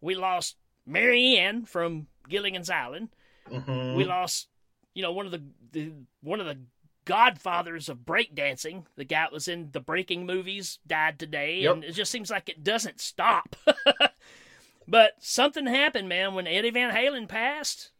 we 0.00 0.14
lost 0.14 0.56
Mary 0.90 1.36
Ann 1.36 1.64
from 1.64 2.06
Gilligan's 2.28 2.70
Island 2.70 3.08
Mhm. 3.50 3.96
we 3.96 4.04
lost 4.04 4.48
you 4.94 5.02
know 5.02 5.12
one 5.12 5.26
of 5.26 5.32
the, 5.32 5.42
the 5.72 5.92
one 6.20 6.40
of 6.40 6.46
the 6.46 6.58
godfathers 7.04 7.88
of 7.88 7.98
breakdancing 7.98 8.84
the 8.96 9.04
guy 9.04 9.22
that 9.22 9.32
was 9.32 9.48
in 9.48 9.70
the 9.72 9.80
breaking 9.80 10.26
movies 10.26 10.78
died 10.86 11.18
today 11.18 11.60
Yep. 11.62 11.72
and 11.74 11.84
it 11.84 11.92
just 11.92 12.12
seems 12.12 12.30
like 12.30 12.48
it 12.48 12.62
doesn't 12.62 13.00
stop 13.00 13.56
but 14.86 15.12
something 15.18 15.66
happened 15.66 16.08
man 16.08 16.34
when 16.34 16.46
eddie 16.46 16.70
van 16.70 16.94
halen 16.94 17.26
passed 17.28 17.90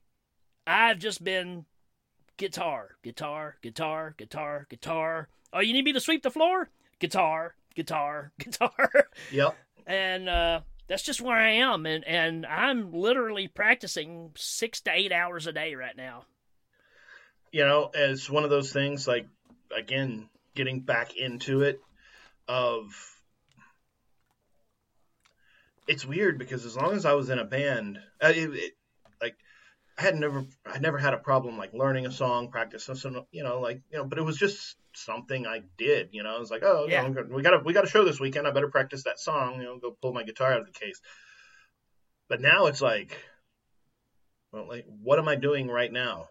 i've 0.66 0.98
just 0.98 1.24
been 1.24 1.64
guitar 2.36 2.96
guitar 3.02 3.56
guitar 3.62 4.14
guitar 4.16 4.66
guitar 4.68 5.28
oh 5.52 5.60
you 5.60 5.72
need 5.72 5.84
me 5.84 5.92
to 5.92 6.00
sweep 6.00 6.22
the 6.22 6.30
floor 6.30 6.68
guitar 7.00 7.54
guitar 7.74 8.32
guitar 8.38 8.90
Yep. 9.32 9.56
and 9.86 10.28
uh, 10.28 10.60
that's 10.90 11.04
just 11.04 11.20
where 11.20 11.36
I 11.36 11.52
am, 11.52 11.86
and 11.86 12.04
and 12.04 12.44
I'm 12.44 12.92
literally 12.92 13.46
practicing 13.46 14.32
six 14.34 14.80
to 14.82 14.90
eight 14.92 15.12
hours 15.12 15.46
a 15.46 15.52
day 15.52 15.76
right 15.76 15.96
now. 15.96 16.24
You 17.52 17.64
know, 17.64 17.92
it's 17.94 18.28
one 18.28 18.42
of 18.42 18.50
those 18.50 18.72
things 18.72 19.06
like 19.06 19.28
again, 19.74 20.28
getting 20.56 20.80
back 20.80 21.16
into 21.16 21.62
it 21.62 21.80
of 22.48 22.92
it's 25.86 26.04
weird 26.04 26.38
because 26.38 26.66
as 26.66 26.76
long 26.76 26.94
as 26.94 27.06
I 27.06 27.12
was 27.12 27.30
in 27.30 27.38
a 27.38 27.44
band, 27.44 28.00
uh, 28.20 28.32
it, 28.34 28.50
it, 28.52 28.72
like 29.22 29.36
I 29.96 30.02
had 30.02 30.16
never, 30.16 30.44
I 30.66 30.80
never 30.80 30.98
had 30.98 31.14
a 31.14 31.18
problem 31.18 31.56
like 31.56 31.72
learning 31.72 32.06
a 32.06 32.12
song, 32.12 32.50
practicing 32.50 32.96
some, 32.96 33.26
you 33.30 33.44
know, 33.44 33.60
like 33.60 33.80
you 33.92 33.98
know, 33.98 34.04
but 34.04 34.18
it 34.18 34.22
was 34.24 34.36
just 34.36 34.74
something 34.94 35.46
I 35.46 35.62
did. 35.78 36.10
You 36.12 36.22
know, 36.22 36.36
I 36.36 36.38
was 36.38 36.50
like, 36.50 36.62
oh, 36.64 36.84
you 36.84 36.92
Yeah. 36.92 37.08
know, 37.08 37.24
we 37.28 37.42
got 37.42 37.54
a 37.54 37.58
we 37.58 37.72
got 37.72 37.84
a 37.84 37.88
show 37.88 38.04
this 38.04 38.20
weekend. 38.20 38.46
I 38.46 38.50
better 38.50 38.68
practice 38.68 39.04
that 39.04 39.18
song. 39.18 39.60
You 39.60 39.64
know, 39.64 39.78
go 39.78 39.96
pull 40.02 40.12
my 40.12 40.22
guitar 40.22 40.52
out 40.52 40.60
of 40.60 40.66
the 40.66 40.78
case. 40.78 41.00
But 42.28 42.40
now 42.40 42.66
it's 42.66 42.80
like, 42.80 43.18
well, 44.52 44.68
like, 44.68 44.84
what 44.86 45.18
am 45.18 45.28
I 45.28 45.34
doing 45.34 45.68
right 45.68 45.90
now? 45.90 46.28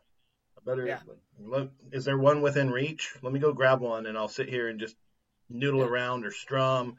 I 0.57 0.61
better 0.65 0.85
Yeah. 0.85 0.99
look. 1.37 1.71
Is 1.91 2.05
there 2.05 2.17
one 2.17 2.41
within 2.41 2.69
reach? 2.69 3.15
Let 3.21 3.31
me 3.33 3.39
go 3.39 3.53
grab 3.53 3.81
one, 3.81 4.05
and 4.05 4.17
I'll 4.17 4.27
sit 4.27 4.49
here 4.49 4.67
and 4.67 4.79
just 4.79 4.95
noodle 5.49 5.81
Yeah. 5.81 5.87
around 5.87 6.25
or 6.25 6.31
strum. 6.31 6.97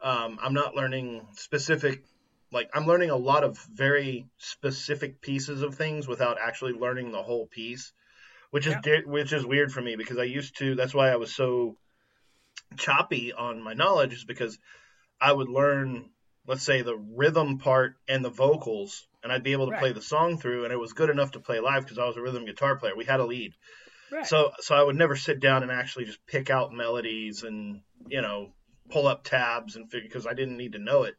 Um, 0.00 0.38
I'm 0.40 0.54
not 0.54 0.74
learning 0.74 1.26
specific, 1.36 2.02
like 2.50 2.70
I'm 2.72 2.86
learning 2.86 3.10
a 3.10 3.16
lot 3.16 3.44
of 3.44 3.58
very 3.58 4.26
specific 4.38 5.20
pieces 5.20 5.62
of 5.62 5.74
things 5.74 6.08
without 6.08 6.38
actually 6.40 6.72
learning 6.72 7.12
the 7.12 7.22
whole 7.22 7.46
piece, 7.46 7.92
which 8.50 8.66
is 8.66 8.74
Yeah. 8.84 9.00
which 9.06 9.32
is 9.32 9.46
weird 9.46 9.72
for 9.72 9.80
me 9.80 9.96
because 9.96 10.18
I 10.18 10.24
used 10.24 10.58
to. 10.58 10.74
That's 10.74 10.94
why 10.94 11.10
I 11.10 11.16
was 11.16 11.34
so 11.34 11.76
choppy 12.76 13.32
on 13.32 13.62
my 13.62 13.74
knowledge, 13.74 14.14
is 14.14 14.24
because 14.24 14.58
I 15.20 15.32
would 15.32 15.48
learn, 15.48 16.10
let's 16.46 16.62
say, 16.62 16.82
the 16.82 16.96
rhythm 16.96 17.58
part 17.58 17.96
and 18.08 18.24
the 18.24 18.30
vocals, 18.30 19.06
and 19.22 19.32
I'd 19.32 19.42
be 19.42 19.52
able 19.52 19.66
to 19.66 19.72
Right. 19.72 19.80
play 19.80 19.92
the 19.92 20.02
song 20.02 20.38
through, 20.38 20.64
and 20.64 20.72
it 20.72 20.78
was 20.78 20.92
good 20.92 21.10
enough 21.10 21.32
to 21.32 21.40
play 21.40 21.60
live 21.60 21.84
because 21.84 21.98
I 21.98 22.06
was 22.06 22.16
a 22.16 22.22
rhythm 22.22 22.44
guitar 22.44 22.76
player. 22.76 22.96
We 22.96 23.04
had 23.04 23.20
a 23.20 23.26
lead. 23.26 23.54
Right. 24.10 24.26
So 24.26 24.52
so 24.60 24.74
I 24.74 24.82
would 24.82 24.96
never 24.96 25.16
sit 25.16 25.40
down 25.40 25.62
and 25.62 25.70
actually 25.70 26.04
just 26.06 26.24
pick 26.26 26.50
out 26.50 26.72
melodies 26.72 27.42
and 27.42 27.82
you 28.08 28.22
know 28.22 28.54
pull 28.90 29.06
up 29.06 29.22
tabs 29.24 29.76
and 29.76 29.90
figure 29.90 30.08
because 30.08 30.26
I 30.26 30.34
didn't 30.34 30.56
need 30.56 30.72
to 30.72 30.78
know 30.78 31.04
it. 31.04 31.14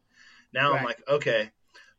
Now 0.52 0.74
I'm 0.74 0.84
like, 0.84 1.02
okay, 1.08 1.50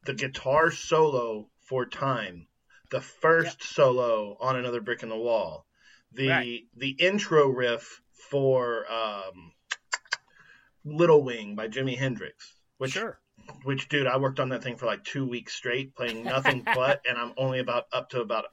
the 0.06 0.14
guitar 0.14 0.70
solo 0.70 1.50
for 1.68 1.86
time, 1.88 2.48
the 2.94 3.02
first 3.02 3.64
solo 3.64 4.38
on 4.40 4.56
another 4.56 4.80
brick 4.80 5.02
in 5.02 5.10
the 5.10 5.18
wall, 5.18 5.66
the 6.12 6.30
Right. 6.30 6.62
the 6.78 6.92
intro 6.92 7.48
riff 7.48 8.02
for 8.30 8.86
um, 8.90 9.52
Little 10.86 11.24
Wing 11.24 11.56
by 11.56 11.68
Jimi 11.68 11.98
Hendrix. 11.98 12.54
Which, 12.78 12.92
sure. 12.92 13.20
Which, 13.64 13.90
dude, 13.90 14.06
I 14.06 14.18
worked 14.18 14.40
on 14.40 14.50
that 14.50 14.62
thing 14.62 14.76
for 14.76 14.86
like 14.86 15.04
two 15.04 15.26
weeks 15.28 15.56
straight, 15.56 15.96
playing 15.96 16.24
nothing 16.24 16.62
but, 16.76 17.02
and 17.10 17.18
I'm 17.18 17.34
only 17.36 17.58
about 17.58 17.86
up 17.92 18.12
to 18.12 18.22
about 18.22 18.46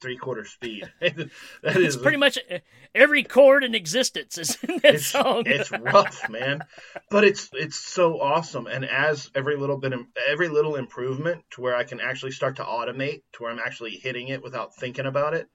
three 0.00 0.16
quarter 0.16 0.44
speed. 0.44 0.90
that 1.00 1.30
it's 1.62 1.96
pretty 1.96 2.16
much 2.16 2.38
uh, 2.50 2.58
every 2.94 3.22
chord 3.22 3.64
in 3.64 3.74
existence 3.74 4.38
is 4.38 4.56
in 4.62 4.78
that 4.78 4.96
it's, 4.96 5.06
song. 5.06 5.44
it's 5.46 5.70
rough, 5.80 6.28
man, 6.30 6.62
but 7.10 7.24
it's 7.24 7.50
it's 7.52 7.76
so 7.76 8.20
awesome. 8.20 8.66
And 8.66 8.84
as 8.84 9.30
every 9.34 9.56
little 9.56 9.78
bit, 9.78 9.92
every 10.28 10.48
little 10.48 10.76
improvement 10.76 11.44
to 11.52 11.60
where 11.60 11.76
I 11.76 11.84
can 11.84 12.00
actually 12.00 12.32
start 12.32 12.56
to 12.56 12.64
automate, 12.64 13.22
to 13.34 13.42
where 13.42 13.52
I'm 13.52 13.58
actually 13.58 13.92
hitting 13.92 14.28
it 14.28 14.42
without 14.42 14.74
thinking 14.74 15.06
about 15.06 15.34
it. 15.34 15.48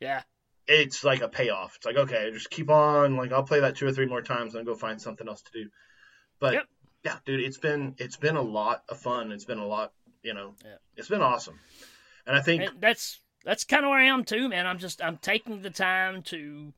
Yeah. 0.00 0.22
It's 0.68 1.02
like 1.02 1.22
a 1.22 1.28
payoff. 1.28 1.76
It's 1.76 1.86
like 1.86 1.96
okay, 1.96 2.30
just 2.32 2.50
keep 2.50 2.70
on. 2.70 3.16
Like 3.16 3.32
I'll 3.32 3.42
play 3.42 3.60
that 3.60 3.76
two 3.76 3.86
or 3.86 3.92
three 3.92 4.06
more 4.06 4.22
times 4.22 4.54
and 4.54 4.66
go 4.66 4.74
find 4.74 5.00
something 5.00 5.28
else 5.28 5.42
to 5.42 5.52
do. 5.52 5.70
But 6.38 6.54
yep. 6.54 6.66
yeah, 7.04 7.16
dude, 7.24 7.40
it's 7.40 7.58
been 7.58 7.94
it's 7.98 8.16
been 8.16 8.36
a 8.36 8.42
lot 8.42 8.82
of 8.88 8.98
fun. 8.98 9.32
It's 9.32 9.44
been 9.44 9.58
a 9.58 9.66
lot, 9.66 9.92
you 10.22 10.34
know. 10.34 10.54
Yeah. 10.64 10.76
It's 10.96 11.08
been 11.08 11.20
awesome. 11.20 11.58
And 12.26 12.36
I 12.36 12.40
think 12.40 12.62
and 12.62 12.80
that's 12.80 13.20
that's 13.44 13.64
kind 13.64 13.84
of 13.84 13.90
where 13.90 14.00
I 14.00 14.06
am 14.06 14.24
too, 14.24 14.48
man. 14.48 14.66
I'm 14.66 14.78
just 14.78 15.02
I'm 15.02 15.16
taking 15.16 15.62
the 15.62 15.70
time 15.70 16.22
to 16.24 16.72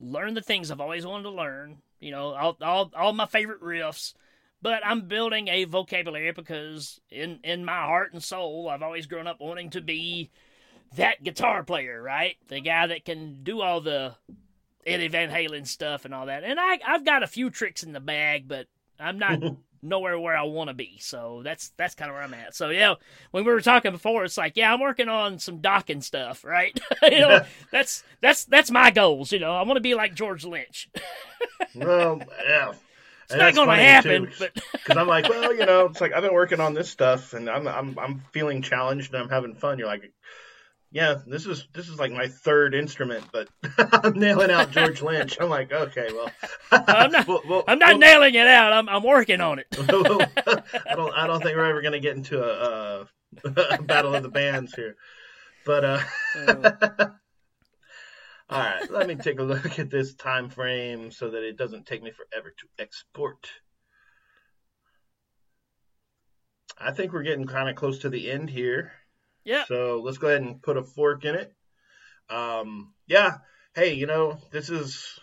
learn 0.00 0.34
the 0.34 0.40
things 0.40 0.70
I've 0.70 0.80
always 0.80 1.06
wanted 1.06 1.24
to 1.24 1.30
learn. 1.30 1.78
You 2.00 2.10
know, 2.10 2.34
all 2.34 2.56
all 2.62 2.90
all 2.96 3.12
my 3.12 3.26
favorite 3.26 3.62
riffs, 3.62 4.14
but 4.62 4.84
I'm 4.84 5.08
building 5.08 5.48
a 5.48 5.64
vocabulary 5.64 6.32
because 6.32 7.00
in 7.10 7.40
in 7.42 7.64
my 7.64 7.84
heart 7.84 8.12
and 8.12 8.22
soul, 8.22 8.68
I've 8.68 8.82
always 8.82 9.06
grown 9.06 9.26
up 9.26 9.40
wanting 9.40 9.70
to 9.70 9.80
be 9.80 10.30
that 10.96 11.22
guitar 11.22 11.62
player, 11.62 12.02
right? 12.02 12.36
The 12.48 12.60
guy 12.60 12.86
that 12.86 13.04
can 13.04 13.42
do 13.42 13.60
all 13.60 13.80
the 13.80 14.14
Eddie 14.86 15.08
Van 15.08 15.30
Halen 15.30 15.66
stuff 15.66 16.04
and 16.04 16.14
all 16.14 16.26
that. 16.26 16.44
And 16.44 16.60
I 16.60 16.78
I've 16.86 17.04
got 17.04 17.22
a 17.22 17.28
few 17.28 17.50
tricks 17.50 17.82
in 17.82 17.92
the 17.92 18.00
bag, 18.00 18.46
but 18.46 18.66
I'm 19.00 19.18
not 19.18 19.42
nowhere 19.88 20.18
where 20.18 20.36
I 20.36 20.42
want 20.42 20.68
to 20.68 20.74
be. 20.74 20.98
So 21.00 21.42
that's 21.44 21.70
that's 21.76 21.94
kind 21.94 22.10
of 22.10 22.14
where 22.14 22.22
I'm 22.22 22.34
at. 22.34 22.54
So 22.54 22.70
yeah, 22.70 22.94
when 23.30 23.44
we 23.44 23.52
were 23.52 23.60
talking 23.60 23.92
before, 23.92 24.24
it's 24.24 24.38
like 24.38 24.56
yeah, 24.56 24.72
I'm 24.72 24.80
working 24.80 25.08
on 25.08 25.38
some 25.38 25.60
Dokken 25.60 26.02
stuff, 26.02 26.44
right? 26.44 26.78
you 27.02 27.20
know, 27.20 27.44
that's 27.70 28.04
that's 28.20 28.44
that's 28.44 28.70
my 28.70 28.90
goals. 28.90 29.32
You 29.32 29.38
know, 29.38 29.54
I 29.54 29.62
want 29.62 29.76
to 29.76 29.82
be 29.82 29.94
like 29.94 30.14
George 30.14 30.44
Lynch. 30.44 30.88
well, 31.74 32.20
yeah. 32.44 32.72
It's 33.24 33.32
and 33.32 33.40
not 33.40 33.54
going 33.56 33.68
to 33.68 33.82
happen, 33.82 34.30
but 34.38 34.54
because 34.72 34.96
I'm 34.96 35.08
like, 35.08 35.28
well, 35.28 35.52
you 35.52 35.66
know, 35.66 35.86
it's 35.86 36.00
like 36.00 36.12
I've 36.12 36.22
been 36.22 36.32
working 36.32 36.60
on 36.60 36.74
this 36.74 36.88
stuff, 36.88 37.32
and 37.32 37.50
I'm 37.50 37.66
I'm 37.66 37.98
I'm 37.98 38.22
feeling 38.30 38.62
challenged 38.62 39.12
and 39.12 39.22
I'm 39.22 39.28
having 39.28 39.56
fun. 39.56 39.78
You're 39.78 39.88
like, 39.88 40.12
yeah, 40.92 41.16
this 41.26 41.46
is 41.46 41.66
this 41.74 41.88
is 41.88 41.98
like 41.98 42.12
my 42.12 42.28
third 42.28 42.74
instrument, 42.74 43.24
but 43.32 43.48
I'm 44.04 44.18
nailing 44.18 44.50
out 44.50 44.70
George 44.70 45.02
Lynch. 45.02 45.36
I'm 45.40 45.48
like, 45.48 45.72
okay, 45.72 46.08
well, 46.12 46.30
I'm 46.70 47.10
not, 47.10 47.26
well, 47.28 47.42
well, 47.48 47.64
I'm 47.66 47.78
not 47.78 47.90
well, 47.90 47.98
nailing 47.98 48.34
it 48.34 48.46
out. 48.46 48.72
I'm 48.72 48.88
I'm 48.88 49.02
working 49.02 49.40
on 49.40 49.58
it. 49.58 49.66
I 49.78 49.84
don't 50.94 51.12
I 51.12 51.26
don't 51.26 51.42
think 51.42 51.56
we're 51.56 51.66
ever 51.66 51.82
gonna 51.82 52.00
get 52.00 52.16
into 52.16 52.42
a, 52.42 53.06
a 53.44 53.82
battle 53.82 54.14
of 54.14 54.22
the 54.22 54.28
bands 54.28 54.74
here, 54.74 54.96
but 55.64 55.84
uh. 55.84 56.00
all 58.48 58.60
right, 58.60 58.90
let 58.90 59.08
me 59.08 59.16
take 59.16 59.40
a 59.40 59.42
look 59.42 59.78
at 59.78 59.90
this 59.90 60.14
time 60.14 60.50
frame 60.50 61.10
so 61.10 61.30
that 61.30 61.42
it 61.42 61.56
doesn't 61.56 61.86
take 61.86 62.02
me 62.02 62.12
forever 62.12 62.54
to 62.56 62.82
export. 62.82 63.50
I 66.78 66.92
think 66.92 67.12
we're 67.12 67.22
getting 67.22 67.46
kind 67.46 67.68
of 67.68 67.74
close 67.74 68.00
to 68.00 68.08
the 68.08 68.30
end 68.30 68.50
here. 68.50 68.92
Yeah. 69.46 69.64
So 69.66 70.02
let's 70.04 70.18
go 70.18 70.26
ahead 70.26 70.42
and 70.42 70.60
put 70.60 70.76
a 70.76 70.82
fork 70.82 71.24
in 71.24 71.36
it. 71.36 71.54
Um, 72.28 72.92
yeah. 73.06 73.38
Hey, 73.74 73.94
you 73.94 74.06
know, 74.06 74.38
this 74.50 74.68
is 74.70 75.20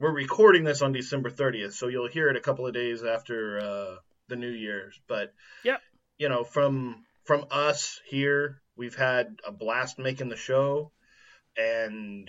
we're 0.00 0.12
recording 0.12 0.64
this 0.64 0.82
on 0.82 0.92
December 0.92 1.30
30th, 1.30 1.72
so 1.72 1.86
you'll 1.86 2.08
hear 2.08 2.28
it 2.28 2.36
a 2.36 2.40
couple 2.40 2.66
of 2.66 2.74
days 2.74 3.04
after 3.04 3.60
uh, 3.60 3.96
the 4.28 4.34
New 4.34 4.50
Year's. 4.50 5.00
But 5.08 5.32
yeah, 5.64 5.76
you 6.18 6.28
know, 6.28 6.42
from 6.42 7.04
from 7.24 7.46
us 7.52 8.00
here, 8.08 8.60
we've 8.76 8.96
had 8.96 9.38
a 9.46 9.52
blast 9.52 10.00
making 10.00 10.30
the 10.30 10.36
show, 10.36 10.90
and 11.56 12.28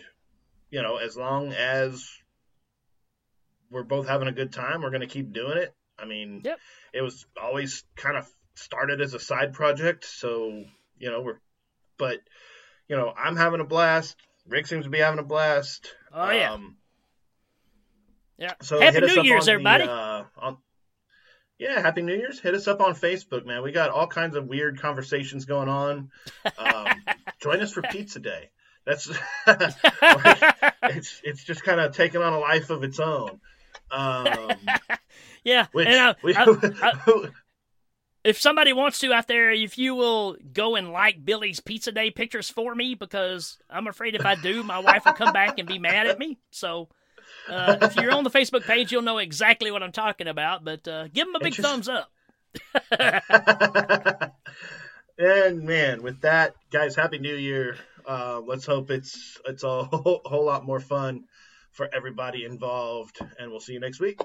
you 0.69 0.83
know, 0.83 0.97
as 0.97 1.17
long 1.17 1.53
as 1.53 2.07
we're 3.71 3.83
both 3.83 4.07
having 4.07 4.27
a 4.27 4.33
good 4.33 4.53
time, 4.53 4.83
we're 4.83 4.91
going 4.91 5.01
to 5.01 5.07
keep 5.07 5.33
doing 5.33 5.57
it. 5.57 5.73
I 5.97 6.05
mean, 6.05 6.41
yep. 6.43 6.59
it 6.93 7.01
was 7.01 7.25
always 7.41 7.83
kind 7.95 8.15
of 8.15 8.27
started 8.53 9.01
as 9.01 9.15
a 9.15 9.19
side 9.19 9.53
project, 9.53 10.05
so 10.05 10.65
you 10.99 11.09
know, 11.09 11.21
we're, 11.21 11.39
but, 11.97 12.19
you 12.87 12.95
know, 12.95 13.13
I'm 13.15 13.35
having 13.35 13.59
a 13.59 13.65
blast. 13.65 14.15
Rick 14.47 14.67
seems 14.67 14.85
to 14.85 14.89
be 14.89 14.99
having 14.99 15.19
a 15.19 15.23
blast. 15.23 15.93
Oh, 16.13 16.29
yeah. 16.29 16.53
Um, 16.53 16.77
yeah. 18.37 18.53
So 18.61 18.79
Happy 18.79 19.01
New 19.01 19.23
Year's, 19.23 19.47
everybody. 19.47 19.85
The, 19.85 19.91
uh, 19.91 20.25
on, 20.37 20.57
yeah, 21.59 21.81
Happy 21.81 22.01
New 22.01 22.15
Year's. 22.15 22.39
Hit 22.39 22.55
us 22.55 22.67
up 22.67 22.79
on 22.79 22.95
Facebook, 22.95 23.45
man. 23.45 23.61
We 23.63 23.73
got 23.73 23.89
all 23.89 24.07
kinds 24.07 24.37
of 24.37 24.47
weird 24.47 24.79
conversations 24.81 25.45
going 25.45 25.67
on. 25.67 26.09
Um, 26.57 26.87
join 27.41 27.61
us 27.61 27.73
for 27.73 27.81
Pizza 27.81 28.19
Day. 28.19 28.49
That's 28.85 29.07
it's 30.83 31.21
it's 31.23 31.43
just 31.43 31.63
kind 31.63 31.81
of 31.81 31.95
taking 31.95 32.21
on 32.21 32.33
a 32.33 32.39
life 32.39 32.69
of 32.69 32.83
its 32.83 32.99
own. 32.99 33.41
Um, 33.91 34.53
yeah, 35.43 35.67
which, 35.73 35.87
and 35.87 35.99
I, 35.99 36.15
we, 36.23 36.33
I, 36.35 36.45
I, 36.45 37.29
if 38.23 38.39
somebody 38.39 38.73
wants 38.73 38.99
to 38.99 39.13
out 39.13 39.27
there, 39.27 39.51
if 39.51 39.77
you 39.77 39.95
will 39.95 40.35
go 40.53 40.75
and 40.75 40.91
like 40.91 41.23
Billy's 41.23 41.59
Pizza 41.59 41.91
Day 41.91 42.11
pictures 42.11 42.49
for 42.49 42.75
me, 42.75 42.95
because 42.95 43.57
I'm 43.69 43.87
afraid 43.87 44.15
if 44.15 44.25
I 44.25 44.35
do, 44.35 44.63
my 44.63 44.79
wife 44.79 45.05
will 45.05 45.13
come 45.13 45.33
back 45.33 45.57
and 45.57 45.67
be 45.67 45.79
mad 45.79 46.07
at 46.07 46.19
me. 46.19 46.37
So 46.51 46.89
uh, 47.49 47.77
if 47.81 47.95
you're 47.95 48.11
on 48.11 48.23
the 48.23 48.29
Facebook 48.29 48.63
page, 48.63 48.91
you'll 48.91 49.01
know 49.01 49.17
exactly 49.19 49.71
what 49.71 49.83
I'm 49.83 49.91
talking 49.91 50.27
about. 50.27 50.63
But 50.63 50.87
uh, 50.87 51.07
give 51.07 51.27
them 51.27 51.35
a 51.35 51.39
big 51.39 51.55
thumbs 51.55 51.87
up. 51.87 52.11
and 55.17 55.63
man, 55.63 56.03
with 56.03 56.21
that, 56.21 56.55
guys, 56.71 56.95
Happy 56.95 57.19
New 57.19 57.35
Year. 57.35 57.77
Uh, 58.05 58.41
let's 58.45 58.65
hope 58.65 58.89
it's 58.91 59.39
it's 59.45 59.63
a 59.63 59.83
whole, 59.83 60.21
whole 60.25 60.45
lot 60.45 60.65
more 60.65 60.79
fun 60.79 61.25
for 61.71 61.87
everybody 61.93 62.43
involved, 62.43 63.19
and 63.37 63.51
we'll 63.51 63.59
see 63.59 63.73
you 63.73 63.79
next 63.79 63.99
week. 63.99 64.19